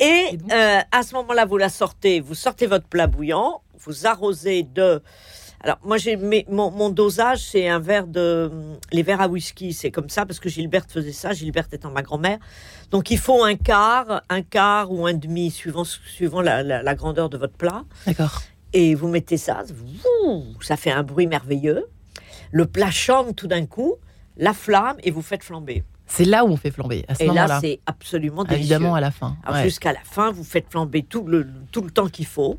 Et 0.00 0.38
euh, 0.52 0.80
à 0.90 1.02
ce 1.02 1.14
moment-là, 1.14 1.44
vous 1.44 1.56
la 1.56 1.68
sortez, 1.68 2.20
vous 2.20 2.34
sortez 2.34 2.66
votre 2.66 2.86
plat 2.86 3.06
bouillant, 3.06 3.62
vous 3.78 4.06
arrosez 4.06 4.64
de 4.64 5.02
alors, 5.64 5.78
moi, 5.84 5.96
j'ai 5.96 6.16
mon, 6.16 6.72
mon, 6.72 6.90
dosage, 6.90 7.44
c'est 7.44 7.68
un 7.68 7.78
verre 7.78 8.08
de. 8.08 8.50
Les 8.90 9.04
verres 9.04 9.20
à 9.20 9.28
whisky, 9.28 9.72
c'est 9.72 9.92
comme 9.92 10.08
ça, 10.08 10.26
parce 10.26 10.40
que 10.40 10.48
Gilberte 10.48 10.90
faisait 10.90 11.12
ça, 11.12 11.32
Gilberte 11.32 11.72
étant 11.72 11.90
ma 11.90 12.02
grand-mère. 12.02 12.38
Donc, 12.90 13.12
il 13.12 13.18
faut 13.18 13.44
un 13.44 13.54
quart, 13.54 14.22
un 14.28 14.42
quart 14.42 14.90
ou 14.90 15.06
un 15.06 15.14
demi, 15.14 15.52
suivant, 15.52 15.84
suivant 15.84 16.40
la, 16.40 16.62
la, 16.62 16.94
grandeur 16.96 17.28
de 17.28 17.38
votre 17.38 17.54
plat. 17.54 17.84
D'accord. 18.06 18.42
Et 18.72 18.96
vous 18.96 19.06
mettez 19.06 19.36
ça, 19.36 19.62
ça 20.60 20.76
fait 20.76 20.90
un 20.90 21.04
bruit 21.04 21.28
merveilleux. 21.28 21.86
Le 22.50 22.66
plat 22.66 22.90
chante 22.90 23.36
tout 23.36 23.46
d'un 23.46 23.66
coup, 23.66 23.96
la 24.36 24.54
flamme, 24.54 24.96
et 25.04 25.10
vous 25.10 25.22
faites 25.22 25.44
flamber. 25.44 25.84
C'est 26.06 26.24
là 26.24 26.44
où 26.44 26.48
on 26.48 26.56
fait 26.56 26.70
flamber. 26.70 27.04
À 27.08 27.14
ce 27.14 27.22
et 27.22 27.26
là, 27.28 27.60
c'est 27.60 27.80
absolument 27.86 28.44
délicieux. 28.44 28.74
Évidemment, 28.74 28.94
à 28.94 29.00
la 29.00 29.10
fin. 29.10 29.36
Jusqu'à 29.62 29.92
la 29.92 30.00
fin, 30.02 30.32
vous 30.32 30.44
faites 30.44 30.66
flamber 30.68 31.02
tout 31.02 31.24
le, 31.24 31.46
tout 31.70 31.82
le 31.82 31.90
temps 31.90 32.08
qu'il 32.08 32.26
faut. 32.26 32.58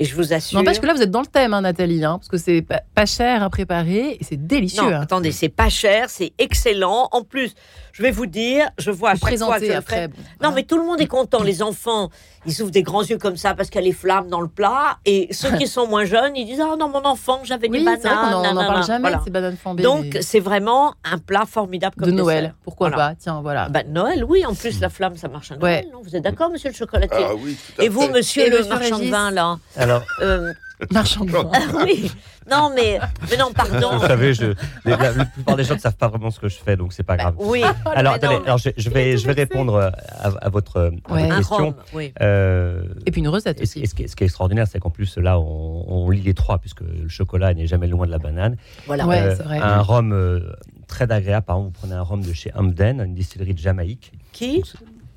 Et 0.00 0.04
je 0.04 0.14
vous 0.14 0.32
assure. 0.32 0.58
Non, 0.58 0.64
parce 0.64 0.78
que 0.78 0.86
là, 0.86 0.94
vous 0.94 1.02
êtes 1.02 1.10
dans 1.10 1.20
le 1.20 1.26
thème, 1.26 1.52
hein, 1.54 1.62
Nathalie, 1.62 2.04
hein, 2.04 2.18
parce 2.18 2.28
que 2.28 2.38
c'est 2.38 2.62
pas, 2.62 3.04
cher 3.04 3.42
à 3.42 3.50
préparer 3.50 4.16
et 4.20 4.22
c'est 4.22 4.46
délicieux. 4.46 4.82
Non, 4.82 4.94
hein. 4.94 5.00
attendez, 5.00 5.32
c'est 5.32 5.48
pas 5.48 5.68
cher, 5.68 6.08
c'est 6.08 6.32
excellent. 6.38 7.08
En 7.10 7.24
plus, 7.24 7.54
je 7.98 8.02
vais 8.04 8.12
vous 8.12 8.26
dire, 8.26 8.70
je 8.78 8.92
vois 8.92 9.10
à 9.10 9.14
chaque 9.16 9.38
fois 9.38 9.58
que 9.58 9.72
après. 9.72 10.08
non, 10.40 10.52
mais 10.52 10.62
tout 10.62 10.78
le 10.78 10.84
monde 10.84 11.00
est 11.00 11.08
content. 11.08 11.42
Les 11.42 11.62
enfants, 11.62 12.10
ils 12.46 12.62
ouvrent 12.62 12.70
des 12.70 12.84
grands 12.84 13.02
yeux 13.02 13.18
comme 13.18 13.36
ça 13.36 13.54
parce 13.54 13.70
qu'il 13.70 13.80
y 13.80 13.84
a 13.84 13.86
les 13.88 13.92
flammes 13.92 14.28
dans 14.28 14.40
le 14.40 14.46
plat. 14.46 14.98
Et 15.04 15.26
ceux 15.32 15.50
qui 15.56 15.66
sont 15.66 15.88
moins 15.88 16.04
jeunes, 16.04 16.36
ils 16.36 16.46
disent 16.46 16.60
Ah 16.60 16.76
non, 16.78 16.88
mon 16.88 17.04
enfant, 17.04 17.40
j'avais 17.42 17.66
des 17.68 17.82
bananes. 17.82 18.34
on 18.34 18.54
n'en 18.54 18.66
parle 18.66 18.86
jamais 18.86 19.10
ces 19.24 19.30
bananes 19.30 19.56
flambées. 19.56 19.82
Donc, 19.82 20.16
c'est 20.20 20.38
vraiment 20.38 20.94
un 21.02 21.18
plat 21.18 21.44
formidable 21.44 21.96
comme 21.96 22.06
De 22.10 22.12
Noël, 22.12 22.54
pourquoi 22.62 22.90
pas 22.92 23.14
Tiens, 23.18 23.40
voilà. 23.42 23.68
Bah, 23.68 23.82
Noël, 23.84 24.24
oui. 24.24 24.46
En 24.46 24.54
plus, 24.54 24.80
la 24.80 24.90
flamme, 24.90 25.16
ça 25.16 25.26
marche 25.26 25.50
à 25.50 25.56
Noël. 25.56 25.86
Non 25.92 26.00
vous 26.00 26.14
êtes 26.14 26.22
d'accord, 26.22 26.50
monsieur 26.50 26.70
le 26.70 26.76
chocolatier 26.76 27.26
ah, 27.28 27.34
oui, 27.34 27.56
Et 27.80 27.88
vous, 27.88 28.08
monsieur 28.08 28.48
le 28.48 28.64
marchand 28.68 29.00
de 29.00 29.06
vin, 29.06 29.32
là 29.32 29.58
Alors. 29.76 30.04
Euh, 30.20 30.52
Marchand 30.92 31.24
de 31.24 31.30
vin. 31.30 31.50
oui. 31.84 32.10
Non, 32.50 32.72
mais, 32.74 32.98
mais 33.30 33.36
non, 33.36 33.52
pardon. 33.52 33.98
Vous 33.98 34.06
savez, 34.06 34.32
je, 34.32 34.54
la, 34.84 35.24
plupart 35.26 35.56
des 35.56 35.64
gens 35.64 35.74
ne 35.74 35.80
savent 35.80 35.96
pas 35.96 36.08
vraiment 36.08 36.30
ce 36.30 36.40
que 36.40 36.48
je 36.48 36.56
fais, 36.56 36.76
donc 36.76 36.92
c'est 36.92 37.02
pas 37.02 37.16
bah, 37.16 37.24
grave. 37.24 37.34
oui. 37.38 37.62
Alors, 37.94 38.14
attendez, 38.14 38.38
alors 38.44 38.58
je, 38.58 38.90
vais, 38.90 39.18
je 39.18 39.26
vais 39.26 39.32
répondre 39.32 39.92
à, 40.10 40.48
votre, 40.48 40.92
question. 41.36 41.74
Euh, 42.22 42.84
Et 43.06 43.10
puis 43.10 43.20
une 43.20 43.28
recette 43.28 43.60
aussi. 43.60 43.86
ce, 43.86 43.94
qui 43.94 44.02
est, 44.02 44.22
extraordinaire, 44.22 44.66
c'est 44.66 44.78
qu'en 44.78 44.90
plus, 44.90 45.18
là, 45.18 45.38
on, 45.38 46.08
lit 46.10 46.22
les 46.22 46.34
trois, 46.34 46.58
puisque 46.58 46.80
le 46.80 47.08
chocolat 47.08 47.52
n'est 47.52 47.66
jamais 47.66 47.86
loin 47.86 48.06
de 48.06 48.10
la 48.10 48.18
banane. 48.18 48.56
Voilà, 48.86 49.06
euh, 49.06 49.34
vrai. 49.34 49.58
Un 49.58 49.82
rhum 49.82 50.12
euh, 50.12 50.40
très 50.86 51.10
agréable. 51.10 51.44
Par 51.44 51.56
exemple, 51.56 51.74
vous 51.74 51.80
prenez 51.80 51.94
un 51.94 52.02
rhum 52.02 52.22
de 52.22 52.32
chez 52.32 52.50
Hampden, 52.54 53.00
une 53.00 53.14
distillerie 53.14 53.54
de 53.54 53.58
Jamaïque. 53.58 54.12
Qui? 54.32 54.62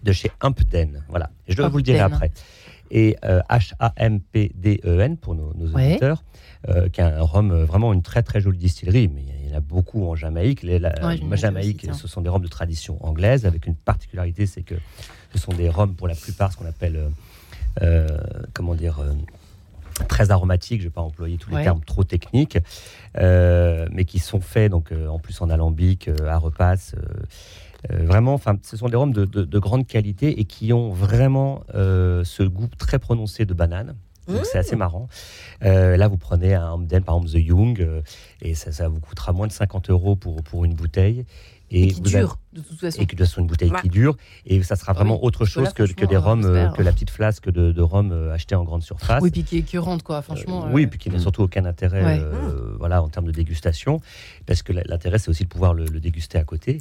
De 0.04 0.12
chez 0.12 0.32
Hampden. 0.42 1.04
Voilà. 1.08 1.30
Et 1.48 1.54
je 1.54 1.62
vous 1.62 1.78
le 1.78 1.84
dirai 1.84 2.00
après 2.00 2.32
et 2.92 3.16
H-A-M-P-D-E-N 3.24 5.18
pour 5.18 5.34
nos, 5.34 5.54
auditeurs, 5.74 6.24
euh, 6.70 6.90
qui 6.90 7.02
est 7.02 7.06
un 7.06 7.22
rhum, 7.22 7.52
euh, 7.52 7.66
vraiment 7.66 7.92
une 7.92 8.04
très 8.04 8.22
très 8.22 8.40
jolie 8.40 8.60
distillerie, 8.60 9.08
mais 9.08 9.24
il 9.44 9.50
y 9.50 9.54
en 9.54 9.58
a 9.58 9.62
beaucoup 9.62 10.08
en 10.08 10.16
Jamaïque. 10.16 10.62
Les, 10.62 10.78
la, 10.78 10.94
Jamaïque, 11.36 11.88
ce 11.94 12.08
sont 12.08 12.22
des 12.22 12.30
rhums 12.30 12.44
de 12.44 12.48
tradition 12.48 13.04
anglaise, 13.04 13.48
avec 13.48 13.66
une 13.66 13.76
particularité, 13.76 14.46
c'est 14.46 14.62
que 14.62 14.76
ce 15.34 15.40
sont 15.40 15.54
des 15.54 15.70
rhums 15.70 15.96
pour 15.96 16.08
la 16.08 16.14
plupart 16.14 16.52
ce 16.52 16.58
qu'on 16.58 16.68
appelle, 16.68 17.00
euh, 17.82 18.08
comment 18.54 18.76
dire, 18.76 19.02
très 20.08 20.30
aromatiques, 20.30 20.82
je 20.82 20.86
ne 20.86 20.90
vais 20.90 20.94
pas 20.94 21.02
employer 21.02 21.38
tous 21.38 21.50
les 21.50 21.64
termes 21.64 21.82
trop 21.84 22.04
techniques, 22.04 22.60
mais 23.16 24.06
qui 24.06 24.20
sont 24.20 24.42
faits 24.42 24.70
donc 24.70 24.92
en 25.10 25.18
plus 25.18 25.42
en 25.42 25.50
alambic, 25.50 26.10
à 26.28 26.38
repasse. 26.38 26.96
Euh, 27.90 28.06
vraiment, 28.06 28.34
enfin, 28.34 28.58
ce 28.64 28.78
sont 28.78 28.90
des 28.90 28.96
rhums 28.96 29.14
de, 29.14 29.60
grande 29.60 29.88
qualité 29.88 30.40
et 30.40 30.46
qui 30.46 30.74
ont 30.74 30.90
vraiment 30.90 31.64
euh, 31.74 32.24
ce 32.24 32.44
goût 32.44 32.68
très 32.78 33.00
prononcé 33.00 33.46
de 33.46 33.54
banane. 33.54 33.96
Donc 34.28 34.46
c'est 34.46 34.60
assez 34.60 34.76
mmh. 34.76 34.80
marrant. 34.80 35.10
Euh, 35.64 35.98
là, 35.98 36.08
vous 36.08 36.18
prenez 36.18 36.54
un 36.54 36.70
Hamden, 36.70 37.04
par 37.04 37.16
exemple 37.16 37.32
The 37.32 37.44
Young, 37.44 38.04
et 38.42 38.54
ça, 38.54 38.72
ça 38.72 38.88
vous 38.88 39.00
coûtera 39.00 39.34
moins 39.34 39.48
de 39.48 39.52
50 39.52 39.90
euros 39.90 40.16
pour, 40.16 40.44
pour 40.44 40.64
une 40.64 40.74
bouteille. 40.74 41.26
Et, 41.72 41.88
qui 41.88 42.02
dure, 42.02 42.38
de 42.52 42.60
toute 42.60 42.80
façon. 42.80 43.02
Et 43.02 43.06
qui 43.06 43.16
doit 43.16 43.26
être 43.26 43.40
une 43.40 43.48
bouteille 43.48 43.72
qui 43.82 43.88
dure. 43.88 44.18
Et 44.46 44.62
ça 44.62 44.76
sera 44.76 44.92
ah 44.92 44.96
vraiment 44.96 45.24
autre 45.24 45.46
chose 45.46 45.72
que, 45.74 45.84
que, 45.84 46.06
des 46.06 46.18
rhums, 46.18 46.44
euh, 46.44 46.70
que 46.70 46.82
la 46.82 46.92
petite 46.92 47.10
flasque 47.10 47.50
de, 47.50 47.72
de 47.72 47.82
rhum 47.82 48.12
euh, 48.12 48.34
achetée 48.34 48.56
en 48.56 48.64
grande 48.64 48.84
surface. 48.84 49.22
Oui, 49.22 49.32
puis 49.32 49.44
qui 49.44 49.58
est 49.58 49.60
écœurante, 49.60 50.04
quoi, 50.04 50.22
franchement. 50.22 50.68
oui, 50.72 50.88
puis 50.88 51.00
qui 51.00 51.10
n'a 51.10 51.20
surtout 51.20 51.44
aucun 51.44 51.66
intérêt 51.66 52.22
voilà, 52.78 53.02
en 53.02 53.08
termes 53.08 53.28
de 53.28 53.32
dégustation. 53.32 54.02
Parce 54.46 54.64
que 54.64 54.74
l'intérêt, 54.74 55.18
c'est 55.18 55.30
aussi 55.30 55.44
de 55.44 55.50
pouvoir 55.50 55.74
le, 55.74 55.86
déguster 55.86 56.38
à 56.38 56.44
côté. 56.44 56.80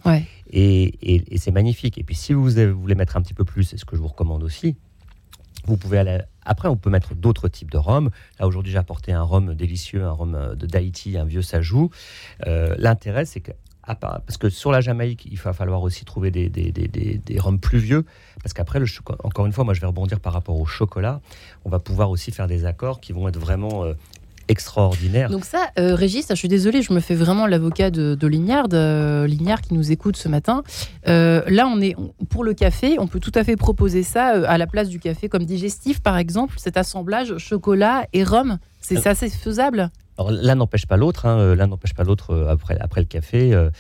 Et, 0.51 1.15
et, 1.33 1.39
c'est 1.39 1.53
magnifique. 1.53 1.97
Et 1.99 2.03
puis, 2.03 2.17
si 2.17 2.33
vous 2.33 2.51
voulez 2.51 2.95
mettre 2.95 3.17
un 3.17 3.23
petit 3.23 3.35
peu 3.35 3.45
plus, 3.45 3.65
c'est 3.65 3.77
ce 3.77 3.85
que 3.85 3.97
je 3.97 4.01
vous 4.01 4.09
recommande 4.09 4.43
aussi, 4.43 4.77
vous 5.67 5.77
pouvez 5.77 5.99
aller. 5.99 6.19
Après, 6.45 6.69
on 6.69 6.77
peut 6.77 6.91
mettre 6.91 7.15
d'autres 7.15 7.49
types 7.49 7.71
de 7.71 7.79
rhum. 7.79 8.11
Là, 8.41 8.47
aujourd'hui, 8.47 8.73
j'ai 8.73 8.79
apporté 8.79 9.13
un 9.13 9.23
rhum 9.23 9.55
délicieux, 9.55 10.05
un 10.05 10.11
rhum 10.11 10.55
de 10.57 10.67
Tahiti, 10.67 11.17
un 11.17 11.27
vieux 11.27 11.43
sajou. 11.43 11.91
L'intérêt, 12.45 13.25
c'est 13.25 13.41
que 13.41 13.53
parce 13.95 14.37
que 14.39 14.49
sur 14.49 14.71
la 14.73 14.81
Jamaïque, 14.81 15.27
il 15.31 15.39
va 15.39 15.53
falloir 15.53 15.83
aussi 15.83 16.05
trouver 16.05 16.31
des, 16.31 16.49
des, 16.49 16.71
des, 16.71 16.89
des, 16.89 17.39
rhums 17.39 17.59
plus 17.59 17.79
vieux. 17.79 18.05
Parce 18.43 18.53
qu'après, 18.53 18.81
encore 19.25 19.47
une 19.47 19.53
fois, 19.53 19.65
moi 19.65 19.75
je 19.75 19.81
vais 19.81 19.87
rebondir 19.87 20.21
par 20.21 20.33
rapport 20.33 20.59
au 20.59 20.67
chocolat. 20.67 21.21
On 21.65 21.71
va 21.71 21.79
pouvoir 21.79 22.11
aussi 22.11 22.33
faire 22.33 22.47
des 22.47 22.65
accords 22.65 23.01
qui 23.01 23.13
vont 23.13 23.29
être 23.29 23.39
vraiment 23.39 23.85
euh, 23.85 23.95
extraordinaires. 24.49 25.31
Donc 25.31 25.45
ça, 25.45 25.71
euh, 25.79 25.95
Régis, 25.95 26.27
je 26.29 26.35
suis 26.35 26.49
désolée, 26.49 26.83
je 26.83 26.93
me 26.93 27.01
fais 27.01 27.15
vraiment 27.15 27.47
l'avocat 27.47 27.91
de, 27.91 28.15
de 28.15 28.27
Lignard, 28.27 28.69
de, 28.69 29.25
Lignard 29.25 29.61
qui 29.61 29.75
nous 29.75 29.93
écoute 29.93 30.17
ce 30.17 30.29
matin. 30.29 30.63
Euh, 31.07 31.43
là, 31.47 31.67
on 31.69 31.81
est 31.81 31.95
pour 32.29 32.45
le 32.45 32.53
café, 32.53 32.99
on 32.99 33.07
peut 33.07 33.21
tout 33.21 33.33
à 33.35 33.45
fait 33.45 33.57
proposer 33.57 34.03
ça 34.03 34.27
à 34.49 34.59
la 34.59 34.67
place 34.67 34.89
du 34.89 34.99
café 34.99 35.29
comme 35.29 35.45
digestif, 35.45 36.01
par 36.01 36.19
exemple, 36.19 36.55
cet 36.59 36.77
assemblage 36.77 37.39
chocolat 37.39 38.07
et 38.13 38.25
rhum. 38.25 38.59
C'est 38.81 38.97
ça, 38.97 39.15
c'est 39.15 39.31
faisable? 39.31 39.91
Alors 40.21 40.31
l'un 40.31 40.55
n'empêche 40.55 40.85
pas 40.87 40.99
l'autre, 40.99 41.25
hein, 41.25 41.39
euh, 41.39 41.57
l'un 41.57 41.67
n'empêche 41.67 41.95
pas 41.95 42.05
l'autre 42.05 42.33
euh, 42.35 42.49
après, 42.49 42.79
après 42.79 43.01
le 43.01 43.07
café. 43.07 43.55
Euh, 43.55 43.71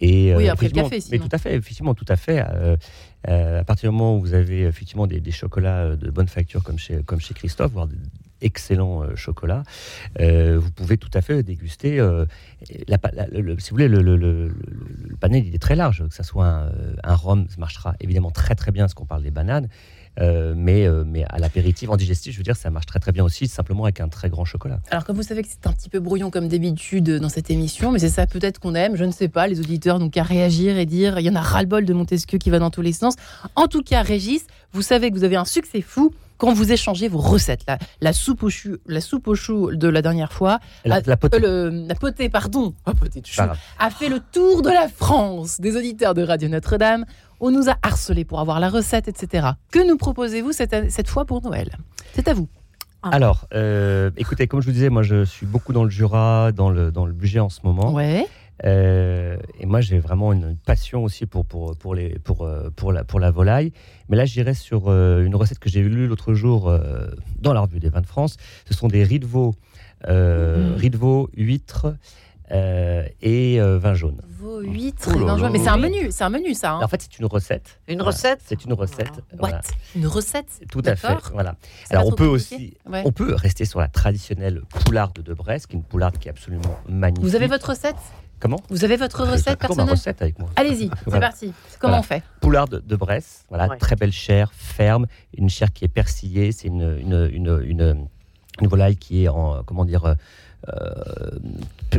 et, 0.00 0.32
oui, 0.36 0.48
après 0.48 0.66
le 0.68 0.72
café, 0.72 1.00
Mais 1.10 1.18
tout 1.18 1.28
à 1.32 1.38
fait, 1.38 1.56
effectivement, 1.56 1.94
tout 1.94 2.06
à 2.06 2.14
fait. 2.14 2.38
à 2.38 3.64
partir 3.64 3.90
du 3.90 3.96
moment 3.96 4.16
où 4.16 4.20
vous 4.20 4.34
avez 4.34 4.62
effectivement 4.62 5.08
des, 5.08 5.30
chocolats 5.32 5.96
de 5.96 6.10
bonne 6.10 6.28
facture 6.28 6.62
comme 6.62 6.78
chez, 6.78 7.02
comme 7.02 7.18
chez 7.18 7.34
Christophe, 7.34 7.72
voire 7.72 7.88
d'excellents 8.40 9.04
chocolats, 9.16 9.64
vous 10.20 10.70
pouvez 10.76 10.96
tout 10.96 11.10
à 11.12 11.22
fait 11.22 11.42
déguster. 11.42 11.96
La, 12.86 12.98
si 13.58 13.70
vous 13.70 13.74
voulez, 13.74 13.88
le, 13.88 14.00
le, 14.00 14.54
panel 15.20 15.44
il 15.44 15.56
est 15.56 15.58
très 15.58 15.74
large, 15.74 16.06
que 16.08 16.14
ce 16.14 16.22
soit 16.22 16.46
un, 16.46 16.72
un 17.02 17.14
rhum, 17.16 17.46
ça 17.48 17.56
marchera 17.58 17.96
évidemment 17.98 18.30
très 18.30 18.54
très 18.54 18.70
bien, 18.70 18.86
ce 18.86 18.94
qu'on 18.94 19.06
parle 19.06 19.24
des 19.24 19.32
bananes. 19.32 19.68
Mais, 20.20 20.86
mais 21.06 21.24
à 21.28 21.38
l'apéritif, 21.38 21.88
en 21.88 21.96
digestif, 21.96 22.32
je 22.32 22.38
veux 22.38 22.44
dire, 22.44 22.56
ça 22.56 22.70
marche 22.70 22.86
très 22.86 23.00
très 23.00 23.12
bien 23.12 23.24
aussi, 23.24 23.48
simplement 23.48 23.84
avec 23.84 24.00
un 24.00 24.08
très 24.08 24.28
grand 24.28 24.44
chocolat. 24.44 24.80
Alors, 24.90 25.04
comme 25.04 25.16
vous 25.16 25.22
savez 25.22 25.42
que 25.42 25.48
c'est 25.48 25.66
un 25.66 25.72
petit 25.72 25.88
peu 25.88 26.00
brouillon 26.00 26.30
comme 26.30 26.48
d'habitude 26.48 27.10
dans 27.18 27.28
cette 27.28 27.50
émission, 27.50 27.90
mais 27.90 27.98
c'est 27.98 28.08
ça 28.08 28.26
peut-être 28.26 28.58
qu'on 28.58 28.74
aime, 28.74 28.96
je 28.96 29.04
ne 29.04 29.12
sais 29.12 29.28
pas, 29.28 29.46
les 29.46 29.60
auditeurs 29.60 29.98
n'ont 29.98 30.10
qu'à 30.10 30.22
réagir 30.22 30.78
et 30.78 30.86
dire 30.86 31.18
il 31.18 31.26
y 31.26 31.30
en 31.30 31.36
a 31.36 31.40
ras-le-bol 31.40 31.84
de 31.84 31.92
Montesquieu 31.94 32.38
qui 32.38 32.50
va 32.50 32.58
dans 32.58 32.70
tous 32.70 32.82
les 32.82 32.92
sens. 32.92 33.14
En 33.56 33.66
tout 33.66 33.82
cas, 33.82 34.02
Régis, 34.02 34.46
vous 34.72 34.82
savez 34.82 35.10
que 35.10 35.16
vous 35.16 35.24
avez 35.24 35.36
un 35.36 35.44
succès 35.44 35.80
fou 35.80 36.12
quand 36.38 36.52
vous 36.54 36.72
échangez 36.72 37.08
vos 37.08 37.18
recettes. 37.18 37.64
La, 37.68 37.78
la 38.00 38.12
soupe 38.12 38.42
au 38.42 38.50
chou, 38.50 38.78
la 38.86 39.00
soupe 39.00 39.28
au 39.28 39.34
chou 39.34 39.74
de 39.74 39.88
la 39.88 40.00
dernière 40.00 40.32
fois, 40.32 40.58
la, 40.84 41.00
la 41.04 41.16
potée, 41.16 41.38
la 41.38 41.94
potée 41.94 42.28
pardon, 42.30 42.74
oh, 42.86 42.94
potée 42.94 43.20
de 43.20 43.26
chou, 43.26 43.42
a 43.78 43.90
fait 43.90 44.08
le 44.08 44.20
tour 44.32 44.62
de 44.62 44.70
la 44.70 44.88
France 44.88 45.60
des 45.60 45.76
auditeurs 45.76 46.14
de 46.14 46.22
Radio 46.22 46.48
Notre-Dame. 46.48 47.04
On 47.42 47.50
nous 47.50 47.70
a 47.70 47.76
harcelés 47.82 48.26
pour 48.26 48.38
avoir 48.40 48.60
la 48.60 48.68
recette, 48.68 49.08
etc. 49.08 49.48
Que 49.72 49.86
nous 49.86 49.96
proposez-vous 49.96 50.52
cette, 50.52 50.90
cette 50.90 51.08
fois 51.08 51.24
pour 51.24 51.42
Noël? 51.42 51.70
C'est 52.12 52.28
à 52.28 52.34
vous. 52.34 52.48
Ah. 53.02 53.08
Alors, 53.12 53.46
euh, 53.54 54.10
écoutez, 54.18 54.46
comme 54.46 54.60
je 54.60 54.66
vous 54.66 54.72
disais, 54.72 54.90
moi 54.90 55.02
je 55.02 55.24
suis 55.24 55.46
beaucoup 55.46 55.72
dans 55.72 55.84
le 55.84 55.90
Jura, 55.90 56.52
dans 56.52 56.68
le, 56.68 56.92
dans 56.92 57.06
le 57.06 57.14
budget 57.14 57.40
en 57.40 57.48
ce 57.48 57.60
moment. 57.64 57.94
Ouais. 57.94 58.26
Euh, 58.66 59.38
et 59.58 59.64
moi, 59.64 59.80
j'ai 59.80 59.98
vraiment 59.98 60.34
une 60.34 60.54
passion 60.54 61.02
aussi 61.02 61.24
pour, 61.24 61.46
pour, 61.46 61.74
pour, 61.78 61.94
les, 61.94 62.18
pour, 62.18 62.42
euh, 62.42 62.68
pour, 62.76 62.92
la, 62.92 63.04
pour 63.04 63.18
la 63.18 63.30
volaille. 63.30 63.72
Mais 64.10 64.18
là, 64.18 64.26
j'irai 64.26 64.52
sur 64.52 64.92
une 64.92 65.34
recette 65.34 65.58
que 65.58 65.70
j'ai 65.70 65.82
lue 65.82 66.06
l'autre 66.06 66.34
jour 66.34 66.70
dans 67.40 67.54
la 67.54 67.60
revue 67.60 67.80
des 67.80 67.88
vins 67.88 68.02
de 68.02 68.06
France. 68.06 68.36
Ce 68.66 68.74
sont 68.74 68.88
des 68.88 69.02
riz 69.02 69.18
de 69.18 69.26
veau, 69.26 69.54
mmh. 70.06 70.74
riz 70.76 70.90
de 70.90 70.98
veau, 70.98 71.30
huîtres 71.34 71.94
euh, 72.50 73.04
et 73.22 73.60
euh, 73.60 73.78
vin 73.78 73.94
jaune. 73.94 74.20
Vos 74.38 74.60
huîtres 74.60 75.14
et 75.14 75.18
vin 75.18 75.38
jaune. 75.38 75.52
Mais 75.52 75.58
c'est 75.58 75.68
un 75.68 75.76
menu, 75.76 76.08
c'est 76.10 76.24
un 76.24 76.30
menu 76.30 76.54
ça. 76.54 76.72
Hein. 76.72 76.80
En 76.82 76.88
fait, 76.88 77.02
c'est 77.02 77.18
une 77.18 77.26
recette. 77.26 77.80
Une 77.86 78.02
recette 78.02 78.40
C'est 78.44 78.64
une 78.64 78.72
recette. 78.72 79.22
What? 79.38 79.60
Une 79.94 80.06
recette 80.06 80.62
Tout 80.70 80.82
à 80.84 80.96
fait. 80.96 81.16
Voilà. 81.32 81.56
Alors 81.90 82.06
on 82.06 82.12
peut 82.12 82.26
aussi, 82.26 82.76
on 82.86 83.12
peut 83.12 83.34
rester 83.34 83.64
sur 83.64 83.80
la 83.80 83.88
traditionnelle 83.88 84.62
poularde 84.84 85.22
de 85.22 85.34
Brest, 85.34 85.66
qui 85.66 85.76
est 85.76 85.78
une 85.78 85.84
poularde 85.84 86.18
qui 86.18 86.28
est 86.28 86.30
absolument 86.30 86.78
magnifique. 86.88 87.24
Vous 87.24 87.36
avez 87.36 87.46
votre 87.46 87.70
recette? 87.70 87.96
Comment? 88.40 88.60
Vous 88.70 88.84
avez 88.84 88.96
votre 88.96 89.22
recette 89.24 89.58
personnelle? 89.58 89.90
recette 89.90 90.22
avec 90.22 90.38
moi. 90.38 90.48
Allez-y, 90.56 90.90
c'est 91.08 91.20
parti. 91.20 91.52
Comment 91.78 91.98
on 91.98 92.02
fait? 92.02 92.22
Poularde 92.40 92.82
de 92.84 92.96
Brest, 92.96 93.44
voilà, 93.50 93.68
très 93.76 93.96
belle 93.96 94.12
chair, 94.12 94.50
ferme, 94.54 95.06
une 95.36 95.50
chair 95.50 95.70
qui 95.72 95.84
est 95.84 95.88
persillée. 95.88 96.50
C'est 96.50 96.68
une 96.68 96.98
une, 96.98 97.28
une, 97.32 97.60
une, 97.62 98.08
une, 98.60 98.66
volaille 98.66 98.96
qui 98.96 99.24
est 99.24 99.28
en 99.28 99.62
comment 99.64 99.84
dire 99.84 100.06
euh, 100.06 100.14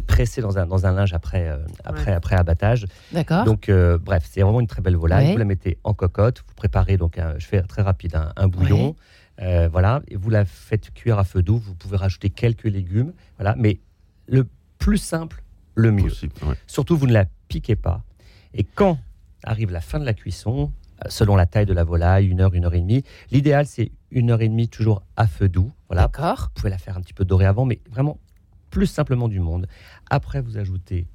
pressé 0.07 0.41
dans 0.41 0.57
un, 0.57 0.65
dans 0.65 0.85
un 0.85 0.93
linge 0.93 1.13
après, 1.13 1.47
euh, 1.47 1.57
après, 1.83 2.13
après 2.13 2.35
abattage. 2.35 2.85
D'accord. 3.11 3.43
Donc, 3.43 3.69
euh, 3.69 3.97
bref, 3.97 4.27
c'est 4.29 4.41
vraiment 4.41 4.59
une 4.59 4.67
très 4.67 4.81
belle 4.81 4.95
volaille. 4.95 5.31
Vous 5.31 5.37
la 5.37 5.45
mettez 5.45 5.77
en 5.83 5.93
cocotte, 5.93 6.43
vous 6.47 6.55
préparez, 6.55 6.97
donc, 6.97 7.19
je 7.37 7.45
fais 7.45 7.61
très 7.63 7.81
rapide, 7.81 8.19
un, 8.35 8.47
bouillon. 8.47 8.95
voilà, 9.37 10.01
et 10.07 10.15
vous 10.15 10.29
la 10.29 10.45
faites 10.45 10.93
cuire 10.93 11.19
à 11.19 11.23
feu 11.23 11.41
doux. 11.41 11.57
Vous 11.57 11.75
pouvez 11.75 11.97
rajouter 11.97 12.29
quelques 12.29 12.65
légumes. 12.65 13.13
Voilà, 13.37 13.55
mais 13.57 13.79
le 14.27 14.47
plus 14.77 14.97
simple, 14.97 15.43
le 15.75 15.91
mieux. 15.91 16.11
Surtout, 16.67 16.97
vous 16.97 17.07
ne 17.07 17.13
la 17.13 17.25
piquez 17.47 17.75
pas. 17.75 18.03
Et 18.53 18.63
quand 18.63 18.99
arrive 19.43 19.71
la 19.71 19.81
fin 19.81 19.99
de 19.99 20.05
la 20.05 20.13
cuisson, 20.13 20.71
selon 21.09 21.35
la 21.35 21.45
taille 21.45 21.65
de 21.65 21.73
la 21.73 21.83
volaille, 21.83 22.27
une 22.27 22.41
heure, 22.41 22.53
une 22.53 22.65
heure 22.65 22.73
et 22.73 22.81
demie. 22.81 23.03
L'idéal, 23.31 23.65
c'est 23.65 23.91
une 24.11 24.31
heure 24.31 24.41
et 24.41 24.49
demie 24.49 24.67
toujours 24.67 25.03
à 25.17 25.27
feu 25.27 25.49
doux. 25.49 25.71
Voilà. 25.87 26.03
D'accord. 26.03 26.51
Vous 26.55 26.61
pouvez 26.61 26.69
la 26.69 26.77
faire 26.77 26.97
un 26.97 27.01
petit 27.01 27.13
peu 27.13 27.25
dorée 27.25 27.45
avant, 27.45 27.65
mais 27.65 27.79
vraiment 27.89 28.19
plus 28.71 28.87
simplement 28.87 29.27
du 29.27 29.39
monde. 29.39 29.67
Après, 30.09 30.41
vous 30.41 30.57
ajoutez, 30.57 31.05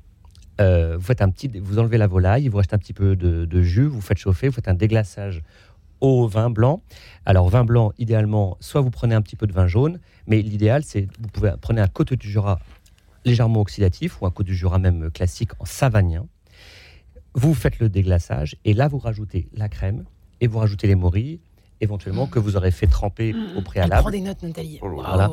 euh, 0.61 0.97
vous 0.97 1.03
faites 1.03 1.23
un 1.23 1.31
petit, 1.31 1.49
vous 1.49 1.81
enlevez 1.81 1.99
la 1.99 2.07
volaille, 2.07 2.49
vous 2.49 2.59
restez 2.59 2.77
un 2.77 2.79
petit 2.79 2.93
peu 2.93 3.17
de, 3.17 3.63
jus, 3.63 3.87
vous 3.87 4.01
faites 4.01 4.19
chauffer, 4.19 4.49
vous 4.49 4.55
faites 4.55 4.69
un 4.69 4.75
déglaçage 4.75 5.43
au 6.01 6.29
vin 6.29 6.51
blanc. 6.51 6.83
Alors 7.25 7.49
vin 7.49 7.65
blanc, 7.65 7.93
idéalement, 7.99 8.57
soit 8.61 8.83
vous 8.83 8.91
prenez 8.91 9.15
un 9.15 9.23
petit 9.23 9.35
peu 9.35 9.47
de 9.47 9.53
vin 9.53 9.67
jaune, 9.67 9.99
mais 10.27 10.43
l'idéal 10.43 10.85
c'est 10.85 11.09
vous 11.19 11.29
pouvez 11.29 11.53
prendre 11.61 11.81
un 11.81 11.89
côte 11.89 12.13
du 12.13 12.31
Jura 12.31 12.61
légèrement 13.25 13.63
oxydatif 13.63 14.21
ou 14.21 14.27
un 14.27 14.31
côte 14.31 14.47
du 14.47 14.55
Jura 14.55 14.79
même 14.79 15.11
classique 15.11 15.51
en 15.59 15.65
savagnin. 15.65 16.27
Vous 17.35 17.55
faites 17.55 17.79
le 17.81 17.89
déglaçage 17.89 18.57
et 18.65 18.75
là 18.75 18.89
vous 18.89 18.99
rajoutez 18.99 19.49
la 19.55 19.69
crème 19.69 20.05
et 20.41 20.47
vous 20.47 20.59
rajoutez 20.59 20.87
les 20.87 20.95
morilles 20.95 21.41
éventuellement 21.81 22.27
que 22.27 22.39
vous 22.39 22.57
aurez 22.57 22.71
fait 22.71 22.87
tremper 22.87 23.35
au 23.57 23.63
préalable. 23.63 24.03
prend 24.03 24.11
des 24.11 24.21
notes, 24.21 24.43
Nathalie. 24.43 24.79
Voilà 24.81 25.31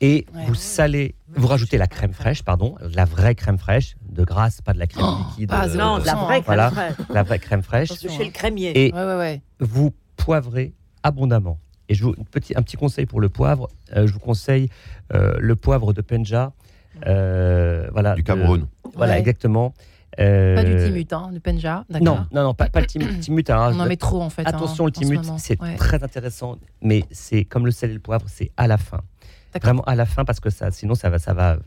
et 0.00 0.26
vous 0.46 0.54
salez, 0.54 1.14
vous 1.28 1.46
rajoutez 1.46 1.78
la 1.78 1.86
crème 1.86 2.12
fraîche, 2.12 2.42
pardon, 2.42 2.74
la 2.94 3.04
vraie 3.04 3.34
crème 3.34 3.58
fraîche, 3.58 3.96
de 4.08 4.24
grâce, 4.24 4.60
pas 4.60 4.72
de 4.72 4.78
la 4.78 4.86
crème 4.86 5.06
oh, 5.06 5.24
liquide. 5.30 5.52
Euh, 5.52 5.74
non, 5.76 5.98
la 5.98 6.14
vraie 6.14 6.42
crème 6.42 6.70
fraîche. 6.70 6.94
La 7.10 7.22
vraie 7.22 7.38
crème 7.38 7.62
fraîche. 7.62 7.92
Chez 7.98 8.24
le 8.24 8.30
crémier. 8.30 8.86
Et 8.86 8.92
vous 9.60 9.92
poivrez 10.16 10.74
abondamment. 11.02 11.58
Et 11.88 11.94
je 11.94 12.04
vous, 12.04 12.14
petit, 12.30 12.54
un 12.56 12.62
petit 12.62 12.76
conseil 12.76 13.06
pour 13.06 13.20
le 13.20 13.28
poivre, 13.28 13.68
euh, 13.94 14.06
je 14.06 14.12
vous 14.12 14.18
conseille 14.18 14.68
euh, 15.12 15.36
le 15.38 15.54
poivre 15.54 15.92
de 15.92 16.00
Penja. 16.00 16.52
voilà, 17.02 18.14
du 18.14 18.24
Cameroun. 18.24 18.66
voilà, 18.94 19.18
exactement. 19.18 19.74
pas 20.16 20.64
du 20.64 20.76
timut, 20.76 21.12
hein, 21.12 21.30
du 21.32 21.40
Penja. 21.40 21.84
Non, 22.00 22.26
non, 22.32 22.42
non, 22.42 22.54
pas, 22.54 22.68
pas 22.68 22.80
le 22.80 22.86
timut. 22.86 23.06
Hein. 23.50 23.72
On 23.74 23.80
en 23.80 23.86
met 23.86 23.96
trop 23.96 24.22
en 24.22 24.30
fait. 24.30 24.46
Attention, 24.46 24.84
hein, 24.84 24.88
le 24.88 24.92
timut, 24.92 25.20
c'est 25.38 25.58
très 25.76 26.02
intéressant, 26.02 26.56
mais 26.82 27.04
c'est 27.10 27.44
comme 27.44 27.66
le 27.66 27.72
sel 27.72 27.90
et 27.90 27.94
le 27.94 28.00
poivre, 28.00 28.26
c'est 28.28 28.50
à 28.56 28.66
la 28.66 28.78
fin. 28.78 29.00
Vraiment 29.62 29.84
à 29.84 29.94
la 29.94 30.06
fin 30.06 30.24
parce 30.24 30.40
que 30.40 30.50
ça, 30.50 30.70
sinon 30.70 30.94
ça 30.94 31.10
va, 31.10 31.18
ça 31.18 31.34
va, 31.34 31.58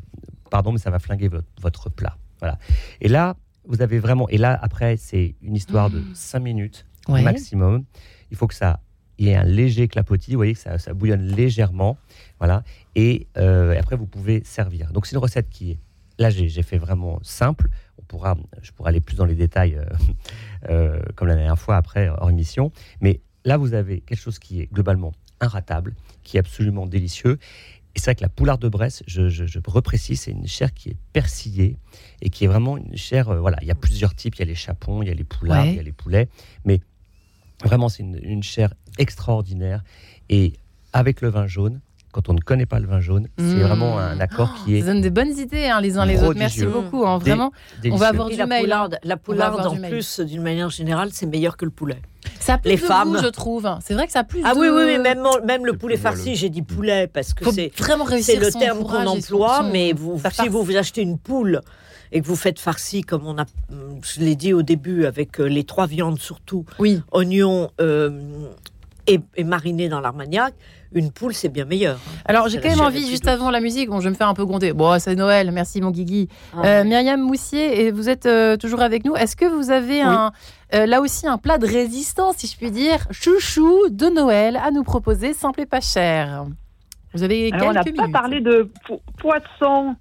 pardon, 0.49 0.71
mais 0.71 0.79
ça 0.79 0.89
va 0.89 0.99
flinguer 0.99 1.29
votre, 1.61 1.89
plat. 1.89 2.17
Voilà. 2.39 2.59
Et 3.01 3.07
là, 3.07 3.35
vous 3.65 3.81
avez 3.81 3.99
vraiment, 3.99 4.27
et 4.29 4.37
là 4.37 4.57
après, 4.61 4.97
c'est 4.97 5.35
une 5.41 5.55
histoire 5.55 5.89
de 5.89 6.03
5 6.13 6.39
mmh. 6.39 6.43
minutes 6.43 6.85
maximum. 7.09 7.83
Il 8.31 8.37
faut 8.37 8.47
que 8.47 8.53
ça 8.53 8.81
y 9.19 9.29
ait 9.29 9.35
un 9.35 9.43
léger 9.43 9.87
clapotis, 9.87 10.31
vous 10.31 10.37
voyez 10.37 10.53
que 10.53 10.59
ça, 10.59 10.77
ça 10.77 10.93
bouillonne 10.93 11.23
légèrement, 11.23 11.97
voilà. 12.39 12.63
Et, 12.95 13.27
euh, 13.37 13.77
après, 13.79 13.95
vous 13.95 14.05
pouvez 14.05 14.43
servir. 14.43 14.91
Donc 14.91 15.05
c'est 15.05 15.15
une 15.15 15.21
recette 15.21 15.49
qui 15.49 15.71
est, 15.71 15.79
là 16.19 16.29
j'ai 16.29 16.63
fait 16.63 16.77
vraiment 16.77 17.19
simple. 17.23 17.69
On 17.99 18.03
pourra, 18.03 18.37
je 18.61 18.71
pourrais 18.71 18.89
aller 18.89 19.01
plus 19.01 19.15
dans 19.15 19.25
les 19.25 19.35
détails 19.35 19.75
euh, 19.75 19.85
euh, 20.69 21.01
comme 21.15 21.27
la 21.27 21.35
dernière 21.35 21.59
fois 21.59 21.77
après 21.77 22.09
hors 22.09 22.29
émission, 22.29 22.71
mais 23.01 23.21
là 23.45 23.57
vous 23.57 23.73
avez 23.73 24.01
quelque 24.01 24.19
chose 24.19 24.39
qui 24.39 24.61
est 24.61 24.71
globalement 24.71 25.13
inratable, 25.41 25.95
qui 26.23 26.37
est 26.37 26.39
absolument 26.39 26.85
délicieux 26.85 27.37
et 27.97 27.99
c'est 27.99 28.05
vrai 28.05 28.15
que 28.15 28.21
la 28.21 28.29
poularde 28.29 28.61
de 28.61 28.69
Bresse, 28.69 29.01
je, 29.07 29.27
je, 29.27 29.59
reprécise, 29.65 30.21
c'est 30.21 30.31
une 30.31 30.45
chair 30.45 30.71
qui 30.71 30.89
est 30.89 30.97
persillée 31.13 31.77
et 32.21 32.29
qui 32.29 32.45
est 32.45 32.47
vraiment 32.47 32.77
une 32.77 32.95
chair. 32.95 33.29
Euh, 33.29 33.39
voilà, 33.39 33.57
il 33.63 33.67
y 33.67 33.71
a 33.71 33.75
plusieurs 33.75 34.13
types. 34.13 34.35
Il 34.35 34.39
y 34.39 34.41
a 34.43 34.45
les 34.45 34.53
chapons, 34.53 35.01
il 35.01 35.07
y 35.07 35.11
a 35.11 35.15
les 35.15 35.23
poulards, 35.23 35.65
il 35.65 35.77
y 35.77 35.79
a 35.79 35.83
les 35.83 35.91
poulets. 35.91 36.29
Mais 36.63 36.79
vraiment, 37.65 37.89
c'est 37.89 38.03
une, 38.03 38.43
chair 38.43 38.71
extraordinaire. 38.99 39.81
Et 40.29 40.53
avec 40.93 41.21
le 41.21 41.29
vin 41.29 41.47
jaune, 41.47 41.79
quand 42.11 42.29
on 42.29 42.33
ne 42.33 42.39
connaît 42.39 42.67
pas 42.67 42.79
le 42.79 42.85
vin 42.85 42.99
jaune, 42.99 43.29
c'est 43.39 43.43
mmh. 43.43 43.61
vraiment 43.61 43.97
un 43.97 44.19
accord 44.19 44.53
qui 44.63 44.75
est. 44.75 44.81
Ça 44.81 44.87
donne 44.93 45.01
des 45.01 45.09
bonnes 45.09 45.35
idées, 45.35 45.65
hein, 45.65 45.81
les 45.81 45.97
uns 45.97 46.05
les 46.05 46.21
autres. 46.21 46.37
Merci 46.37 46.67
beaucoup. 46.67 47.03
Hein, 47.03 47.17
vraiment, 47.17 47.51
on 47.83 47.95
va 47.95 48.09
avoir 48.09 48.29
du 48.29 48.35
la 48.35 48.45
mail. 48.45 48.61
Poularde, 48.61 48.93
hein. 48.93 48.99
la 49.05 49.17
poularde, 49.17 49.65
en 49.65 49.75
plus, 49.75 50.19
d'une 50.19 50.43
manière 50.43 50.69
générale, 50.69 51.09
c'est 51.13 51.25
meilleur 51.25 51.57
que 51.57 51.65
le 51.65 51.71
poulet. 51.71 51.97
Ça 52.47 52.53
a 52.53 52.57
plus 52.59 52.69
les 52.69 52.75
de 52.77 52.81
femmes, 52.81 53.11
goût, 53.11 53.21
je 53.21 53.27
trouve. 53.27 53.69
C'est 53.83 53.93
vrai 53.93 54.05
que 54.05 54.13
ça 54.13 54.19
a 54.19 54.23
plus 54.23 54.41
ah 54.45 54.53
de... 54.53 54.59
oui, 54.59 54.69
oui, 54.69 54.85
mais 54.85 54.99
même, 54.99 55.21
même 55.45 55.65
le 55.65 55.73
poulet 55.73 55.97
farci, 55.97 56.35
j'ai 56.35 56.49
dit 56.49 56.61
poulet 56.61 57.07
parce 57.07 57.33
que 57.33 57.43
c'est 57.51 57.71
c'est 58.21 58.37
le 58.37 58.51
terme 58.51 58.83
qu'on 58.83 59.05
emploie, 59.05 59.63
mais 59.63 59.91
vous, 59.91 60.17
si 60.31 60.47
vous, 60.47 60.63
vous 60.63 60.77
achetez 60.77 61.01
une 61.01 61.17
poule 61.17 61.61
et 62.13 62.21
que 62.21 62.25
vous 62.25 62.37
faites 62.37 62.59
farci 62.59 63.01
comme 63.01 63.27
on 63.27 63.37
a, 63.37 63.43
je 63.69 64.21
l'ai 64.21 64.35
dit 64.35 64.53
au 64.53 64.61
début, 64.61 65.05
avec 65.05 65.41
euh, 65.41 65.43
les 65.43 65.65
trois 65.65 65.87
viandes 65.87 66.19
surtout, 66.19 66.63
oui. 66.79 67.01
oignons 67.11 67.69
euh, 67.81 68.47
et, 69.07 69.19
et 69.35 69.43
mariné 69.43 69.89
dans 69.89 69.99
l'armagnac, 69.99 70.53
une 70.93 71.11
poule, 71.11 71.33
c'est 71.33 71.49
bien 71.49 71.65
meilleur. 71.65 71.99
Alors, 72.25 72.47
j'ai 72.47 72.59
quand 72.59 72.69
même 72.69 72.81
envie, 72.81 73.07
juste 73.07 73.27
avant 73.27 73.51
la 73.51 73.59
musique, 73.59 73.89
bon, 73.89 73.99
je 73.99 74.05
vais 74.05 74.09
me 74.11 74.15
faire 74.15 74.27
un 74.27 74.33
peu 74.33 74.45
gronder. 74.45 74.73
Bon, 74.73 74.97
c'est 74.99 75.15
Noël, 75.15 75.51
merci 75.51 75.81
mon 75.81 75.91
Guigui. 75.91 76.29
Ah 76.53 76.65
euh, 76.65 76.83
Myriam 76.83 77.21
Moussier, 77.21 77.81
et 77.81 77.91
vous 77.91 78.09
êtes 78.09 78.25
euh, 78.25 78.57
toujours 78.57 78.81
avec 78.81 79.05
nous. 79.05 79.15
Est-ce 79.15 79.35
que 79.35 79.45
vous 79.45 79.71
avez 79.71 80.01
un, 80.01 80.31
euh, 80.73 80.85
là 80.85 81.01
aussi 81.01 81.27
un 81.27 81.37
plat 81.37 81.57
de 81.57 81.67
résistance, 81.67 82.37
si 82.37 82.47
je 82.47 82.57
puis 82.57 82.71
dire, 82.71 83.07
chouchou 83.11 83.89
de 83.89 84.07
Noël 84.07 84.59
à 84.63 84.71
nous 84.71 84.83
proposer, 84.83 85.33
simple 85.33 85.61
et 85.61 85.65
pas 85.65 85.81
cher? 85.81 86.45
Vous 87.13 87.23
avez 87.23 87.51
Alors, 87.51 87.83
quelques 87.83 87.99
On 87.99 88.01
n'a 88.03 88.07
pas 88.07 88.19
parlé 88.19 88.41
de 88.41 88.69
poisson. 89.17 89.95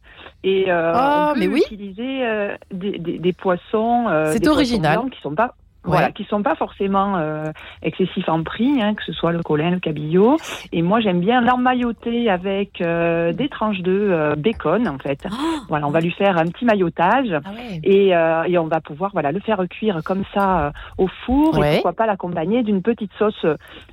Et 0.45 0.67
oh, 0.69 0.73
on 0.73 1.35
peut 1.35 1.41
mais 1.41 1.49
oui. 1.49 1.63
utiliser 1.67 2.57
des, 2.73 2.99
des, 2.99 3.33
poissons. 3.33 4.07
c'est 4.33 4.47
original. 4.47 5.01
qui 5.11 5.21
sont 5.21 5.35
pas 5.35 5.55
voilà, 5.87 6.11
qui 6.11 6.25
sont 6.25 6.43
pas 6.43 6.55
forcément 6.55 7.17
euh, 7.17 7.45
excessifs 7.83 8.29
en 8.29 8.43
prix, 8.43 8.83
hein, 8.83 8.95
que 8.95 9.05
ce 9.05 9.13
soit 9.13 9.33
le 9.33 9.43
colin, 9.43 9.71
le 9.71 9.79
cabillaud. 9.79 10.37
Et 10.73 10.83
moi, 10.83 11.01
j'aime 11.01 11.21
bien 11.21 11.41
l'emmailloter 11.41 12.31
avec 12.31 12.81
euh, 12.81 13.33
des 13.33 13.49
tranches 13.49 13.81
de 13.81 13.93
euh, 13.93 14.35
bacon, 14.37 14.89
en 14.89 14.99
fait. 14.99 15.27
Oh 15.31 15.35
voilà, 15.69 15.87
on 15.87 15.91
va 15.91 16.01
lui 16.01 16.11
faire 16.11 16.37
un 16.39 16.47
petit 16.47 16.65
maillotage 16.65 17.29
ah 17.33 17.51
et, 17.83 18.09
et, 18.09 18.59
on 18.59 18.67
va 18.67 18.81
pouvoir 18.81 19.11
voilà 19.13 19.33
le 19.33 19.41
faire 19.41 19.63
cuire 19.69 20.01
comme 20.05 20.25
ça 20.35 20.73
au 20.99 21.09
four 21.25 21.63
et 21.65 21.75
pourquoi 21.75 21.93
pas 21.93 22.07
l'accompagner 22.07 22.63
d'une 22.63 22.83
petite 22.83 23.13
sauce 23.19 23.45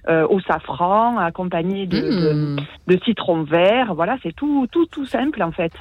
au 0.08 0.39
safran, 0.41 1.18
accompagnée 1.18 1.86
de, 1.86 1.98
de, 2.00 2.34
mmh. 2.34 2.58
de, 2.88 3.00
citron 3.04 3.44
vert. 3.44 3.94
Voilà, 3.94 4.18
c'est 4.24 4.34
tout, 4.34 4.68
tout, 4.72 4.86
tout 4.86 5.06
simple 5.06 5.41
en 5.41 5.52
fait 5.52 5.74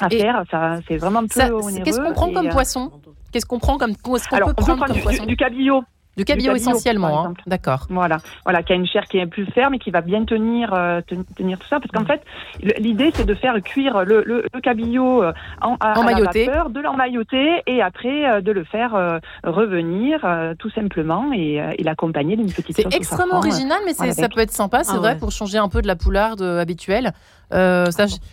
à 0.00 0.08
faire. 0.08 0.42
Ça, 0.50 0.78
c'est 0.86 0.96
vraiment 0.96 1.20
un 1.20 1.26
peu 1.26 1.82
Qu'est-ce 1.84 2.00
qu'on 2.00 2.12
prend 2.12 2.32
comme 2.32 2.48
poisson? 2.48 2.92
Qu'est-ce 3.32 3.46
qu'on 3.46 3.58
prend 3.58 3.76
comme, 3.78 3.94
qu 3.94 4.10
Alors, 4.32 4.48
peut 4.48 4.54
on 4.58 4.62
prendre 4.62 4.86
peut 4.86 5.00
prendre 5.00 5.20
du, 5.20 5.26
du, 5.26 5.36
cabillaud. 5.36 5.82
Du 6.18 6.24
cabillaud, 6.24 6.56
essentiellement, 6.56 7.26
hein. 7.26 7.34
d'accord. 7.46 7.86
Voilà, 7.90 8.16
voilà, 8.44 8.64
qui 8.64 8.72
a 8.72 8.76
une 8.76 8.88
chair 8.88 9.04
qui 9.04 9.18
est 9.18 9.26
plus 9.26 9.46
ferme 9.46 9.74
et 9.74 9.78
qui 9.78 9.92
va 9.92 10.00
bien 10.00 10.24
tenir, 10.24 10.74
euh, 10.74 11.00
tenir 11.36 11.60
tout 11.60 11.68
ça, 11.68 11.78
parce 11.78 11.92
qu'en 11.92 12.04
fait, 12.04 12.22
l'idée 12.78 13.12
c'est 13.14 13.24
de 13.24 13.34
faire 13.34 13.54
cuire 13.62 14.02
le, 14.04 14.24
le, 14.24 14.42
cabillaud 14.60 15.22
euh, 15.22 15.32
en, 15.62 15.76
à, 15.78 15.94
de 15.94 16.80
l'emmailloter 16.80 17.62
et 17.68 17.82
après 17.82 18.28
euh, 18.28 18.40
de 18.40 18.50
le 18.50 18.64
faire 18.64 19.20
revenir 19.44 20.26
tout 20.58 20.70
simplement 20.70 21.30
et, 21.32 21.60
l'accompagner 21.84 22.36
d'une 22.36 22.50
petite. 22.50 22.74
C'est 22.74 22.92
extrêmement 22.92 23.38
original, 23.38 23.78
mais 23.86 23.92
ça 23.92 24.28
peut 24.28 24.40
être 24.40 24.50
sympa, 24.50 24.82
c'est 24.82 24.96
ah 24.96 24.98
vrai, 24.98 25.18
pour 25.18 25.30
changer 25.30 25.58
un 25.58 25.68
peu 25.68 25.82
de 25.82 25.86
la 25.86 25.94
poularde 25.94 26.42
habituelle. 26.42 27.12
Euh, 27.52 27.90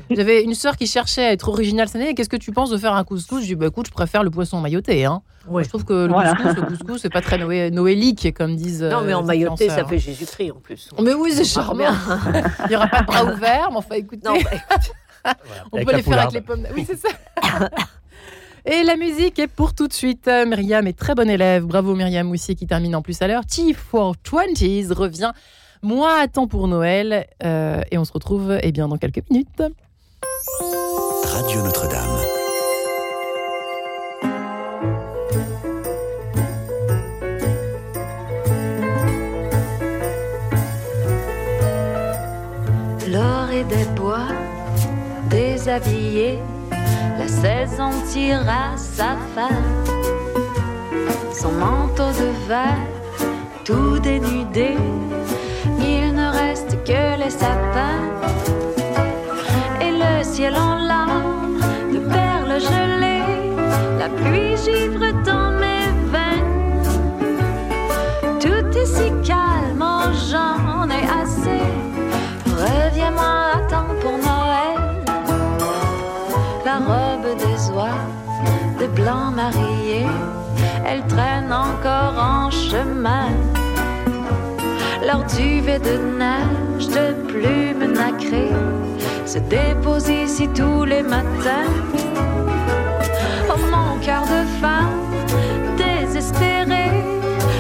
J'avais 0.10 0.44
une 0.44 0.56
sœur 0.56 0.76
qui 0.76 0.88
cherchait 0.88 1.26
à 1.26 1.32
être 1.32 1.48
originale 1.48 1.88
cette 1.88 2.02
année. 2.02 2.14
Qu'est-ce 2.14 2.30
que 2.30 2.36
tu 2.36 2.52
penses 2.52 2.70
de 2.70 2.78
faire 2.78 2.94
un 2.94 3.04
couscous? 3.04 3.42
Je 3.42 3.48
dis 3.48 3.56
bah 3.56 3.68
écoute, 3.68 3.88
je 3.88 3.92
préfère 3.92 4.24
le 4.24 4.30
poisson 4.30 4.60
mailloté. 4.60 5.06
Hein. 5.06 5.22
je 5.50 5.70
trouve 5.70 5.86
que 5.86 6.08
le 6.08 6.14
couscous, 6.14 6.56
le 6.56 6.62
couscous, 6.64 7.02
c'est 7.02 7.10
pas 7.10 7.22
très 7.22 7.38
noélique 7.38 8.34
comme 8.34 8.56
disent. 8.56 8.84
Non, 8.84 9.02
mais 9.02 9.14
en 9.14 9.24
euh, 9.24 9.26
mailloté, 9.26 9.70
ça 9.70 9.86
fait 9.86 10.00
Jésus-Christ 10.00 10.52
en 10.52 10.60
plus. 10.60 10.90
Mais 11.02 11.14
oui, 11.14 11.32
c'est 11.34 11.46
charmant. 11.46 11.86
Il 12.66 12.70
n'y 12.70 12.76
aura 12.76 12.88
pas 12.88 13.02
de 13.02 13.06
bras 13.06 13.26
ouverts, 13.26 13.70
mais 13.72 13.78
enfin 13.78 13.96
écoutez. 13.96 14.28
Non, 14.28 14.38
bah, 15.24 15.34
On 15.72 15.84
peut 15.84 15.96
les 15.96 16.04
faire 16.04 16.20
avec 16.20 16.34
les 16.34 16.42
pommes. 16.42 16.68
Oui, 16.76 16.86
c'est 16.86 16.98
ça. 16.98 17.10
Et 18.68 18.82
la 18.82 18.96
musique 18.96 19.38
est 19.38 19.48
pour 19.48 19.76
tout 19.76 19.88
de 19.88 19.94
suite. 19.94 20.28
Myriam 20.28 20.88
est 20.88 20.98
très 20.98 21.14
bonne 21.14 21.30
élève. 21.30 21.66
Bravo 21.66 21.94
Myriam 21.94 22.32
aussi 22.32 22.56
qui 22.56 22.66
termine 22.66 22.96
en 22.96 23.04
plus 23.04 23.22
à 23.22 23.28
l'heure. 23.28 23.44
T420s 23.44 24.92
revient 24.92 25.32
moi 25.82 26.20
à 26.20 26.28
temps 26.28 26.48
pour 26.48 26.68
Noël. 26.68 27.28
Euh, 27.44 27.82
et 27.92 27.98
on 27.98 28.06
se 28.06 28.14
retrouve 28.14 28.58
eh 28.62 28.72
bien, 28.72 28.88
dans 28.88 28.98
quelques 28.98 29.24
minutes. 29.30 29.64
Radio 31.26 31.62
Notre-Dame. 31.62 32.18
L'or 43.12 43.50
et 43.52 43.64
des 43.64 43.86
bois 43.96 44.28
déshabillés, 45.30 46.40
la 47.18 47.28
saison 47.28 47.90
tire 48.12 48.46
à 48.48 48.78
sa 48.78 49.16
fin. 49.34 49.50
Son 51.34 51.52
manteau 51.52 52.10
de 52.10 52.48
verre 52.48 52.96
tout 53.64 54.00
dénudé 54.00 54.76
reste 56.56 56.84
que 56.84 57.18
les 57.22 57.30
sapins 57.30 58.04
et 59.82 59.92
le 59.92 60.24
ciel 60.24 60.56
en 60.56 60.76
larmes 60.76 61.60
de 61.94 62.00
perles 62.00 62.60
gelées. 62.60 63.56
La 64.00 64.10
pluie 64.10 64.58
givre 64.58 65.06
dans 65.24 65.52
mes 65.64 65.88
veines. 66.14 66.84
Tout 68.40 68.78
est 68.82 68.86
si 68.86 69.10
calme, 69.28 69.86
j'en 70.30 70.88
ai 70.90 71.06
assez. 71.22 71.68
Reviens-moi 72.46 73.36
à 73.56 73.60
temps 73.70 73.96
pour 74.02 74.18
Noël. 74.30 74.82
La 76.66 76.78
robe 76.92 77.30
des 77.38 77.72
oies 77.72 78.02
de 78.80 78.88
blanc 78.88 79.32
marié, 79.32 80.06
elle 80.86 81.06
traîne 81.08 81.52
encore 81.52 82.18
en 82.18 82.52
chemin 82.52 83.30
leur 85.06 85.24
duvet 85.26 85.80
de 85.80 85.98
neige, 86.18 86.88
de 86.88 87.14
plumes 87.28 87.94
nacrées, 87.94 88.52
se 89.26 89.40
dépose 89.40 90.10
ici 90.10 90.48
tous 90.50 90.84
les 90.86 91.04
matins. 91.04 91.72
Oh 93.50 93.60
mon 93.72 94.00
cœur 94.00 94.24
de 94.24 94.42
femme, 94.60 95.00
désespéré, 95.78 96.90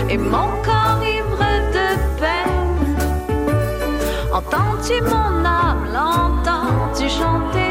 et 0.09 0.17
mon 0.17 0.49
corps 0.63 1.03
ivre 1.03 1.45
de 1.77 1.87
peine. 2.19 2.95
Entends-tu 4.33 5.01
mon 5.03 5.45
âme, 5.45 5.85
l'entends-tu 5.93 7.07
chanter? 7.09 7.64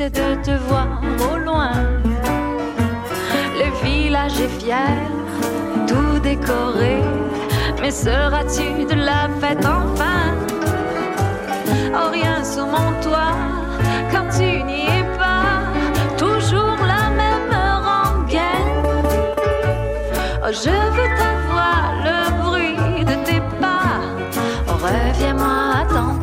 De 0.00 0.06
te 0.42 0.52
voir 0.66 0.88
au 1.30 1.36
loin. 1.36 1.72
Le 3.58 3.84
village 3.84 4.40
est 4.40 4.48
fier, 4.58 4.96
tout 5.86 6.18
décoré. 6.20 7.02
Mais 7.82 7.90
seras-tu 7.90 8.86
de 8.86 8.94
la 8.94 9.28
fête 9.38 9.58
enfin? 9.58 10.34
Oh, 11.92 12.10
rien 12.10 12.42
sous 12.42 12.64
mon 12.64 12.90
toit, 13.02 13.36
quand 14.10 14.26
tu 14.34 14.62
n'y 14.64 14.86
es 14.86 15.04
pas. 15.18 15.68
Toujours 16.16 16.78
la 16.94 17.10
même 17.10 17.52
rengaine. 17.84 18.72
Oh, 20.42 20.50
je 20.50 20.70
veux 20.96 21.10
t'avoir 21.18 21.92
le 22.06 22.18
bruit 22.40 23.04
de 23.04 23.16
tes 23.26 23.42
pas. 23.60 24.00
Oh, 24.66 24.78
reviens-moi 24.82 25.56
à 25.82 25.84
temps 25.84 26.18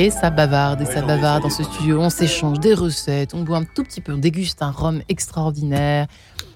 Et 0.00 0.10
ça 0.10 0.30
bavarde, 0.30 0.80
et 0.82 0.84
ça 0.84 1.02
bavarde 1.02 1.42
dans 1.42 1.50
ce 1.50 1.64
studio. 1.64 2.00
On 2.00 2.08
s'échange 2.08 2.60
des 2.60 2.72
recettes, 2.72 3.34
on 3.34 3.42
boit 3.42 3.56
un 3.56 3.64
tout 3.64 3.82
petit 3.82 4.00
peu, 4.00 4.12
on 4.12 4.18
déguste 4.18 4.62
un 4.62 4.70
rhum 4.70 5.02
extraordinaire. 5.08 6.06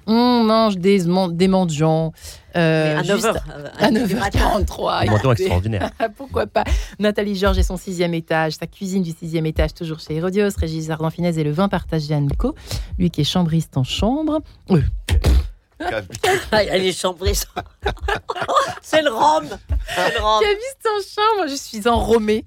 On 0.06 0.44
mange 0.44 0.76
des, 0.76 1.02
des 1.32 1.48
mendiants. 1.48 2.12
Euh, 2.54 3.00
à 3.00 3.02
9h. 3.02 3.36
À 3.80 3.90
9h43. 3.90 5.10
Mendiant 5.10 5.32
extraordinaire. 5.32 5.90
Pourquoi 6.16 6.46
pas? 6.46 6.62
Nathalie 7.00 7.34
Georges 7.34 7.58
et 7.58 7.64
son 7.64 7.76
sixième 7.76 8.14
étage, 8.14 8.52
sa 8.52 8.68
cuisine 8.68 9.02
du 9.02 9.10
sixième 9.10 9.46
étage, 9.46 9.74
toujours 9.74 9.98
chez 9.98 10.14
Hérodios. 10.14 10.50
Régis 10.56 10.88
Ardan-Finesse 10.90 11.36
et 11.36 11.42
le 11.42 11.50
vin 11.50 11.68
partagé 11.68 12.14
à 12.14 12.20
Nico, 12.20 12.54
lui 12.96 13.10
qui 13.10 13.22
est 13.22 13.24
chambriste 13.24 13.76
en 13.76 13.82
chambre. 13.82 14.38
Euh. 14.70 14.80
Elle 16.52 16.84
est 16.84 16.98
chambriste. 16.98 17.48
C'est 18.82 19.02
le 19.02 19.10
rhum. 19.10 19.46
Caviste 19.94 20.86
en 20.86 21.00
chambre, 21.00 21.48
je 21.48 21.56
suis 21.56 21.88
enrhumée. 21.88 22.44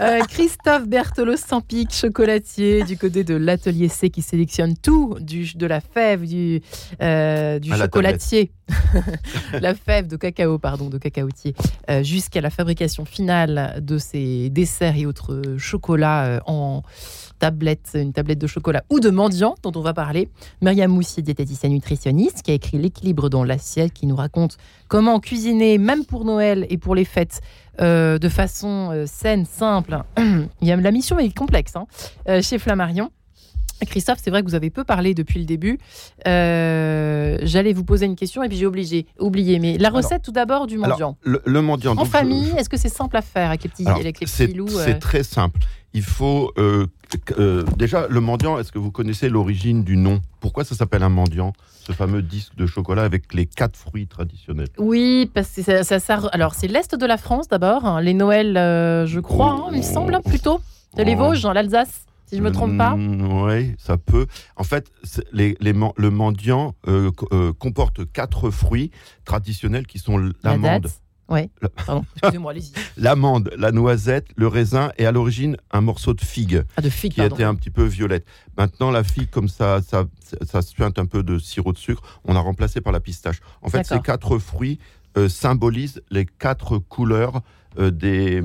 Euh, 0.00 0.20
Christophe 0.28 0.86
Berthelot 0.86 1.36
Sampic, 1.36 1.92
chocolatier 1.92 2.82
du 2.84 2.96
côté 2.98 3.22
de 3.22 3.34
l'atelier 3.34 3.88
C 3.88 4.10
qui 4.10 4.22
sélectionne 4.22 4.76
tout, 4.76 5.16
du, 5.20 5.54
de 5.54 5.66
la 5.66 5.80
fève, 5.80 6.26
du, 6.26 6.62
euh, 7.00 7.58
du 7.58 7.72
chocolatier, 7.72 8.50
la 9.60 9.74
fève 9.74 10.08
de 10.08 10.16
cacao, 10.16 10.58
pardon, 10.58 10.88
de 10.88 10.98
cacaotier, 10.98 11.54
euh, 11.90 12.02
jusqu'à 12.02 12.40
la 12.40 12.50
fabrication 12.50 13.04
finale 13.04 13.78
de 13.80 13.98
ces 13.98 14.50
desserts 14.50 14.96
et 14.96 15.06
autres 15.06 15.56
chocolats 15.58 16.42
en 16.46 16.82
tablette, 17.38 17.90
une 17.94 18.12
tablette 18.12 18.38
de 18.38 18.46
chocolat 18.46 18.84
ou 18.90 19.00
de 19.00 19.10
mendiant 19.10 19.54
dont 19.62 19.72
on 19.74 19.80
va 19.80 19.94
parler. 19.94 20.28
Myriam 20.62 20.90
Moussier, 20.90 21.22
diététicienne 21.22 21.72
nutritionniste, 21.72 22.42
qui 22.42 22.50
a 22.50 22.54
écrit 22.54 22.78
L'équilibre 22.78 23.28
dans 23.28 23.44
l'assiette, 23.44 23.92
qui 23.92 24.06
nous 24.06 24.16
raconte 24.16 24.56
comment 24.88 25.20
cuisiner, 25.20 25.78
même 25.78 26.04
pour 26.04 26.24
Noël 26.24 26.66
et 26.70 26.78
pour 26.78 26.94
les 26.94 27.04
fêtes, 27.04 27.40
euh, 27.80 28.18
de 28.18 28.28
façon 28.28 28.90
euh, 28.92 29.04
saine, 29.06 29.44
simple. 29.46 30.02
la 30.62 30.90
mission 30.90 31.18
est 31.18 31.36
complexe 31.36 31.76
hein, 31.76 31.86
euh, 32.28 32.42
chez 32.42 32.58
Flammarion. 32.58 33.10
Christophe, 33.86 34.18
c'est 34.22 34.30
vrai 34.30 34.42
que 34.42 34.48
vous 34.48 34.54
avez 34.54 34.70
peu 34.70 34.84
parlé 34.84 35.14
depuis 35.14 35.40
le 35.40 35.44
début. 35.44 35.78
J'allais 36.24 37.72
vous 37.72 37.84
poser 37.84 38.06
une 38.06 38.16
question 38.16 38.42
et 38.42 38.48
puis 38.48 38.56
j'ai 38.56 38.66
obligé, 38.66 39.06
oublié. 39.18 39.58
Mais 39.58 39.76
la 39.76 39.90
recette 39.90 40.22
tout 40.22 40.32
d'abord 40.32 40.66
du 40.66 40.78
mendiant. 40.78 41.18
le, 41.24 41.60
mendiant. 41.60 41.94
En 41.96 42.04
famille, 42.04 42.50
est-ce 42.56 42.68
que 42.68 42.78
c'est 42.78 42.88
simple 42.88 43.16
à 43.16 43.22
faire 43.22 43.48
avec 43.48 43.64
les 43.64 43.68
petits, 43.68 43.86
avec 43.86 44.20
les 44.20 44.26
petits 44.26 44.54
loups 44.54 44.68
C'est 44.68 45.00
très 45.00 45.22
simple 45.22 45.60
il 45.94 46.02
faut 46.02 46.52
euh, 46.58 46.86
euh, 47.38 47.64
déjà 47.78 48.06
le 48.08 48.20
mendiant. 48.20 48.58
Est-ce 48.58 48.72
que 48.72 48.78
vous 48.78 48.90
connaissez 48.90 49.28
l'origine 49.28 49.84
du 49.84 49.96
nom? 49.96 50.20
Pourquoi 50.40 50.64
ça 50.64 50.74
s'appelle 50.74 51.04
un 51.04 51.08
mendiant 51.08 51.52
Ce 51.86 51.92
fameux 51.92 52.20
disque 52.20 52.56
de 52.56 52.66
chocolat 52.66 53.04
avec 53.04 53.32
les 53.32 53.46
quatre 53.46 53.76
fruits 53.76 54.08
traditionnels? 54.08 54.68
Oui, 54.78 55.30
parce 55.32 55.48
que 55.50 55.62
ça, 55.62 56.00
ça, 56.00 56.20
alors 56.32 56.54
c'est 56.54 56.66
l'est 56.66 56.94
de 56.94 57.06
la 57.06 57.16
France 57.16 57.48
d'abord. 57.48 57.84
Hein. 57.86 58.00
les 58.02 58.12
Noëls, 58.12 58.56
euh, 58.56 59.06
je 59.06 59.20
crois, 59.20 59.52
hein, 59.52 59.68
il 59.70 59.78
me 59.78 59.82
semble 59.82 60.20
plutôt. 60.26 60.60
De 60.96 61.02
les 61.02 61.16
Vosges, 61.16 61.42
dans 61.42 61.52
l'Alsace, 61.52 62.06
si 62.26 62.36
je 62.36 62.42
me 62.42 62.52
trompe 62.52 62.78
pas. 62.78 62.94
Mm, 62.94 63.42
oui, 63.42 63.74
ça 63.78 63.96
peut. 63.96 64.26
En 64.54 64.62
fait, 64.62 64.92
les, 65.32 65.56
le 65.60 66.10
mendiant 66.10 66.74
comporte 67.58 68.12
quatre 68.12 68.50
fruits 68.50 68.90
traditionnels 69.24 69.86
qui 69.86 69.98
sont 69.98 70.18
l'amande. 70.44 70.88
Oui, 71.28 71.50
pardon, 71.86 72.04
excusez-moi, 72.16 72.52
allez-y. 72.52 72.72
L'amande, 72.96 73.50
la 73.56 73.72
noisette, 73.72 74.28
le 74.36 74.46
raisin 74.46 74.92
et 74.98 75.06
à 75.06 75.12
l'origine 75.12 75.56
un 75.72 75.80
morceau 75.80 76.14
de 76.14 76.20
figue. 76.20 76.64
Ah, 76.76 76.82
de 76.82 76.90
figue, 76.90 77.14
Qui 77.14 77.22
était 77.22 77.44
un 77.44 77.54
petit 77.54 77.70
peu 77.70 77.84
violette. 77.84 78.26
Maintenant, 78.58 78.90
la 78.90 79.04
figue, 79.04 79.30
comme 79.30 79.48
ça, 79.48 79.80
ça, 79.82 80.04
ça, 80.42 80.62
suinte 80.62 80.98
un 80.98 81.06
peu 81.06 81.22
de 81.22 81.38
sirop 81.38 81.72
de 81.72 81.78
sucre, 81.78 82.02
on 82.24 82.36
a 82.36 82.40
remplacé 82.40 82.80
par 82.80 82.92
la 82.92 83.00
pistache. 83.00 83.40
En 83.62 83.68
fait, 83.68 83.84
ces 83.84 84.00
quatre 84.00 84.38
fruits 84.38 84.78
euh, 85.16 85.28
symbolisent 85.28 86.02
les 86.10 86.26
quatre 86.26 86.78
couleurs 86.78 87.42
euh, 87.78 87.90
des. 87.90 88.42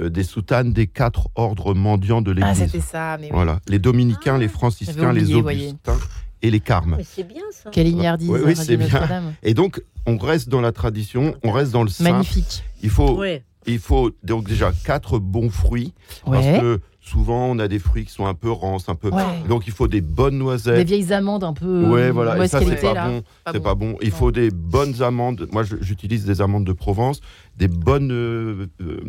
Euh, 0.00 0.08
des 0.08 0.24
soutanes 0.24 0.72
des 0.72 0.86
quatre 0.86 1.28
ordres 1.34 1.74
mendiants 1.74 2.22
de 2.22 2.30
l'Église. 2.30 2.62
Ah, 2.62 2.66
c'était 2.66 2.80
ça, 2.80 3.18
mais 3.20 3.28
Voilà, 3.30 3.60
les 3.68 3.78
dominicains, 3.78 4.38
les 4.38 4.48
franciscains, 4.48 5.12
les 5.12 5.34
augustins 5.34 5.98
et 6.42 6.50
les 6.50 6.60
carmes. 6.60 6.96
Mais 6.98 7.04
c'est 7.04 7.26
bien 7.26 7.42
ça. 7.50 7.70
Quelle 7.70 7.88
ignardise. 7.88 8.28
Oui, 8.28 8.56
c'est 8.56 8.76
bien. 8.76 9.32
Et 9.42 9.54
donc, 9.54 9.82
on 10.06 10.18
reste 10.18 10.48
dans 10.48 10.60
la 10.60 10.72
tradition, 10.72 11.34
on 11.44 11.52
reste 11.52 11.72
dans 11.72 11.84
le 11.84 11.88
simple. 11.88 12.10
Magnifique. 12.10 12.64
Il 12.82 12.90
faut, 12.90 13.22
il 13.66 13.78
faut 13.78 14.10
donc 14.24 14.48
déjà 14.48 14.72
quatre 14.84 15.18
bons 15.18 15.50
fruits 15.50 15.94
parce 16.24 16.60
que 16.60 16.80
souvent 17.00 17.46
on 17.46 17.58
a 17.58 17.68
des 17.68 17.78
fruits 17.78 18.04
qui 18.04 18.12
sont 18.12 18.26
un 18.26 18.34
peu 18.34 18.50
rances, 18.50 18.88
un 18.88 18.94
peu. 18.94 19.10
Donc 19.48 19.66
il 19.66 19.72
faut 19.72 19.88
des 19.88 20.00
bonnes 20.00 20.38
noisettes. 20.38 20.76
Des 20.76 20.84
vieilles 20.84 21.12
amandes 21.12 21.44
un 21.44 21.52
peu. 21.52 21.88
Ouais, 21.88 22.10
voilà. 22.10 22.42
Et 22.42 22.48
ça 22.48 22.60
c'est 22.60 22.80
pas 22.80 23.06
bon. 23.06 23.22
C'est 23.52 23.62
pas 23.62 23.74
bon. 23.74 23.96
Il 24.02 24.10
faut 24.10 24.32
des 24.32 24.50
bonnes 24.50 25.02
amandes. 25.02 25.48
Moi 25.52 25.62
j'utilise 25.80 26.24
des 26.24 26.40
amandes 26.40 26.64
de 26.64 26.72
Provence, 26.72 27.20
des 27.56 27.68
bonnes 27.68 28.10
euh, 28.10 28.66
euh, 28.80 29.00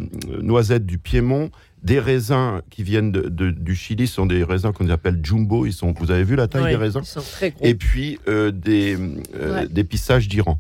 noisettes 0.42 0.86
du 0.86 1.00
Piémont, 1.00 1.50
des 1.84 2.00
raisins 2.00 2.62
qui 2.70 2.84
viennent 2.84 3.12
de, 3.12 3.52
du 3.52 3.76
Chili 3.76 4.08
sont 4.08 4.26
des 4.26 4.44
raisins 4.44 4.72
qu'on 4.72 4.90
appelle 4.90 5.20
jumbo. 5.22 5.66
Ils 5.66 5.74
sont, 5.74 5.94
vous 5.98 6.12
avez 6.12 6.24
vu 6.24 6.36
la 6.36 6.48
taille 6.48 6.72
des 6.72 6.76
raisins 6.76 7.02
ils 7.04 7.06
sont 7.06 7.22
très 7.22 7.52
gros. 7.52 7.66
Et 7.66 7.76
puis 7.76 8.20
euh, 8.28 8.52
des, 8.52 8.98
euh, 9.36 9.68
des 9.68 9.84
pissages 9.84 10.28
d'Iran. 10.28 10.58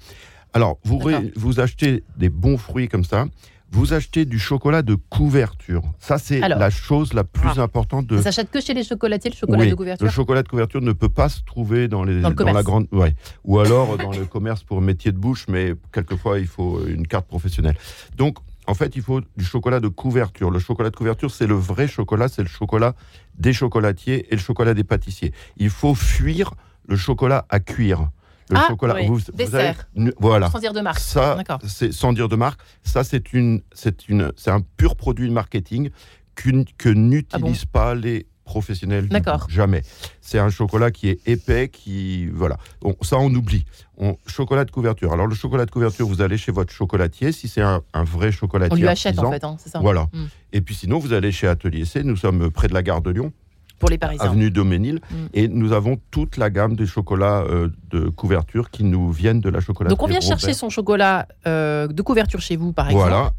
Alors, 0.54 0.78
vous, 0.84 1.02
vous 1.36 1.60
achetez 1.60 2.04
des 2.18 2.30
bons 2.30 2.58
fruits 2.58 2.88
comme 2.88 3.04
ça. 3.04 3.26
Vous 3.72 3.94
achetez 3.94 4.26
du 4.26 4.38
chocolat 4.38 4.84
de 4.84 4.94
couverture. 4.94 5.82
Ça, 5.98 6.20
c'est 6.20 6.40
la 6.40 6.70
chose 6.70 7.14
la 7.14 7.24
plus 7.24 7.58
ah. 7.58 7.64
importante 7.64 8.06
de. 8.06 8.18
Ça 8.18 8.26
s'achète 8.26 8.52
que 8.52 8.62
chez 8.62 8.76
les 8.76 8.84
chocolatiers, 8.84 9.32
le 9.32 9.36
chocolat 9.36 9.66
de 9.66 9.74
couverture. 9.74 10.06
Le 10.06 10.12
chocolat 10.12 10.44
de 10.44 10.48
couverture 10.48 10.82
ne 10.82 10.92
peut 10.92 11.10
pas 11.10 11.28
se 11.28 11.42
trouver 11.42 11.88
dans, 11.88 12.04
les, 12.04 12.22
dans, 12.22 12.30
la 12.30 12.62
grande. 12.62 12.86
Ouais. 12.92 13.16
Ou 13.46 13.58
alors 13.58 13.98
dans 14.04 14.12
le 14.12 14.26
commerce 14.26 14.62
pour 14.62 14.80
métier 14.80 15.12
de 15.12 15.18
bouche, 15.18 15.46
mais 15.48 15.74
quelquefois, 15.92 16.38
il 16.38 16.46
faut 16.46 16.86
une 16.86 17.08
carte 17.08 17.26
professionnelle. 17.26 17.76
Donc, 18.16 18.38
en 18.68 18.74
fait, 18.74 18.96
il 18.96 19.02
faut 19.02 19.22
du 19.36 19.44
chocolat 19.44 19.80
de 19.80 19.88
couverture. 19.88 20.50
Le 20.50 20.60
chocolat 20.60 20.90
de 20.90 20.96
couverture, 20.96 21.32
c'est 21.32 21.48
le 21.48 21.56
vrai 21.56 21.88
chocolat, 21.88 22.28
c'est 22.28 22.42
le 22.42 22.48
chocolat 22.48 22.96
des 23.38 23.54
chocolatiers 23.54 24.28
et 24.32 24.36
le 24.36 24.42
chocolat 24.42 24.74
des 24.74 24.84
pâtissiers. 24.84 25.34
Il 25.58 25.70
faut 25.70 25.96
fuir 25.96 26.54
le 26.88 26.96
chocolat 26.96 27.46
à 27.50 27.60
cuire. 27.60 28.10
Le 28.50 28.58
ah, 28.58 28.66
chocolat, 28.68 28.96
vous, 29.08 29.20
dessert. 29.34 29.88
voilà. 30.20 30.50
Sans 30.50 30.60
dire 30.60 30.74
de 30.74 30.82
marque. 30.82 31.00
Ça, 31.00 31.38
c'est 31.66 31.94
sans 31.94 32.14
dire 32.14 32.28
de 32.28 32.36
marque. 32.36 32.60
Ça, 32.84 33.04
c'est 33.04 33.34
une, 33.34 33.62
c'est 33.74 34.10
une, 34.10 34.32
c'est 34.36 34.52
un 34.52 34.62
pur 34.62 34.96
produit 34.96 35.28
de 35.28 35.34
marketing 35.34 35.90
que 36.36 36.90
n'utilisent 36.90 37.64
ah 37.66 37.72
pas 37.72 37.96
les 37.96 38.28
professionnel. 38.44 39.08
D'accord. 39.08 39.48
Jamais. 39.50 39.82
C'est 40.22 40.40
un 40.40 40.50
chocolat 40.50 40.92
qui 40.92 41.10
est 41.10 41.28
épais, 41.28 41.70
qui 41.70 42.28
voilà. 42.28 42.58
ça 43.02 43.18
on 43.18 43.34
oublie. 43.34 43.66
On, 43.98 44.18
chocolat 44.28 44.66
de 44.66 44.72
couverture. 44.72 45.14
Alors 45.14 45.28
le 45.28 45.36
chocolat 45.36 45.66
de 45.66 45.72
couverture, 45.72 46.08
vous 46.08 46.22
allez 46.22 46.38
chez 46.38 46.52
votre 46.52 46.74
chocolatier. 46.74 47.32
Si 47.32 47.48
c'est 47.48 47.62
un, 47.62 47.82
vrai 47.94 48.32
chocolatier, 48.32 48.74
on 48.74 48.80
lui 48.80 48.88
achète 48.88 49.20
en 49.20 49.32
fait, 49.32 49.44
hein, 49.44 49.56
c'est 49.60 49.70
ça. 49.70 49.80
Voilà. 49.80 50.08
Hmm. 50.14 50.26
Et 50.52 50.62
puis 50.62 50.76
sinon, 50.76 51.00
vous 51.00 51.14
allez 51.14 51.32
chez 51.32 51.48
Atelier 51.48 51.86
C. 51.86 52.04
Nous 52.04 52.18
sommes 52.18 52.52
près 52.52 52.68
de 52.68 52.74
la 52.74 52.84
gare 52.84 53.02
de 53.02 53.12
Lyon. 53.12 53.32
Pour 53.80 53.90
les 53.90 53.98
Parisiens. 53.98 54.26
Avenue 54.26 54.50
Doménil. 54.50 55.02
Hmm. 55.10 55.26
Et 55.34 55.48
nous 55.48 55.74
avons 55.74 55.98
toute 56.12 56.38
la 56.38 56.50
gamme 56.50 56.76
des 56.76 56.86
chocolats 56.86 57.42
euh, 57.42 57.70
de 57.90 58.10
couverture 58.10 58.70
qui 58.70 58.84
nous 58.84 59.12
viennent 59.12 59.42
de 59.42 59.50
la 59.50 59.60
chocolaterie. 59.60 59.96
Donc 59.96 60.04
on 60.04 60.10
vient 60.10 60.22
chercher 60.22 60.54
son 60.54 60.70
chocolat 60.70 61.28
euh, 61.48 61.88
de 61.88 62.02
couverture 62.02 62.42
chez 62.42 62.56
vous, 62.56 62.72
par 62.72 62.90
exemple. 62.90 63.10
Voilà. 63.10 63.34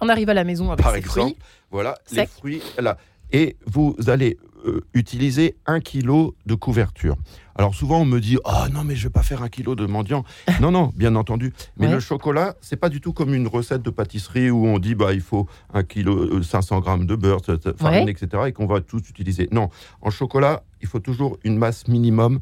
On, 0.00 0.08
arrive 0.08 0.28
à 0.28 0.34
la 0.34 0.44
maison 0.44 0.70
avec 0.70 0.82
par 0.82 0.92
ses 0.92 0.98
exemple, 0.98 1.20
fruits. 1.20 1.36
Voilà, 1.70 1.94
les 2.12 2.26
fruits. 2.26 2.62
Là, 2.78 2.98
et 3.32 3.56
vous 3.66 3.96
allez 4.06 4.38
euh, 4.66 4.80
utiliser 4.92 5.56
un 5.66 5.80
kilo 5.80 6.34
de 6.46 6.54
couverture. 6.54 7.16
Alors 7.54 7.74
souvent 7.74 8.00
on 8.00 8.04
me 8.04 8.18
dit 8.20 8.38
ah 8.44 8.64
oh 8.66 8.72
non 8.72 8.82
mais 8.82 8.96
je 8.96 9.04
vais 9.04 9.12
pas 9.12 9.22
faire 9.22 9.42
un 9.42 9.48
kilo 9.48 9.76
de 9.76 9.86
mendiant. 9.86 10.24
non 10.60 10.72
non 10.72 10.90
bien 10.96 11.14
entendu. 11.14 11.52
Mais 11.76 11.88
le 11.88 12.00
chocolat 12.00 12.56
c'est 12.60 12.76
pas 12.76 12.88
du 12.88 13.00
tout 13.00 13.12
comme 13.12 13.34
une 13.34 13.46
recette 13.46 13.82
de 13.82 13.90
pâtisserie 13.90 14.50
où 14.50 14.66
on 14.66 14.78
dit 14.78 14.94
bah 14.94 15.12
il 15.12 15.20
faut 15.20 15.46
un 15.72 15.84
kilo 15.84 16.42
500 16.42 16.76
euh, 16.76 16.80
grammes 16.80 17.06
de 17.06 17.14
beurre, 17.14 17.40
farine 17.76 18.08
etc 18.08 18.44
et 18.48 18.52
qu'on 18.52 18.66
va 18.66 18.80
tous 18.80 19.08
utiliser. 19.08 19.48
Non 19.52 19.70
en 20.00 20.10
chocolat 20.10 20.64
il 20.80 20.88
faut 20.88 21.00
toujours 21.00 21.38
une 21.44 21.56
masse 21.56 21.86
minimum 21.86 22.40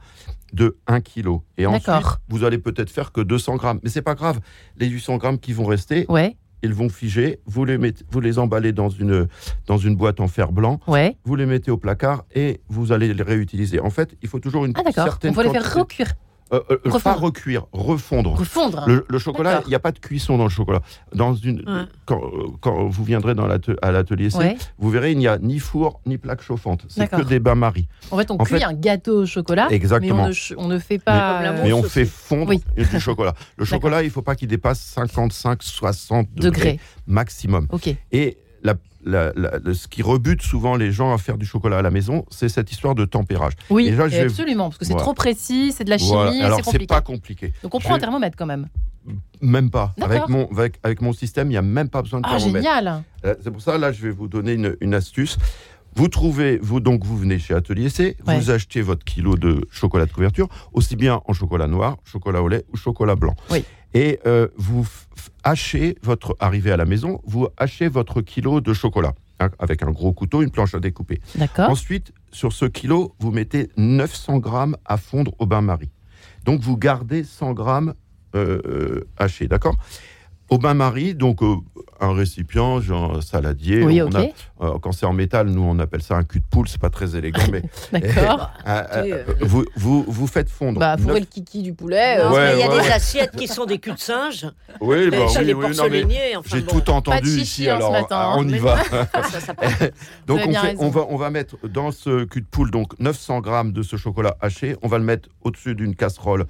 de 0.52 0.78
1 0.86 1.02
kilo. 1.02 1.44
Et 1.58 1.66
ensuite 1.66 1.90
vous 2.28 2.44
allez 2.44 2.58
peut-être 2.58 2.90
faire 2.90 3.12
que 3.12 3.20
200 3.20 3.56
grammes. 3.56 3.80
Mais 3.82 3.90
c'est 3.90 4.02
pas 4.02 4.14
grave. 4.14 4.40
Les 4.78 4.86
800 4.86 5.18
grammes 5.18 5.38
qui 5.38 5.52
vont 5.52 5.66
rester. 5.66 6.06
Ouais 6.08 6.36
ils 6.66 6.74
vont 6.74 6.88
figer, 6.88 7.40
vous 7.46 7.64
les, 7.64 7.78
mettez, 7.78 8.04
vous 8.10 8.20
les 8.20 8.38
emballez 8.38 8.72
dans 8.72 8.90
une, 8.90 9.26
dans 9.66 9.78
une 9.78 9.96
boîte 9.96 10.20
en 10.20 10.28
fer 10.28 10.52
blanc, 10.52 10.80
ouais. 10.86 11.16
vous 11.24 11.36
les 11.36 11.46
mettez 11.46 11.70
au 11.70 11.78
placard 11.78 12.24
et 12.34 12.60
vous 12.68 12.92
allez 12.92 13.14
les 13.14 13.22
réutiliser. 13.22 13.80
En 13.80 13.90
fait, 13.90 14.16
il 14.22 14.28
faut 14.28 14.40
toujours 14.40 14.64
une 14.66 14.72
ah, 14.76 14.82
certaine 14.92 15.30
On 15.30 15.34
va 15.34 15.44
les 15.44 15.50
faire 15.50 15.74
recuire. 15.74 16.12
Euh, 16.52 16.60
euh, 16.70 16.98
pas 17.00 17.14
recuire, 17.14 17.66
refondre. 17.72 18.34
Refondre. 18.34 18.86
Le, 18.86 19.18
chocolat, 19.18 19.62
il 19.66 19.68
n'y 19.68 19.74
a 19.74 19.80
pas 19.80 19.90
de 19.90 19.98
cuisson 19.98 20.38
dans 20.38 20.44
le 20.44 20.50
chocolat. 20.50 20.80
Dans 21.12 21.34
une, 21.34 21.88
quand, 22.04 22.20
quand, 22.60 22.86
vous 22.86 23.04
viendrez 23.04 23.34
dans 23.34 23.48
à 23.82 23.90
l'atelier 23.90 24.30
C, 24.30 24.56
vous 24.78 24.90
verrez, 24.90 25.12
il 25.12 25.18
n'y 25.18 25.26
a 25.26 25.38
ni 25.38 25.58
four 25.58 26.00
ni 26.06 26.18
plaque 26.18 26.42
chauffante. 26.42 26.84
C'est 26.88 27.10
que 27.10 27.22
des 27.22 27.40
bains-maries. 27.40 27.88
En 28.10 28.18
fait, 28.18 28.30
on 28.30 28.38
cuit 28.38 28.62
un 28.62 28.74
gâteau 28.74 29.22
au 29.22 29.26
chocolat. 29.26 29.66
Exactement. 29.70 30.28
Mais 30.28 30.56
on 30.56 30.68
ne, 30.68 30.78
fait 30.78 30.98
pas. 30.98 31.52
Mais, 31.62 31.72
on 31.72 31.82
fait 31.82 32.04
fondre 32.04 32.52
du 32.76 33.00
chocolat. 33.00 33.34
Le 33.56 33.64
chocolat, 33.64 34.02
il 34.02 34.06
ne 34.06 34.10
faut 34.10 34.22
pas 34.22 34.36
qu'il 34.36 34.48
dépasse 34.48 34.94
55-60 34.96 36.26
degrés, 36.36 36.78
maximum. 37.06 37.66
Ok. 37.70 37.94
Et 38.12 38.38
la 38.62 38.74
ce 39.06 39.88
qui 39.88 40.02
rebute 40.02 40.42
souvent 40.42 40.76
les 40.76 40.92
gens 40.92 41.12
à 41.14 41.18
faire 41.18 41.38
du 41.38 41.46
chocolat 41.46 41.78
à 41.78 41.82
la 41.82 41.90
maison, 41.90 42.24
c'est 42.30 42.48
cette 42.48 42.70
histoire 42.70 42.94
de 42.94 43.04
tempérage. 43.04 43.52
Oui, 43.70 43.94
absolument, 43.98 44.68
parce 44.68 44.78
que 44.78 44.84
c'est 44.84 44.96
trop 44.96 45.14
précis, 45.14 45.72
c'est 45.72 45.84
de 45.84 45.90
la 45.90 45.98
chimie, 45.98 46.42
Alors 46.42 46.60
c'est 46.64 46.86
pas 46.86 47.00
compliqué. 47.00 47.52
Donc 47.62 47.74
on 47.74 47.80
prend 47.80 47.94
un 47.94 47.98
thermomètre 47.98 48.36
quand 48.36 48.46
même. 48.46 48.68
Même 49.40 49.70
pas. 49.70 49.94
Avec 50.00 50.28
mon, 50.28 50.48
avec, 50.82 51.00
mon 51.00 51.12
système, 51.12 51.48
il 51.48 51.52
n'y 51.52 51.56
a 51.56 51.62
même 51.62 51.88
pas 51.88 52.02
besoin 52.02 52.20
de 52.20 52.26
ah, 52.26 52.36
thermomètre. 52.36 52.64
génial 52.64 53.04
euh, 53.24 53.34
C'est 53.42 53.50
pour 53.50 53.62
ça, 53.62 53.78
là, 53.78 53.92
je 53.92 54.02
vais 54.02 54.10
vous 54.10 54.26
donner 54.26 54.58
une, 54.80 54.94
astuce. 54.94 55.38
Vous 55.94 56.08
trouvez, 56.08 56.58
vous 56.58 56.80
donc, 56.80 57.04
vous 57.04 57.16
venez 57.16 57.38
chez 57.38 57.54
Atelier 57.54 57.88
C, 57.88 58.16
vous 58.24 58.50
achetez 58.50 58.82
votre 58.82 59.04
kilo 59.04 59.36
de 59.36 59.66
chocolat 59.70 60.06
de 60.06 60.12
couverture, 60.12 60.48
aussi 60.72 60.96
bien 60.96 61.20
en 61.24 61.32
chocolat 61.32 61.68
noir, 61.68 61.96
chocolat 62.04 62.42
au 62.42 62.48
lait 62.48 62.64
ou 62.72 62.76
chocolat 62.76 63.14
blanc. 63.14 63.34
Oui. 63.50 63.64
Et 63.96 64.20
euh, 64.26 64.48
vous 64.56 64.86
hachez 65.42 65.96
votre 66.02 66.36
arrivée 66.38 66.70
à 66.70 66.76
la 66.76 66.84
maison, 66.84 67.22
vous 67.24 67.48
hachez 67.56 67.88
votre 67.88 68.20
kilo 68.20 68.60
de 68.60 68.74
chocolat 68.74 69.14
hein, 69.40 69.48
avec 69.58 69.82
un 69.82 69.90
gros 69.90 70.12
couteau, 70.12 70.42
une 70.42 70.50
planche 70.50 70.74
à 70.74 70.80
découper. 70.80 71.22
D'accord. 71.34 71.70
Ensuite, 71.70 72.12
sur 72.30 72.52
ce 72.52 72.66
kilo, 72.66 73.14
vous 73.20 73.30
mettez 73.30 73.70
900 73.78 74.36
grammes 74.36 74.76
à 74.84 74.98
fondre 74.98 75.32
au 75.38 75.46
bain-marie. 75.46 75.88
Donc 76.44 76.60
vous 76.60 76.76
gardez 76.76 77.24
100 77.24 77.54
grammes 77.54 77.94
euh, 78.34 78.60
euh, 78.66 79.08
hachés, 79.16 79.48
d'accord? 79.48 79.76
Au 80.48 80.58
bain-marie, 80.58 81.14
donc 81.14 81.42
euh, 81.42 81.56
un 82.00 82.12
récipient, 82.12 82.80
genre 82.80 83.22
saladier. 83.22 83.82
Oui, 83.82 84.00
on 84.02 84.14
a, 84.14 84.26
euh, 84.60 84.78
quand 84.80 84.92
c'est 84.92 85.06
en 85.06 85.12
métal, 85.12 85.48
nous 85.48 85.62
on 85.62 85.78
appelle 85.78 86.02
ça 86.02 86.16
un 86.16 86.24
cul 86.24 86.40
de 86.40 86.44
poule, 86.44 86.68
c'est 86.68 86.80
pas 86.80 86.90
très 86.90 87.16
élégant, 87.16 87.42
mais. 87.50 87.62
D'accord. 87.92 88.50
Euh, 88.66 89.24
vous, 89.40 89.64
vous, 89.76 90.04
vous, 90.06 90.26
faites 90.26 90.48
fondre. 90.48 90.78
Bah, 90.78 90.96
fourrer 90.96 91.20
le 91.20 91.26
kiki 91.26 91.62
du 91.62 91.74
poulet. 91.74 92.18
il 92.54 92.58
y 92.58 92.62
a 92.62 92.68
des 92.68 92.90
assiettes 92.90 93.36
qui 93.36 93.48
sont 93.48 93.64
des 93.64 93.78
culs 93.78 93.94
de 93.94 93.98
singe. 93.98 94.46
Oui, 94.80 95.10
bah, 95.10 95.26
oui, 95.28 95.44
les 95.44 95.54
oui, 95.54 95.66
J'ai 96.46 96.64
tout 96.64 96.90
entendu 96.90 97.40
ici, 97.40 97.68
alors 97.68 97.92
matin, 97.92 98.34
on 98.36 98.48
y 98.48 98.58
va. 98.58 98.76
donc 100.26 100.40
on, 100.46 100.52
fait, 100.52 100.76
on, 100.78 100.90
va, 100.90 101.06
on 101.08 101.16
va 101.16 101.30
mettre 101.30 101.56
dans 101.68 101.90
ce 101.90 102.24
cul 102.24 102.42
de 102.42 102.46
poule 102.46 102.70
donc 102.70 102.98
900 103.00 103.40
grammes 103.40 103.72
de 103.72 103.82
ce 103.82 103.96
chocolat 103.96 104.36
haché. 104.40 104.76
On 104.82 104.88
va 104.88 104.98
le 104.98 105.04
mettre 105.04 105.28
au-dessus 105.42 105.74
d'une 105.74 105.96
casserole 105.96 106.46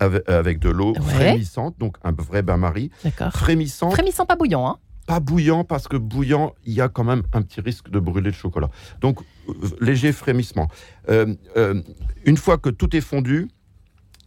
avec, 0.00 0.58
de 0.58 0.70
l'eau 0.70 0.94
frémissante, 0.94 1.76
donc 1.78 1.96
un 2.02 2.12
vrai 2.12 2.42
bain-marie. 2.42 2.90
Frémissant. 3.32 3.90
Frémissant, 3.90 4.26
pas 4.26 4.36
bouillant, 4.36 4.66
hein 4.66 4.78
Pas 5.06 5.20
bouillant, 5.20 5.64
parce 5.64 5.88
que 5.88 5.96
bouillant, 5.96 6.54
il 6.64 6.74
y 6.74 6.80
a 6.80 6.88
quand 6.88 7.04
même 7.04 7.22
un 7.32 7.42
petit 7.42 7.60
risque 7.60 7.90
de 7.90 7.98
brûler 7.98 8.30
le 8.30 8.36
chocolat. 8.36 8.70
Donc, 9.00 9.20
euh, 9.48 9.52
léger 9.80 10.12
frémissement. 10.12 10.68
Euh, 11.08 11.34
euh, 11.56 11.80
une 12.24 12.36
fois 12.36 12.58
que 12.58 12.70
tout 12.70 12.96
est 12.96 13.00
fondu, 13.00 13.48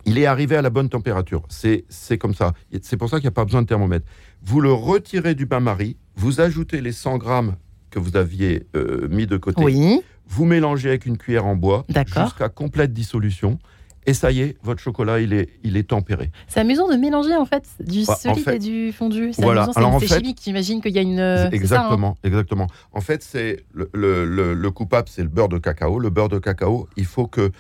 il 0.05 0.17
est 0.17 0.25
arrivé 0.25 0.55
à 0.55 0.61
la 0.61 0.69
bonne 0.69 0.89
température. 0.89 1.43
C'est 1.49 2.17
comme 2.17 2.33
ça. 2.33 2.53
C'est 2.81 2.97
pour 2.97 3.09
ça 3.09 3.17
qu'il 3.17 3.25
n'y 3.25 3.29
a 3.29 3.31
pas 3.31 3.45
besoin 3.45 3.61
de 3.61 3.67
thermomètre. 3.67 4.05
Vous 4.41 4.61
le 4.61 4.71
retirez 4.71 5.35
du 5.35 5.45
bain-marie, 5.45 5.97
vous 6.15 6.41
ajoutez 6.41 6.81
les 6.81 6.91
100 6.91 7.17
grammes 7.17 7.55
que 7.89 7.99
vous 7.99 8.17
aviez 8.17 8.67
euh, 8.75 9.07
mis 9.09 9.27
de 9.27 9.37
côté. 9.37 9.63
Oui. 9.63 10.01
Vous 10.25 10.45
mélangez 10.45 10.89
avec 10.89 11.05
une 11.05 11.17
cuillère 11.17 11.45
en 11.45 11.55
bois 11.55 11.85
jusqu'à 11.89 12.49
complète 12.49 12.93
dissolution. 12.93 13.59
Et 14.05 14.13
ça 14.13 14.31
y 14.31 14.41
est, 14.41 14.57
votre 14.63 14.81
chocolat, 14.81 15.19
il 15.19 15.33
est, 15.33 15.49
il 15.63 15.77
est 15.77 15.83
tempéré. 15.89 16.29
C'est 16.47 16.59
amusant 16.59 16.89
de 16.89 16.95
mélanger 16.95 17.35
en 17.35 17.45
fait 17.45 17.63
du 17.79 18.03
Bah, 18.05 18.13
en 18.13 18.15
solide 18.15 18.43
fait- 18.43 18.55
et 18.55 18.59
du 18.59 18.91
fondu. 18.91 19.31
C'est 19.33 19.41
Voilà. 19.41 19.63
amusant, 19.63 19.77
Alors, 19.79 19.93
en 19.95 19.99
c'est 19.99 20.07
fait- 20.07 20.17
chimique. 20.19 20.39
J'imagine 20.43 20.81
qu'il 20.81 20.91
y 20.95 20.99
a 20.99 21.01
une. 21.01 21.19
euh, 21.19 21.37
ça, 21.37 21.45
hein 21.45 21.49
Exactement, 21.53 22.17
exactement. 22.23 22.67
En 22.91 23.01
fait, 23.01 23.23
c'est 23.23 23.63
le, 23.73 23.89
le- 23.93 24.25
le- 24.25 24.53
le 24.53 24.71
coupable, 24.71 25.07
c'est 25.09 25.23
le 25.23 25.29
beurre 25.29 25.49
de 25.49 25.57
cacao. 25.57 25.99
Le 25.99 26.09
beurre 26.09 26.29
de 26.29 26.39
cacao, 26.39 26.87
il 26.97 27.05
faut 27.05 27.27
que 27.27 27.51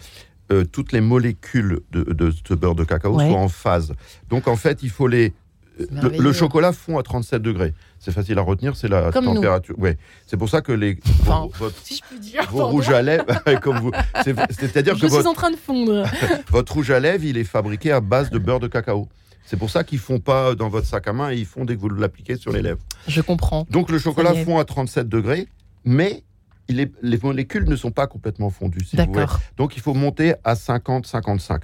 euh, 0.51 0.65
toutes 0.65 0.91
les 0.91 0.99
molécules 1.01 1.79
de, 1.93 2.03
de 2.03 2.31
ce 2.47 2.53
beurre 2.53 2.75
de 2.75 2.83
cacao 2.83 3.15
Ouais. 3.15 3.29
soient 3.29 3.39
en 3.39 3.47
phase. 3.47 3.93
Donc, 4.29 4.47
en 4.49 4.57
fait, 4.57 4.83
il 4.83 4.89
faut 4.89 5.07
les. 5.07 5.33
Le, 5.91 6.33
chocolat 6.33 6.71
fond 6.73 6.97
à 6.97 7.03
37 7.03 7.41
degrés. 7.41 7.73
C'est 7.99 8.11
facile 8.11 8.37
à 8.37 8.41
retenir, 8.41 8.75
c'est 8.75 8.87
la 8.87 9.11
Comme 9.11 9.25
nous. 9.25 9.35
température. 9.35 9.77
Ouais. 9.79 9.97
C'est 10.27 10.37
pour 10.37 10.49
ça 10.49 10.61
que 10.61 10.71
les 10.71 10.99
Enfin, 11.21 11.41
vos, 11.41 11.51
votre- 11.65 11.77
Si 11.83 11.95
je 11.97 12.01
puis 12.09 12.19
dire. 12.19 12.41
vos 12.49 12.59
pardon. 12.59 12.71
rouges 12.73 12.89
à 12.89 13.01
lèvres, 13.01 13.25
comme 13.61 13.79
vous, 13.79 13.91
c'est- 14.23 14.35
c'est-à-dire 14.51 14.95
Je 14.95 15.01
que 15.01 15.07
suis 15.07 15.15
votre, 15.17 15.29
en 15.29 15.33
train 15.33 15.51
de 15.51 15.55
fondre. 15.55 16.03
votre 16.49 16.73
rouge 16.73 16.91
à 16.91 16.99
lèvres, 16.99 17.23
il 17.23 17.37
est 17.37 17.43
fabriqué 17.43 17.91
à 17.91 18.01
base 18.01 18.29
de 18.29 18.37
beurre 18.39 18.59
de 18.59 18.67
cacao. 18.67 19.07
C'est 19.45 19.57
pour 19.57 19.69
ça 19.69 19.83
qu'ils 19.83 19.99
font 19.99 20.19
pas 20.19 20.55
dans 20.55 20.69
votre 20.69 20.87
sac 20.87 21.07
à 21.07 21.13
main, 21.13 21.31
ils 21.31 21.45
font 21.45 21.65
dès 21.65 21.75
que 21.75 21.81
vous 21.81 21.89
l'appliquez 21.89 22.37
sur 22.37 22.51
les 22.51 22.61
lèvres. 22.61 22.79
Je 23.07 23.21
comprends. 23.21 23.65
Donc 23.69 23.89
le 23.91 23.99
chocolat 23.99 24.33
fond 24.33 24.57
à 24.59 24.65
37 24.65 25.07
degrés, 25.09 25.47
mais 25.85 26.23
il 26.69 26.79
est- 26.79 26.91
les 27.01 27.17
molécules 27.21 27.67
ne 27.67 27.75
sont 27.75 27.91
pas 27.91 28.07
complètement 28.07 28.49
fondues. 28.49 28.85
Si 28.85 28.95
vous 28.95 29.03
voulez. 29.03 29.19
D'accord. 29.19 29.39
Donc 29.57 29.75
il 29.75 29.81
faut 29.81 29.93
monter 29.93 30.33
à 30.45 30.55
50-55. 30.55 31.61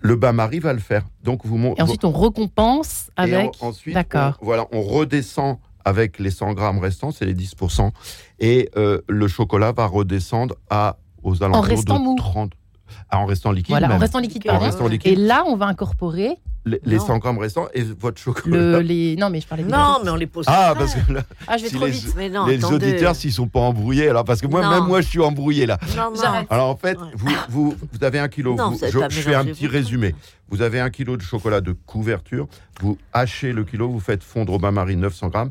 Le 0.00 0.16
bain-marie 0.16 0.58
va 0.60 0.72
le 0.72 0.78
faire. 0.78 1.04
Donc 1.22 1.44
vous 1.44 1.56
Et 1.76 1.82
ensuite, 1.82 2.04
on 2.04 2.12
récompense 2.12 3.10
et 3.18 3.20
avec. 3.22 3.50
en- 3.62 3.68
ensuite, 3.68 3.94
D'accord. 3.94 4.38
on, 4.40 4.44
voilà, 4.46 4.66
on 4.72 4.82
redescend 4.82 5.58
avec 5.84 6.18
les 6.18 6.30
100 6.30 6.52
grammes 6.54 6.78
restants, 6.78 7.10
c'est 7.10 7.24
les 7.24 7.34
10%, 7.34 7.90
et 8.38 8.68
euh, 8.76 9.00
le 9.08 9.28
chocolat 9.28 9.72
va 9.72 9.86
redescendre 9.86 10.54
à 10.68 10.98
aux 11.22 11.42
alentours 11.42 11.64
restant 11.64 11.98
de 11.98 12.04
mou. 12.04 12.14
30. 12.16 12.52
Ah, 13.10 13.18
en 13.18 13.26
restant 13.26 13.52
liquide. 13.52 13.70
Voilà, 13.70 13.94
en 13.94 13.98
restant 13.98 14.18
liquide, 14.20 14.42
En 14.46 14.52
pardon. 14.52 14.64
restant 14.66 14.86
Et 14.86 14.90
liquide. 14.90 15.18
là, 15.18 15.44
on 15.46 15.56
va 15.56 15.66
incorporer 15.66 16.36
les, 16.66 16.78
les 16.84 16.96
Non. 16.98 17.06
100 17.06 17.18
grammes 17.18 17.38
restants 17.38 17.68
et 17.72 17.82
votre 17.82 18.20
chocolat. 18.20 18.54
le, 18.56 18.80
les. 18.80 19.16
Non, 19.16 19.30
mais 19.30 19.40
je 19.40 19.46
parlais 19.46 19.64
de. 19.64 19.70
Non, 19.70 19.98
mais 20.04 20.10
on 20.10 20.16
les 20.16 20.26
pose. 20.26 20.44
Ah, 20.48 20.74
parce 20.76 20.94
que 20.94 21.12
là, 21.12 21.22
Ah, 21.48 21.56
je 21.56 21.62
vais 21.62 21.68
si 21.70 21.74
trop 21.74 21.86
les- 21.86 21.90
vite. 21.92 22.12
Mais 22.16 22.28
non, 22.28 22.44
les 22.46 22.58
attendez. 22.58 22.88
auditeurs, 22.90 23.16
s'ils 23.16 23.32
sont 23.32 23.48
pas 23.48 23.60
embrouillés, 23.60 24.08
alors 24.10 24.24
parce 24.24 24.40
que 24.42 24.46
moi, 24.46 24.60
Non. 24.62 24.70
même 24.70 24.84
moi, 24.86 25.00
je 25.00 25.08
suis 25.08 25.20
embrouillé 25.20 25.64
là. 25.66 25.78
Non, 25.96 26.10
non. 26.14 26.46
Alors 26.50 26.68
en 26.68 26.76
fait, 26.76 26.98
Ouais. 26.98 27.06
vous, 27.14 27.30
vous, 27.48 27.74
vous 27.92 28.04
avez 28.04 28.18
un 28.18 28.28
kilo. 28.28 28.54
Non, 28.56 28.70
vous- 28.72 28.78
je, 28.80 28.98
je 29.08 29.20
fais 29.20 29.34
un 29.34 29.44
petit 29.44 29.66
résumé. 29.66 30.14
Vous 30.50 30.60
avez 30.62 30.80
un 30.80 30.90
kilo 30.90 31.16
de 31.16 31.22
chocolat 31.22 31.60
de 31.62 31.72
couverture. 31.86 32.46
Vous 32.80 32.98
hachez 33.12 33.52
le 33.52 33.64
kilo, 33.64 33.88
vous 33.88 34.00
faites 34.00 34.22
fondre 34.22 34.52
au 34.52 34.58
bain-marie 34.58 34.96
900 34.96 35.28
grammes. 35.28 35.50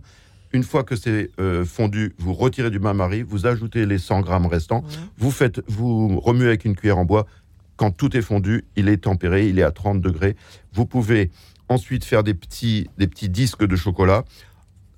Une 0.51 0.63
fois 0.63 0.83
que 0.83 0.95
c'est 0.95 1.29
euh, 1.39 1.63
fondu, 1.63 2.15
vous 2.17 2.33
retirez 2.33 2.71
du 2.71 2.79
bain-marie, 2.79 3.21
vous 3.21 3.45
ajoutez 3.45 3.85
les 3.85 3.99
100 3.99 4.21
grammes 4.21 4.47
restants. 4.47 4.83
Vous 5.17 5.31
faites, 5.31 5.61
vous 5.67 6.19
remuez 6.19 6.47
avec 6.47 6.65
une 6.65 6.75
cuillère 6.75 6.97
en 6.97 7.05
bois. 7.05 7.27
Quand 7.75 7.91
tout 7.91 8.17
est 8.17 8.21
fondu, 8.21 8.65
il 8.75 8.89
est 8.89 9.03
tempéré, 9.03 9.47
il 9.47 9.59
est 9.59 9.63
à 9.63 9.71
30 9.71 10.01
degrés. 10.01 10.35
Vous 10.73 10.85
pouvez 10.85 11.29
ensuite 11.69 12.03
faire 12.03 12.23
des 12.23 12.33
petits, 12.33 12.89
des 12.97 13.07
petits 13.07 13.29
disques 13.29 13.63
de 13.63 13.75
chocolat. 13.75 14.25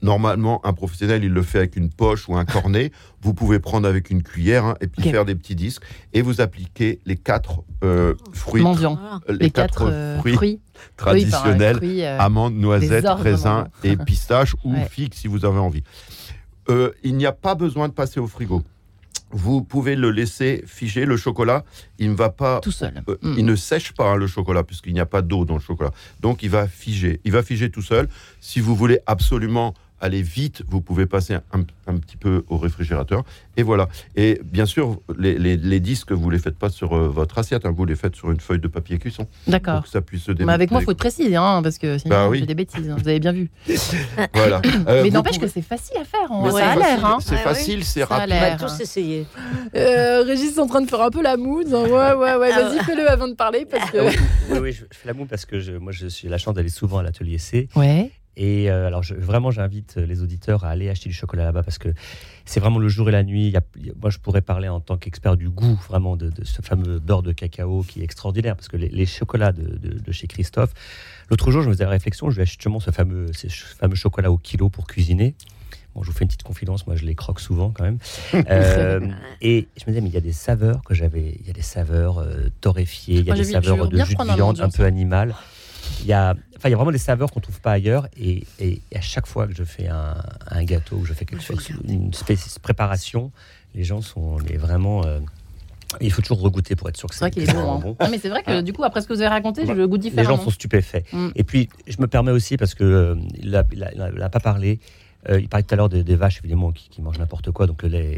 Normalement, 0.01 0.65
un 0.65 0.73
professionnel, 0.73 1.23
il 1.23 1.31
le 1.31 1.41
fait 1.43 1.59
avec 1.59 1.75
une 1.75 1.89
poche 1.89 2.27
ou 2.27 2.35
un 2.35 2.45
cornet. 2.45 2.91
Vous 3.21 3.33
pouvez 3.33 3.59
prendre 3.59 3.87
avec 3.87 4.09
une 4.09 4.23
cuillère 4.23 4.65
hein, 4.65 4.75
et 4.81 4.87
puis 4.87 5.03
faire 5.03 5.25
des 5.25 5.35
petits 5.35 5.55
disques. 5.55 5.83
Et 6.13 6.21
vous 6.23 6.41
appliquez 6.41 6.99
les 7.05 7.15
quatre 7.17 7.61
euh, 7.83 8.15
fruits, 8.33 8.63
Mendiant. 8.63 8.95
Voilà. 8.95 9.19
euh, 9.29 9.37
Les, 9.39 9.51
quatre 9.51 9.83
euh, 9.91 10.17
fruits, 10.19 10.33
fruits. 10.33 10.59
traditionnels 10.97 11.75
euh, 11.75 11.79
fruits, 11.79 12.03
euh, 12.03 12.17
amandes, 12.19 12.55
noisettes, 12.55 13.05
raisins 13.07 13.65
et 13.83 13.95
pistaches 14.05 14.55
ou 14.63 14.73
Ouais. 14.73 14.87
figues 14.89 15.13
si 15.13 15.27
vous 15.27 15.45
avez 15.45 15.59
envie. 15.59 15.83
Euh, 16.69 16.91
il 17.03 17.15
n'y 17.15 17.25
a 17.25 17.31
pas 17.31 17.53
besoin 17.55 17.87
de 17.89 17.93
passer 17.93 18.19
au 18.19 18.27
frigo. 18.27 18.63
Vous 19.33 19.61
pouvez 19.63 19.95
le 19.95 20.11
laisser 20.11 20.61
figer. 20.67 21.05
Le 21.05 21.15
chocolat, 21.15 21.63
il 21.99 22.09
ne 22.11 22.15
va 22.15 22.29
pas 22.29 22.59
tout 22.59 22.71
seul. 22.71 23.01
euh, 23.07 23.15
Mm. 23.21 23.35
Il 23.37 23.45
ne 23.45 23.55
sèche 23.55 23.93
pas 23.93 24.11
hein, 24.11 24.15
le 24.15 24.27
chocolat 24.27 24.63
puisqu'il 24.63 24.93
n'y 24.93 24.99
a 24.99 25.05
pas 25.05 25.21
d'eau 25.21 25.45
dans 25.45 25.53
le 25.55 25.61
chocolat. 25.61 25.91
Donc 26.19 26.43
il 26.43 26.49
va 26.49 26.67
figer. 26.67 27.21
Il 27.23 27.31
va 27.31 27.41
figer 27.43 27.69
tout 27.69 27.81
seul. 27.81 28.09
Si 28.41 28.59
vous 28.59 28.75
voulez 28.75 28.99
absolument 29.05 29.73
aller 30.01 30.21
vite, 30.21 30.63
vous 30.67 30.81
pouvez 30.81 31.05
passer 31.05 31.35
un, 31.35 31.63
un 31.87 31.95
petit 31.97 32.17
peu 32.17 32.43
au 32.49 32.57
réfrigérateur. 32.57 33.23
Et 33.57 33.63
voilà. 33.63 33.87
Et 34.15 34.41
bien 34.43 34.65
sûr, 34.65 34.99
les, 35.17 35.37
les- 35.37 35.57
les 35.57 35.79
disques, 35.79 36.11
vous 36.11 36.29
les 36.29 36.39
faites 36.39 36.57
pas 36.57 36.69
sur 36.69 36.93
euh, 36.97 37.07
votre 37.07 37.37
assiette. 37.37 37.65
hein, 37.65 37.73
vous 37.75 37.85
les 37.85 37.95
faites 37.95 38.15
sur 38.15 38.31
une 38.31 38.39
feuille 38.39 38.59
de 38.59 38.67
papier 38.67 38.97
cuisson. 38.97 39.27
D'accord. 39.47 39.75
Pour 39.75 39.83
que 39.83 39.89
ça 39.89 40.01
puisse 40.01 40.23
se 40.23 40.31
Mais 40.31 40.35
démonter. 40.39 40.53
avec 40.55 40.71
moi, 40.71 40.81
il 40.81 40.85
faut 40.85 40.91
être 40.91 40.97
précis, 40.97 41.35
hein, 41.35 41.61
parce 41.63 41.77
que 41.77 41.97
sinon, 41.97 42.09
Bah 42.15 42.29
oui. 42.29 42.39
j'ai 42.39 42.45
des 42.45 42.55
bêtises. 42.55 42.89
hein, 42.89 42.95
vous 43.01 43.07
avez 43.07 43.19
bien 43.19 43.31
vu. 43.31 43.49
Voilà. 44.33 44.61
Euh, 44.87 45.03
mais 45.03 45.09
n'empêche 45.09 45.35
pouvez- 45.35 45.47
que 45.47 45.53
c'est 45.53 45.61
facile 45.61 45.97
à 45.97 46.05
faire. 46.05 46.31
hein, 46.31 46.41
Mais 46.45 46.51
Ça 46.51 46.57
c'est 46.57 46.63
a 46.63 46.67
facile, 46.73 46.81
l'air. 46.81 47.05
Hein. 47.05 47.17
C'est 47.21 47.35
oui. 47.35 47.41
facile, 47.41 47.83
c'est 47.85 48.03
rapide. 48.03 48.33
On 48.33 48.39
va 48.39 48.47
l'air. 48.49 48.57
tous 48.57 48.79
essayer. 48.81 49.25
Euh, 49.75 50.23
Régis 50.25 50.55
est 50.57 50.59
en 50.59 50.67
train 50.67 50.81
de 50.81 50.89
faire 50.89 51.01
un 51.01 51.09
peu 51.09 51.21
la 51.21 51.37
mood. 51.37 51.67
hein. 51.73 51.83
Ouais, 51.83 52.13
ouais, 52.13 52.35
ouais. 52.37 52.49
Ah 52.53 52.61
Vas-y, 52.69 52.83
fais-le 52.83 53.09
avant 53.09 53.27
de 53.27 53.33
parler, 53.35 53.65
parce 53.69 53.89
que. 53.91 53.97
Ah 53.99 54.09
oui, 54.51 54.57
oui, 54.61 54.71
je, 54.71 54.85
je 54.91 54.97
fais 54.97 55.07
la 55.07 55.13
moue 55.13 55.25
parce 55.25 55.45
que 55.45 55.59
je, 55.59 55.73
moi, 55.73 55.91
je 55.91 56.07
suis 56.07 56.27
la 56.27 56.37
chance 56.37 56.55
d'aller 56.55 56.69
souvent 56.69 56.97
à 56.99 57.03
l'atelier 57.03 57.37
C. 57.37 57.67
Ouais. 57.75 58.11
Et 58.37 58.71
euh, 58.71 58.87
alors, 58.87 59.03
je- 59.03 59.13
vraiment, 59.15 59.51
j'invite 59.51 59.97
les 59.97 60.21
auditeurs 60.21 60.63
à 60.63 60.69
aller 60.69 60.89
acheter 60.89 61.09
du 61.09 61.15
chocolat 61.15 61.43
là-bas 61.43 61.63
parce 61.63 61.77
que 61.77 61.89
c'est 62.45 62.59
vraiment 62.59 62.79
le 62.79 62.87
jour 62.87 63.09
et 63.09 63.11
la 63.11 63.23
nuit. 63.23 63.47
Il 63.47 63.51
y 63.53 63.57
a- 63.57 63.61
il 63.77 63.87
y 63.87 63.89
a- 63.89 63.93
moi, 64.01 64.09
je 64.09 64.19
pourrais 64.19 64.41
parler 64.41 64.69
en 64.69 64.79
tant 64.79 64.97
qu'expert 64.97 65.35
du 65.35 65.49
goût, 65.49 65.77
vraiment, 65.89 66.15
de, 66.15 66.29
de 66.29 66.43
ce 66.45 66.61
fameux 66.61 66.99
beurre 66.99 67.23
de 67.23 67.33
cacao 67.33 67.83
qui 67.83 68.01
est 68.01 68.03
extraordinaire 68.03 68.55
parce 68.55 68.69
que 68.69 68.77
les, 68.77 68.89
les 68.89 69.05
chocolats 69.05 69.51
de, 69.51 69.63
de- 69.77 69.99
de 69.99 70.11
chez 70.11 70.27
Christophe. 70.27 70.73
L'autre 71.29 71.51
jour, 71.51 71.61
je 71.61 71.67
me 71.67 71.73
faisais 71.73 71.83
la 71.83 71.89
réflexion, 71.91 72.29
je 72.29 72.35
lui 72.35 72.41
achète 72.43 72.53
justement 72.59 72.79
ce 72.79 72.91
fameux, 72.91 73.27
ce 73.33 73.47
fameux 73.47 73.95
chocolat 73.95 74.31
au 74.31 74.37
kilo 74.37 74.69
pour 74.69 74.87
cuisiner. 74.87 75.35
Bon, 75.93 76.03
je 76.03 76.07
vous 76.09 76.13
fais 76.15 76.23
une 76.23 76.29
petite 76.29 76.43
confidence, 76.43 76.87
moi 76.87 76.95
je 76.95 77.03
les 77.05 77.15
croque 77.15 77.41
souvent 77.41 77.71
quand 77.71 77.83
même. 77.83 77.97
Euh, 78.49 79.01
et 79.41 79.67
je 79.77 79.83
me 79.87 79.91
disais, 79.91 79.99
mais 80.01 80.07
il 80.09 80.13
y 80.13 80.17
a 80.17 80.21
des 80.21 80.31
saveurs 80.31 80.81
que 80.83 80.93
j'avais, 80.93 81.35
il 81.41 81.47
y 81.47 81.49
a 81.49 81.53
des 81.53 81.61
saveurs 81.61 82.19
euh, 82.19 82.49
torréfiées, 82.61 83.15
il 83.19 83.25
y 83.25 83.29
a 83.29 83.33
Moi, 83.33 83.35
des 83.35 83.43
saveurs 83.51 83.87
de 83.89 83.97
jus 84.05 84.15
de 84.15 84.23
viande 84.35 84.61
un 84.61 84.69
peu 84.77 84.83
animal. 84.85 85.35
Il 85.99 86.07
y 86.07 86.13
a, 86.13 86.33
enfin, 86.57 86.69
il 86.69 86.71
y 86.71 86.73
a 86.73 86.77
vraiment 86.77 86.91
des 86.91 86.97
saveurs 86.97 87.31
qu'on 87.31 87.39
trouve 87.41 87.59
pas 87.61 87.73
ailleurs. 87.73 88.07
Et, 88.17 88.43
et- 88.59 88.81
et 88.91 88.97
à 88.97 89.01
chaque 89.01 89.27
fois 89.27 89.47
que 89.47 89.53
je 89.53 89.63
fais 89.63 89.87
un, 89.87 90.15
un 90.49 90.63
gâteau, 90.63 90.95
ou 90.97 91.05
je 91.05 91.13
fais 91.13 91.25
quelque 91.25 91.43
chose, 91.43 91.69
une 91.87 92.11
spéc- 92.11 92.59
préparation, 92.59 93.31
les 93.75 93.83
gens 93.83 94.01
sont 94.01 94.37
mais 94.49 94.57
vraiment. 94.57 95.03
euh, 95.05 95.19
il 95.99 96.09
faut 96.11 96.21
toujours 96.21 96.39
regoûter 96.39 96.77
pour 96.77 96.87
être 96.87 96.95
sûr 96.95 97.09
que 97.09 97.15
C'est 97.15 97.19
vrai 97.25 97.31
c'est 97.35 97.41
qu'il 97.41 97.49
est 97.49 97.53
bon. 97.53 97.81
hein. 97.81 97.95
Non, 97.99 98.09
mais 98.09 98.17
c'est 98.17 98.29
vrai 98.29 98.43
que 98.43 98.61
du 98.61 98.71
coup, 98.71 98.83
après 98.85 99.01
ce 99.01 99.07
que 99.07 99.13
vous 99.13 99.19
avez 99.19 99.27
raconté, 99.29 99.65
je 99.65 99.73
le 99.73 99.87
goûte 99.89 100.03
les 100.03 100.09
différemment. 100.09 100.37
gens 100.37 100.43
sont 100.43 100.49
stupéfaits. 100.49 101.03
Mm. 101.11 101.27
Et 101.35 101.43
puis, 101.43 101.67
je 101.85 101.97
me 101.99 102.07
permets 102.07 102.31
aussi, 102.31 102.55
parce 102.55 102.73
que 102.75 102.83
euh, 102.85 103.15
il 103.41 103.51
n'a 103.51 104.29
pas 104.29 104.39
parlé, 104.39 104.79
euh, 105.29 105.37
il 105.41 105.49
parlait 105.49 105.63
tout 105.65 105.73
à 105.73 105.77
l'heure 105.77 105.89
des, 105.89 106.03
des 106.05 106.15
vaches, 106.15 106.39
évidemment, 106.39 106.71
qui, 106.71 106.87
qui 106.89 107.01
mangent 107.01 107.19
n'importe 107.19 107.51
quoi, 107.51 107.67
donc 107.67 107.83
le 107.83 107.89
lait 107.89 108.17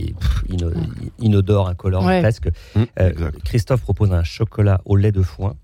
est, 0.00 0.14
ino- 0.52 0.72
inodore, 1.20 1.68
incolore, 1.68 2.04
Ouais. 2.04 2.20
presque. 2.20 2.48
Mmh, 2.74 2.82
Euh. 2.98 3.30
Christophe 3.44 3.82
propose 3.82 4.12
un 4.12 4.24
chocolat 4.24 4.80
au 4.84 4.96
lait 4.96 5.12
de 5.12 5.22
foin 5.22 5.54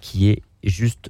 qui 0.00 0.30
est 0.30 0.42
juste 0.68 1.08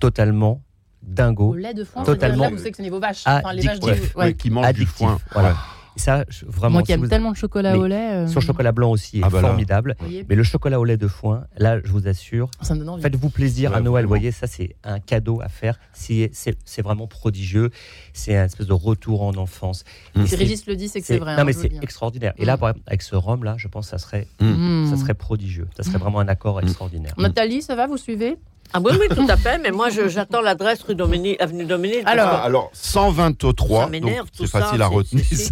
totalement 0.00 0.62
dingo. 1.02 1.50
Au 1.50 1.54
lait 1.54 1.74
de 1.74 1.84
foin, 1.84 2.02
Totalement. 2.04 2.44
là, 2.44 2.50
vous 2.50 2.58
sélectionnez 2.58 2.90
vos 2.90 3.00
vaches. 3.00 3.22
Enfin, 3.26 3.52
les 3.52 3.62
vaches 3.62 3.76
Addictif. 3.78 4.12
du- 4.12 4.18
ouais. 4.18 4.24
Ouais, 4.26 4.34
qui 4.34 4.50
mange 4.50 4.72
du 4.72 4.86
foin. 4.86 5.18
Voilà. 5.32 5.56
Et 5.94 5.98
ça, 5.98 6.26
je- 6.28 6.44
vraiment. 6.44 6.74
Moi 6.74 6.82
qui 6.82 6.86
si 6.88 6.92
aime 6.92 7.00
vous- 7.00 7.06
tellement 7.08 7.30
le 7.30 7.34
chocolat 7.36 7.78
au 7.78 7.86
lait. 7.86 8.12
euh, 8.12 8.26
Son 8.26 8.40
chocolat 8.40 8.70
blanc 8.72 8.90
aussi 8.90 9.20
est 9.20 9.22
Ah 9.24 9.30
bah 9.30 9.40
formidable. 9.40 9.96
Mais 10.28 10.34
le 10.34 10.42
chocolat 10.42 10.78
au 10.78 10.84
lait 10.84 10.98
de 10.98 11.08
foin, 11.08 11.44
là, 11.56 11.78
je 11.82 11.90
vous 11.90 12.06
assure, 12.06 12.50
ça 12.60 12.74
me 12.74 12.80
donne 12.80 12.90
envie. 12.90 13.02
Faites-vous 13.02 13.30
plaisir 13.30 13.70
Ouais, 13.70 13.76
à 13.78 13.80
Noël, 13.80 14.04
vraiment. 14.04 14.08
vous 14.08 14.08
voyez, 14.20 14.30
ça 14.30 14.46
c'est 14.46 14.76
un 14.84 14.98
cadeau 14.98 15.40
à 15.40 15.48
faire. 15.48 15.78
C'est 15.94 16.28
c'est- 16.34 16.58
c'est 16.66 16.82
vraiment 16.82 17.06
prodigieux. 17.06 17.70
C'est 18.12 18.36
un 18.36 18.44
espèce 18.44 18.66
de 18.66 18.74
retour 18.74 19.22
en 19.22 19.34
enfance. 19.36 19.84
Mm. 20.14 20.20
Et 20.20 20.24
Si 20.24 20.28
c'est- 20.30 20.36
Régis 20.36 20.66
le 20.66 20.76
dit, 20.76 20.88
c'est 20.88 21.00
que 21.00 21.06
c'est 21.06 21.16
vrai. 21.18 21.34
Non 21.34 21.40
hein, 21.42 21.44
mais 21.44 21.54
c'est 21.54 21.72
hein. 21.72 21.78
extraordinaire. 21.80 22.34
Et 22.36 22.42
Mm. 22.42 22.46
là, 22.46 22.52
exemple, 22.54 22.80
avec 22.86 23.00
ce 23.00 23.16
rhum 23.16 23.44
là, 23.44 23.54
je 23.56 23.68
pense 23.68 23.86
que 23.86 23.90
ça 23.92 23.98
serait, 23.98 24.26
Mm. 24.40 24.88
ça 24.90 24.96
serait 24.98 25.14
prodigieux. 25.14 25.66
Ça 25.78 25.82
serait 25.82 25.98
vraiment 25.98 26.20
un 26.20 26.28
accord 26.28 26.60
extraordinaire. 26.60 27.14
Nathalie, 27.16 27.62
ça 27.62 27.74
va, 27.74 27.86
vous 27.86 27.96
suivez? 27.96 28.36
Ah 28.72 28.80
oui, 28.82 28.92
oui, 29.00 29.06
tout 29.14 29.26
à 29.28 29.36
fait. 29.36 29.58
Mais 29.58 29.70
moi, 29.70 29.88
je- 29.90 30.08
j'attends 30.08 30.40
l'adresse 30.40 30.82
rue 30.82 30.94
Doménil, 30.94 31.36
avenue 31.40 31.64
Doménil. 31.64 32.02
Alors, 32.06 32.28
Ah, 32.32 32.44
alors 32.44 32.70
123, 32.72 33.84
Ça 33.84 33.88
m'énerve, 33.88 34.26
donc 34.26 34.32
tout 34.32 34.44
c'est 34.46 34.50
ça, 34.50 34.60
facile 34.60 34.82
à 34.82 34.86
retenir. 34.86 35.24
c'est 35.28 35.50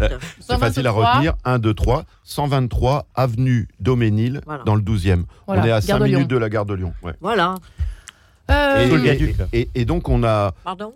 facile 0.59 0.87
à 0.87 0.91
123. 0.91 1.13
retenir. 1.13 1.35
1, 1.45 1.59
2, 1.59 1.75
3. 1.75 2.05
123 2.25 3.07
avenue 3.15 3.69
Doménil, 3.81 4.41
Voilà. 4.45 4.65
dans 4.65 4.75
le 4.75 4.83
12e. 4.83 5.25
Voilà, 5.47 5.63
on 5.63 5.65
est 5.67 5.71
à 5.71 5.81
gare 5.81 5.83
5 5.83 5.99
de 6.01 6.05
Lyon. 6.05 6.19
minutes 6.19 6.31
de 6.31 6.37
la 6.37 6.49
gare 6.49 6.67
de 6.67 6.75
Lyon. 6.75 6.93
ouais. 7.03 7.13
Voilà. 7.21 7.55
Euh, 8.51 8.89
Sous 8.89 8.95
le 8.97 9.01
Et, 9.01 9.03
viaduc. 9.03 9.37
et- 9.55 9.69
et 9.75 9.85
donc 9.87 10.09
on 10.09 10.23
a 10.23 10.53
Pardon? 10.65 10.93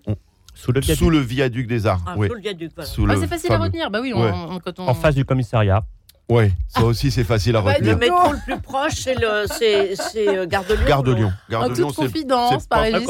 Sous 0.54 0.72
le 0.72 0.80
viaduc, 0.80 0.98
sous 0.98 1.08
le 1.10 1.18
viaduc 1.18 1.66
des 1.66 1.86
Arts. 1.86 2.02
ah, 2.06 2.14
oui. 2.16 2.28
Sous 2.28 2.34
le 2.34 2.40
viaduc, 2.40 2.72
voilà. 2.76 2.90
Ah, 2.90 3.14
c'est 3.20 3.26
facile 3.28 3.50
à 3.52 3.54
fameux- 3.54 3.64
retenir. 3.66 3.90
Bah 3.90 4.00
oui, 4.02 4.12
on- 4.14 4.20
Ouais. 4.22 4.32
on- 4.34 4.58
quand 4.58 4.78
on. 4.80 4.88
en 4.88 4.94
face 4.94 5.14
du 5.14 5.24
commissariat. 5.24 5.82
Ouais, 6.30 6.52
ça 6.68 6.84
aussi 6.84 7.10
c'est 7.10 7.24
facile 7.24 7.56
à 7.56 7.62
Bah, 7.62 7.72
retenir. 7.72 7.94
Le 7.94 7.98
métro 7.98 8.32
le 8.32 8.38
plus 8.44 8.60
proche, 8.60 8.92
c'est 8.96 9.14
le, 9.14 9.46
c'est, 9.46 9.96
c'est 9.96 10.28
euh, 10.28 10.44
Gare 10.46 10.64
de 10.64 10.74
Lyon. 10.74 10.84
Gare 10.86 11.02
de 11.02 11.14
Lyon. 11.14 11.32
Gare 11.48 11.62
En 11.62 11.68
de 11.70 11.74
Lyon, 11.74 11.86
toute 11.86 11.96
c'est- 11.96 12.02
confidence, 12.02 12.66
par 12.66 12.82
Régis 12.82 13.08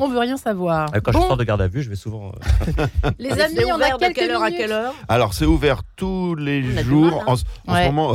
on 0.00 0.08
veut 0.08 0.18
rien 0.18 0.36
savoir. 0.36 0.90
Quand 1.04 1.12
je 1.12 1.18
sors 1.18 1.36
de 1.36 1.44
garde 1.44 1.62
à 1.62 1.68
vue, 1.68 1.82
je 1.82 1.88
vais 1.90 1.94
souvent. 1.94 2.32
euh, 2.78 2.86
les 3.20 3.30
amis, 3.30 3.58
on 3.64 3.74
a 3.74 3.76
ouvert 3.76 3.96
de 3.98 4.02
quelques 4.06 4.14
quelle 4.16 4.30
heure 4.32 4.42
à 4.42 4.50
quelle 4.50 4.72
heure? 4.72 4.92
Alors 5.08 5.34
c'est 5.34 5.46
ouvert 5.46 5.82
tous 5.94 6.34
les 6.34 6.64
On 6.78 6.82
jours. 6.82 7.04
mal, 7.04 7.14
hein. 7.20 7.24
en, 7.28 7.36
ce- 7.36 7.44
moment, 7.86 8.12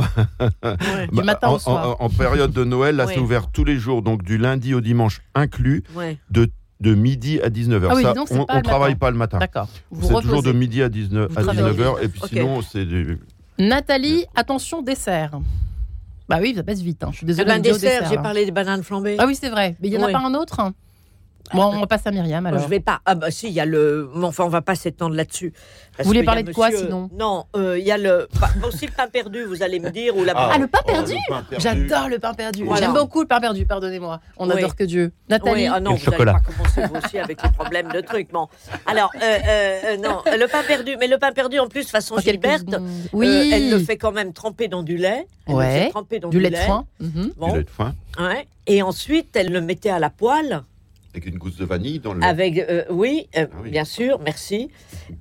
Ouais. 0.62 1.06
Du 1.10 1.22
matin 1.24 1.48
au 1.48 1.54
en, 1.54 1.58
soir. 1.58 1.96
en- 1.98 2.04
en 2.04 2.08
période 2.10 2.52
de 2.52 2.64
Noël, 2.64 2.96
là 2.96 3.06
Ouais. 3.06 3.14
c'est 3.14 3.20
ouvert 3.20 3.50
tous 3.50 3.64
les 3.64 3.78
jours, 3.78 4.02
donc 4.02 4.22
du 4.24 4.36
lundi 4.36 4.74
au 4.74 4.82
dimanche 4.82 5.22
inclus, 5.34 5.84
Ouais. 5.94 6.18
de 6.30 6.50
de 6.80 6.94
midi 6.94 7.40
à 7.40 7.48
19h. 7.48 7.88
Ah 7.90 7.94
oui, 7.96 8.02
Ça, 8.04 8.12
donc 8.12 8.28
c'est 8.28 8.34
on 8.38 8.46
ne 8.48 8.56
le 8.58 8.62
travaille 8.62 8.90
matin. 8.92 8.98
pas 9.00 9.10
le 9.10 9.16
matin. 9.16 9.38
D'accord. 9.38 9.68
C'est 10.00 10.20
toujours 10.20 10.44
de 10.44 10.52
midi 10.52 10.80
à 10.80 10.88
19, 10.88 11.28
Vous 11.32 11.38
à 11.38 11.42
travaillez. 11.42 11.62
19h. 11.72 12.02
Et 12.04 12.08
puis 12.08 12.20
sinon, 12.28 12.60
c'est 12.62 12.84
du. 12.84 13.18
Nathalie, 13.58 14.24
attention, 14.34 14.82
dessert. 14.82 15.32
Bah 16.28 16.38
oui, 16.40 16.54
ça 16.54 16.62
passe 16.62 16.80
vite. 16.80 17.02
hein. 17.02 17.08
Je 17.10 17.16
suis 17.18 17.24
Eh 17.24 17.28
désolée. 17.28 17.46
ben, 17.48 17.58
on 17.58 17.62
dit 17.62 17.70
au 17.70 17.74
dessert, 17.74 18.06
j'ai 18.08 18.16
là. 18.16 18.22
parlé 18.22 18.44
des 18.44 18.50
bananes 18.50 18.82
flambées. 18.82 19.16
Ah 19.18 19.24
oui, 19.26 19.34
c'est 19.34 19.48
vrai. 19.48 19.76
Mais 19.80 19.88
il 19.88 19.94
y 19.94 19.98
en 19.98 20.02
a 20.06 20.12
pas 20.12 20.18
un 20.18 20.34
autre 20.34 20.60
Bon, 21.54 21.72
on 21.82 21.86
passe 21.86 22.06
à 22.06 22.10
Myriam 22.10 22.44
alors. 22.46 22.60
Je 22.60 22.68
vais 22.68 22.80
pas. 22.80 23.00
Ah 23.06 23.14
bah 23.14 23.30
si, 23.30 23.48
il 23.48 23.52
y 23.54 23.60
a 23.60 23.64
le. 23.66 24.10
Enfin, 24.22 24.44
on 24.44 24.48
va 24.48 24.62
pas 24.62 24.74
s'étendre 24.74 25.14
là-dessus. 25.14 25.52
Vous 25.98 26.04
voulez 26.04 26.22
parler 26.22 26.42
de 26.44 26.52
quoi, 26.52 26.70
sinon 26.70 27.10
Non, 27.12 27.44
euh, 27.56 27.78
il 27.78 27.84
y 27.84 27.90
a 27.90 27.98
le. 27.98 28.28
aussi 28.66 28.86
le 28.86 28.92
pain 28.92 29.08
perdu, 29.08 29.44
vous 29.44 29.62
allez 29.62 29.80
me 29.80 29.90
dire 29.90 30.16
ou 30.16 30.24
la. 30.24 30.32
Ah, 30.36 30.58
le 30.58 30.66
pain 30.66 30.78
Oh, 30.84 30.86
perdu 30.90 31.14
le 31.14 31.18
pain 31.34 31.42
perdu. 31.48 31.62
J'adore 31.62 32.08
le 32.08 32.18
pain 32.18 32.34
perdu. 32.34 32.64
Voilà. 32.64 32.80
J'aime 32.86 32.94
beaucoup 32.94 33.20
le 33.20 33.26
pain 33.26 33.40
perdu, 33.40 33.66
pardonnez-moi. 33.66 34.20
On 34.36 34.48
Oui. 34.48 34.56
adore 34.58 34.76
que 34.76 34.84
Dieu. 34.84 35.12
Nathalie 35.28 35.62
Oui, 35.62 35.66
ah 35.72 35.80
non, 35.80 35.90
Et 35.96 35.98
le 35.98 36.04
vous 36.04 36.24
pas 36.24 36.40
commencer 36.40 36.82
vous 36.86 36.96
aussi 37.04 37.18
avec 37.18 37.42
les 37.42 37.50
problèmes 37.50 37.88
de 37.92 38.00
trucs. 38.00 38.30
Bon, 38.30 38.46
alors 38.86 39.10
euh, 39.16 39.18
euh, 39.20 39.80
euh, 39.84 39.96
non, 39.96 40.22
le 40.26 40.46
pain 40.46 40.62
perdu, 40.66 40.96
mais 41.00 41.08
le 41.08 41.18
pain 41.18 41.32
perdu 41.32 41.58
en 41.58 41.66
plus 41.68 41.88
façon 41.90 42.14
En 42.14 42.18
quelques 42.18 42.42
Gilberte, 42.44 42.74
euh, 42.74 42.78
Oui. 43.12 43.50
elle 43.52 43.70
le 43.70 43.78
fait 43.78 43.96
quand 43.96 44.12
même 44.12 44.32
tremper 44.32 44.68
dans 44.68 44.82
du 44.82 44.96
lait. 44.96 45.26
Elle 45.46 45.52
le 45.54 45.58
Ouais. 45.58 45.80
fait 45.84 45.90
tremper 45.90 46.18
dans 46.20 46.28
Du 46.28 46.38
lait 46.40 46.50
de 46.50 46.56
foin. 46.56 46.84
Mhm. 47.00 47.10
Du 47.10 47.32
Bon, 47.36 47.54
lait 47.54 47.64
de 47.64 47.70
foin. 47.70 47.94
ouais. 48.20 48.46
Et 48.66 48.82
ensuite, 48.82 49.34
elle 49.34 49.50
le 49.50 49.60
mettait 49.60 49.90
à 49.90 49.98
la 49.98 50.10
poêle 50.10 50.62
Avec 51.14 51.26
une 51.26 51.38
gousse 51.38 51.56
de 51.56 51.64
vanille 51.64 51.98
dans 52.00 52.12
le. 52.14 52.22
avec, 52.22 52.58
euh, 52.58 52.84
oui, 52.90 53.28
euh, 53.36 53.46
Ah 53.50 53.56
oui. 53.62 53.70
bien 53.70 53.84
sûr, 53.84 54.20
merci. 54.20 54.70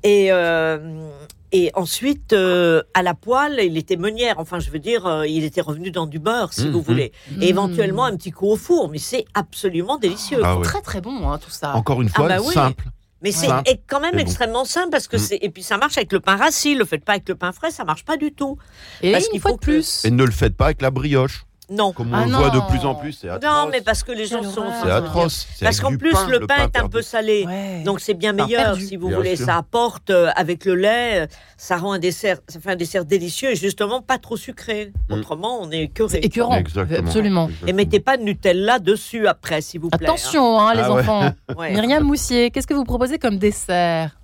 Et 0.04 0.32
euh, 0.32 1.08
et 1.54 1.72
ensuite, 1.76 2.34
euh, 2.34 2.84
à 2.94 3.02
la 3.04 3.14
poêle, 3.14 3.60
il 3.64 3.78
était 3.78 3.96
meunière. 3.96 4.36
Enfin, 4.38 4.60
je 4.60 4.70
veux 4.70 4.80
dire, 4.80 5.06
euh, 5.06 5.26
il 5.26 5.46
était 5.46 5.62
revenu 5.62 5.92
dans 5.92 6.06
du 6.06 6.20
beurre, 6.20 6.52
si 6.52 6.66
Mhm. 6.66 6.72
vous 6.72 6.82
voulez. 6.82 7.14
Mmh. 7.32 7.42
Et 7.42 7.48
éventuellement 7.50 8.04
un 8.04 8.18
petit 8.18 8.32
coup 8.32 8.48
au 8.48 8.58
four, 8.58 8.90
mais 8.90 8.98
c'est 8.98 9.24
absolument 9.34 9.98
délicieux. 9.98 10.42
Ah 10.44 10.58
oui. 10.58 10.64
Très 10.64 10.82
très 10.82 11.00
bon, 11.00 11.30
hein, 11.30 11.38
tout 11.38 11.50
ça. 11.52 11.74
Encore 11.76 12.02
une 12.02 12.10
fois, 12.10 12.28
bah 12.28 12.40
oui. 12.46 12.54
simple. 12.54 12.84
Mais 13.24 13.32
c'est 13.32 13.48
quand 13.88 14.00
même 14.00 14.12
bon. 14.14 14.20
extrêmement 14.20 14.64
simple 14.66 14.90
parce 14.92 15.08
que 15.08 15.18
c'est 15.18 15.40
et 15.42 15.50
puis 15.50 15.64
ça 15.64 15.78
marche 15.80 15.98
avec 15.98 16.12
le 16.14 16.20
pain 16.20 16.36
rassis. 16.36 16.76
Le 16.76 16.86
faites 16.86 17.04
pas 17.04 17.14
avec 17.14 17.28
le 17.28 17.34
pain 17.34 17.52
frais, 17.52 17.72
ça 17.72 17.84
marche 17.84 18.06
pas 18.06 18.16
du 18.18 18.32
tout. 18.32 18.58
Et 19.02 19.12
parce 19.14 19.26
une 19.26 19.32
qu'il 19.32 19.42
fois 19.42 19.52
faut 19.52 19.58
de 19.58 19.62
que- 19.62 19.66
plus. 19.72 20.06
Et 20.06 20.12
ne 20.12 20.24
le 20.24 20.32
faites 20.32 20.56
pas 20.56 20.66
avec 20.66 20.82
la 20.84 20.92
brioche. 20.92 21.46
Non, 21.70 21.92
Comme 21.92 22.14
on 22.14 22.16
Ah 22.16 22.26
le 22.26 22.32
voit 22.32 22.50
de 22.50 22.58
non. 22.60 22.66
plus 22.68 22.80
en 22.86 22.96
plus, 22.96 23.12
c'est 23.12 23.28
atroce. 23.28 23.44
non, 23.52 23.68
mais 23.70 23.82
parce 23.82 24.02
que 24.02 24.14
les 24.14 24.26
gens 24.26 24.42
sont. 24.42 24.64
C'est 24.84 24.90
atroce. 24.90 25.46
C'est 25.54 25.66
Parce 25.66 25.82
qu'en 25.82 25.98
plus 25.98 26.14
pain, 26.14 26.28
le 26.30 26.40
pain 26.48 26.64
est 26.64 26.78
un 26.80 26.88
peu 26.88 27.02
salé. 27.02 27.44
Ouais. 27.46 27.84
Donc 27.84 28.00
c'est 28.00 28.14
bien 28.14 28.32
meilleur 28.32 28.64
perdu. 28.64 28.86
si 28.86 28.96
vous 28.96 29.10
Bien 29.10 29.18
voulez. 29.18 29.36
sûr. 29.36 29.46
Ça 29.48 29.58
apporte 29.58 30.10
euh, 30.10 30.30
avec 30.38 30.64
le 30.64 30.76
lait, 30.76 31.24
euh, 31.24 31.28
ça 31.58 31.76
rend 31.76 31.92
un 31.92 32.00
dessert, 32.00 32.38
ça 32.48 32.62
fait 32.62 32.72
un 32.72 32.76
dessert 32.78 33.04
délicieux 33.04 33.52
et 33.52 33.56
justement 33.58 34.02
pas 34.02 34.18
trop 34.18 34.38
sucré. 34.38 34.94
Mm. 35.10 35.14
Autrement, 35.14 35.60
on 35.62 35.70
est 35.72 35.84
écœuré. 35.84 36.20
écœurant. 36.24 36.56
Exactement. 36.56 37.00
Absolument. 37.00 37.50
Et 37.68 37.74
mettez 37.74 38.00
pas 38.00 38.16
de 38.16 38.24
Nutella 38.24 38.80
dessus 38.80 39.28
après, 39.28 39.60
s'il 39.60 39.82
vous 39.82 39.90
plaît. 39.90 40.08
Attention, 40.08 40.60
hein, 40.62 40.74
les 40.74 40.82
Ah 40.84 40.94
ouais. 40.94 41.02
enfants. 41.02 41.22
hein. 41.24 41.34
Ouais. 41.58 41.72
Myriam 41.74 42.04
Moussier, 42.04 42.50
qu'est-ce 42.52 42.68
que 42.68 42.74
vous 42.74 42.86
proposez 42.86 43.18
comme 43.20 43.38
dessert? 43.40 44.18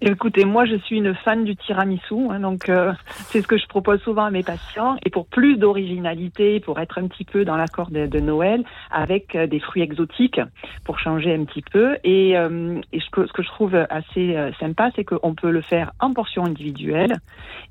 Écoutez, 0.00 0.44
moi 0.44 0.64
je 0.64 0.76
suis 0.76 0.98
une 0.98 1.12
fan 1.12 1.42
du 1.42 1.56
tiramisu, 1.56 2.30
hein, 2.30 2.38
donc 2.38 2.68
euh, 2.68 2.92
c'est 3.30 3.42
ce 3.42 3.48
que 3.48 3.58
je 3.58 3.66
propose 3.66 4.00
souvent 4.02 4.26
à 4.26 4.30
mes 4.30 4.44
patients. 4.44 4.96
Et 5.04 5.10
pour 5.10 5.26
plus 5.26 5.56
d'originalité, 5.56 6.60
pour 6.60 6.78
être 6.78 6.98
un 6.98 7.08
petit 7.08 7.24
peu 7.24 7.44
dans 7.44 7.56
l'accord 7.56 7.90
de, 7.90 8.06
de 8.06 8.20
Noël, 8.20 8.62
avec 8.92 9.34
euh, 9.34 9.48
des 9.48 9.58
fruits 9.58 9.82
exotiques, 9.82 10.40
pour 10.84 11.00
changer 11.00 11.34
un 11.34 11.42
petit 11.42 11.62
peu. 11.62 11.96
Et, 12.04 12.38
euh, 12.38 12.80
ce, 12.92 13.10
que, 13.10 13.42
je 13.42 13.48
trouve 13.48 13.74
assez 13.90 14.36
sympa, 14.60 14.90
c'est 14.94 15.02
qu'on 15.02 15.34
peut 15.34 15.50
le 15.50 15.62
faire 15.62 15.90
en 15.98 16.12
portions 16.12 16.44
individuelles 16.44 17.16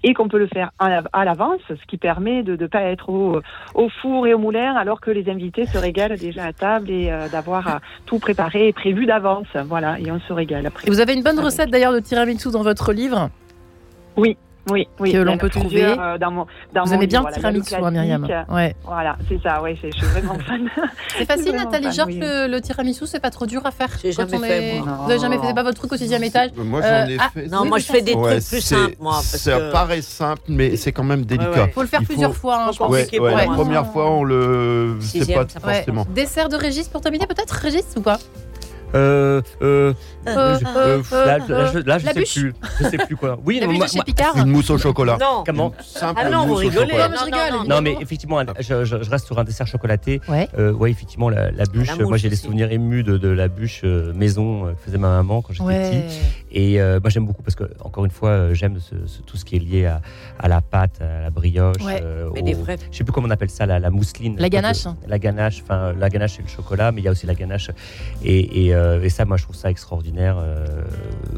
et 0.03 0.13
qu'on 0.13 0.27
peut 0.27 0.37
le 0.37 0.47
faire 0.47 0.71
à 0.79 1.25
l'avance, 1.25 1.61
ce 1.69 1.85
qui 1.87 1.97
permet 1.97 2.43
de 2.43 2.57
ne 2.61 2.67
pas 2.67 2.81
être 2.81 3.09
au, 3.09 3.41
four 4.01 4.27
et 4.27 4.33
au 4.33 4.37
moulin, 4.37 4.75
alors 4.75 4.99
que 4.99 5.11
les 5.11 5.29
invités 5.29 5.65
se 5.65 5.77
régalent 5.77 6.17
déjà 6.17 6.45
à 6.45 6.53
table 6.53 6.89
et 6.89 7.09
d'avoir 7.31 7.79
tout 8.05 8.19
préparé 8.19 8.67
et 8.67 8.73
prévu 8.73 9.05
d'avance. 9.05 9.47
Voilà, 9.65 9.99
et 9.99 10.11
on 10.11 10.19
se 10.19 10.33
régale 10.33 10.65
après. 10.65 10.89
Vous 10.89 10.99
avez 10.99 11.13
une 11.13 11.23
bonne 11.23 11.39
recette 11.39 11.69
d'ailleurs 11.69 11.93
de 11.93 11.99
tiramisu 11.99 12.16
dans 12.51 12.63
votre 12.63 12.93
livre 12.93 13.29
Oui, 14.15 14.37
oui, 14.69 14.87
oui. 14.99 15.11
Que 15.13 15.17
l'on 15.19 15.37
peut 15.37 15.49
trouver. 15.49 15.83
euh, 15.85 16.17
dans 16.17 16.31
mon, 16.31 16.45
dans 16.73 16.83
Vous 16.83 16.89
mon 16.89 16.95
aimez 16.97 17.07
bien 17.07 17.19
livre, 17.21 17.29
le 17.29 17.39
voilà, 17.39 17.61
tiramisu, 17.61 17.75
hein, 17.75 17.91
Myriam. 17.91 18.27
Ouais. 18.49 18.75
Voilà, 18.83 19.15
c'est 19.29 19.41
ça, 19.41 19.61
oui, 19.63 19.77
c'est- 19.81 19.91
je 19.93 19.97
suis 19.97 20.07
vraiment 20.07 20.37
fan. 20.39 20.67
C'est 21.17 21.25
facile, 21.25 21.55
Nathalie 21.55 21.91
Georges, 21.93 22.09
oui. 22.13 22.19
le, 22.21 22.47
le 22.47 22.61
tiramisu, 22.61 23.05
c'est 23.07 23.19
pas 23.21 23.29
trop 23.29 23.45
dur 23.45 23.65
à 23.65 23.71
faire 23.71 23.89
J'ai 24.03 24.11
jamais 24.11 24.37
fait, 24.39 24.77
est- 24.77 24.79
moi. 24.81 24.97
Vous 25.05 25.11
avez 25.11 25.19
jamais 25.19 25.37
fait, 25.37 25.47
c'est 25.47 25.53
pas 25.53 25.63
votre 25.63 25.77
truc 25.77 25.93
au 25.93 25.97
sixième 25.97 26.23
étage 26.23 26.49
Moi, 26.57 26.81
j'en 26.81 26.87
Euh, 26.87 27.17
ah. 27.19 27.29
Non, 27.49 27.61
Oui, 27.61 27.69
moi 27.69 27.77
je 27.79 27.85
fais 27.85 28.01
des 28.01 28.13
Ouais, 28.13 28.39
trucs 28.39 28.47
plus 28.49 28.61
c'est- 28.61 28.75
simples, 28.75 28.95
moi. 28.99 29.13
Parce 29.13 29.25
Ça 29.37 29.51
que... 29.57 29.71
paraît 29.71 30.01
simple, 30.01 30.41
mais 30.49 30.75
c'est 30.75 30.91
quand 30.91 31.03
même 31.03 31.23
délicat. 31.25 31.49
ouais. 31.51 31.71
Faut 31.73 31.81
le 31.81 31.87
faire 31.87 32.01
Il 32.01 32.05
faut- 32.05 32.13
plusieurs 32.13 32.35
fois, 32.35 32.65
hein, 32.65 32.71
je 32.73 32.77
pense. 32.77 32.91
Ouais, 32.91 33.19
ouais, 33.19 33.35
la 33.35 33.45
première 33.45 33.85
fois, 33.91 34.09
on 34.11 34.23
le. 34.23 34.97
C'est 35.01 35.33
pas 35.33 35.45
Ouais. 35.65 35.75
forcément. 35.75 36.05
Dessert 36.13 36.49
de 36.49 36.55
Régis 36.57 36.87
pour 36.89 37.01
terminer, 37.01 37.25
peut-être 37.25 37.51
Régis 37.53 37.85
ou 37.95 38.01
pas? 38.01 38.17
Euh, 38.95 39.41
euh, 39.61 39.93
Euh, 40.27 40.57
je- 40.59 40.65
euh, 40.65 41.25
là, 41.25 41.37
là, 41.47 41.71
je, 41.73 41.79
là, 41.79 41.97
je 41.97 42.05
sais 42.07 42.13
bûche. 42.13 42.33
plus. 42.39 42.53
Je 42.79 42.83
sais 42.89 42.97
plus 42.97 43.15
quoi. 43.15 43.37
Oui, 43.45 43.59
La 43.59 43.67
bûche 43.67 43.77
moi- 43.77 43.85
de 43.85 43.91
chez 43.91 43.97
moi- 43.97 44.05
Picard 44.05 44.37
Une 44.37 44.47
mousse 44.47 44.69
au 44.69 44.77
chocolat. 44.77 45.17
Non, 45.19 45.43
comment 45.45 45.73
Simple 45.81 46.19
Ah 46.23 46.29
non, 46.29 46.41
vous 46.41 46.47
mousse 46.47 46.55
au 46.57 46.59
rigolez. 46.69 46.87
chocolat. 46.91 47.07
Non, 47.07 47.13
mais 47.13 47.17
je 47.19 47.23
rigole, 47.25 47.59
non. 47.67 47.75
Non, 47.75 47.81
mais 47.81 47.97
effectivement, 48.01 48.41
je, 48.59 48.85
je- 48.85 49.03
je 49.03 49.09
reste 49.09 49.25
sur 49.25 49.37
un 49.39 49.43
dessert 49.43 49.67
chocolaté. 49.67 50.21
Ouais. 50.27 50.47
Euh, 50.57 50.71
ouais, 50.73 50.91
effectivement, 50.91 51.29
la, 51.29 51.51
la 51.51 51.65
bûche. 51.65 51.87
La 51.97 52.05
moi, 52.05 52.17
j'ai 52.17 52.29
des 52.29 52.35
aussi. 52.35 52.43
souvenirs 52.45 52.71
émus 52.71 53.03
de, 53.03 53.17
de 53.17 53.27
la 53.29 53.47
bûche 53.47 53.81
euh, 53.83 54.13
maison 54.13 54.67
euh, 54.67 54.71
que 54.71 54.81
faisait 54.85 54.97
ma 54.97 55.09
maman 55.09 55.41
quand 55.41 55.53
j'étais 55.53 55.65
Ouais. 55.65 56.03
petit. 56.07 56.19
Et 56.51 56.81
euh, 56.81 56.99
moi, 57.01 57.09
j'aime 57.09 57.25
beaucoup 57.25 57.43
parce 57.43 57.55
que, 57.55 57.65
encore 57.83 58.05
une 58.05 58.11
fois, 58.11 58.29
euh, 58.29 58.53
j'aime 58.53 58.79
ce- 58.79 59.05
ce- 59.05 59.21
tout 59.21 59.37
ce 59.37 59.45
qui 59.45 59.57
est 59.57 59.59
lié 59.59 59.85
à, 59.85 60.01
à 60.39 60.47
la 60.47 60.61
pâte, 60.61 61.01
à 61.01 61.21
la 61.23 61.29
brioche. 61.29 61.75
Ouais. 61.83 62.01
euh, 62.03 62.29
Mais 62.33 62.41
au- 62.41 62.45
des 62.45 62.53
vrais. 62.53 62.77
Je 62.91 62.97
sais 62.97 63.03
plus 63.03 63.11
comment 63.13 63.27
on 63.27 63.31
appelle 63.31 63.49
ça, 63.49 63.65
la, 63.65 63.79
la 63.79 63.89
mousseline. 63.89 64.35
La 64.39 64.49
ganache. 64.49 64.85
La 65.07 65.19
ganache. 65.19 65.61
Enfin, 65.63 65.93
la 65.97 66.09
ganache, 66.09 66.33
c'est 66.37 66.41
le 66.41 66.47
chocolat, 66.47 66.91
mais 66.91 67.01
il 67.01 67.03
y 67.05 67.07
a 67.07 67.11
aussi 67.11 67.25
la 67.27 67.35
ganache. 67.35 67.69
Et, 68.23 68.67
et, 68.67 68.73
euh, 68.77 69.01
et 69.03 69.09
ça, 69.09 69.25
moi, 69.25 69.37
je 69.37 69.43
trouve 69.43 69.55
ça 69.55 69.69
extraordinaire. 69.69 70.37
euh, 70.39 70.65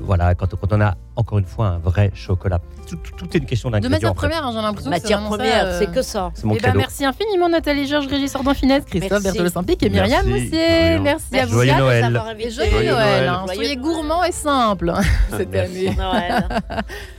voilà, 0.02 0.36
quand, 0.36 0.54
quand 0.56 0.74
on 0.74 0.82
a, 0.82 0.96
encore 1.16 1.40
une 1.40 1.46
fois, 1.46 1.68
un 1.68 1.78
vrai 1.80 2.12
chocolat. 2.14 2.60
Tout, 2.88 2.96
tout- 2.98 3.12
tout 3.18 3.26
est 3.36 3.40
une 3.40 3.46
question 3.46 3.70
De 3.70 3.74
d'ingrédients. 3.74 3.92
matière 3.96 4.12
en 4.12 4.14
fait. 4.14 4.20
première, 4.20 4.46
hein, 4.46 4.52
j'ai 4.56 4.62
l'impression 4.62 4.90
Matière 4.90 5.24
première, 5.24 5.66
euh, 5.66 5.80
c'est 5.80 5.92
que 5.92 6.02
ça. 6.02 6.32
C'est 6.34 6.46
mon 6.46 6.56
Eh 6.56 6.60
ben, 6.60 6.74
merci 6.76 7.06
infiniment 7.06 7.50
Nathalie 7.50 7.88
Georges, 7.88 8.08
Régis 8.08 8.32
Sordin 8.32 8.54
Finesse, 8.54 8.86
Christophe 8.86 9.12
Merci. 9.24 9.38
Berthelot 9.38 9.50
Saint-Pic 9.50 9.84
et 9.84 9.90
Myriam 9.90 10.26
Merci, 10.26 10.30
Moussier. 10.46 10.70
Myriam. 10.70 11.04
Merci 11.04 11.40
à 11.40 11.46
vous 11.46 11.52
Joyeux. 11.54 11.74
Noël. 11.78 12.02
d'avoir 12.02 12.28
Et 12.28 12.32
invité. 12.32 12.50
joyeux 12.52 12.72
Joyeux 12.72 12.92
Noël. 12.92 13.26
Noël. 13.26 13.28
hein. 13.30 13.46
Soyez 13.54 13.76
gourmands 13.78 14.24
et 14.24 14.32
simples 14.32 14.94
cette 15.38 15.50
Merci. 15.52 15.88
année. 15.90 15.96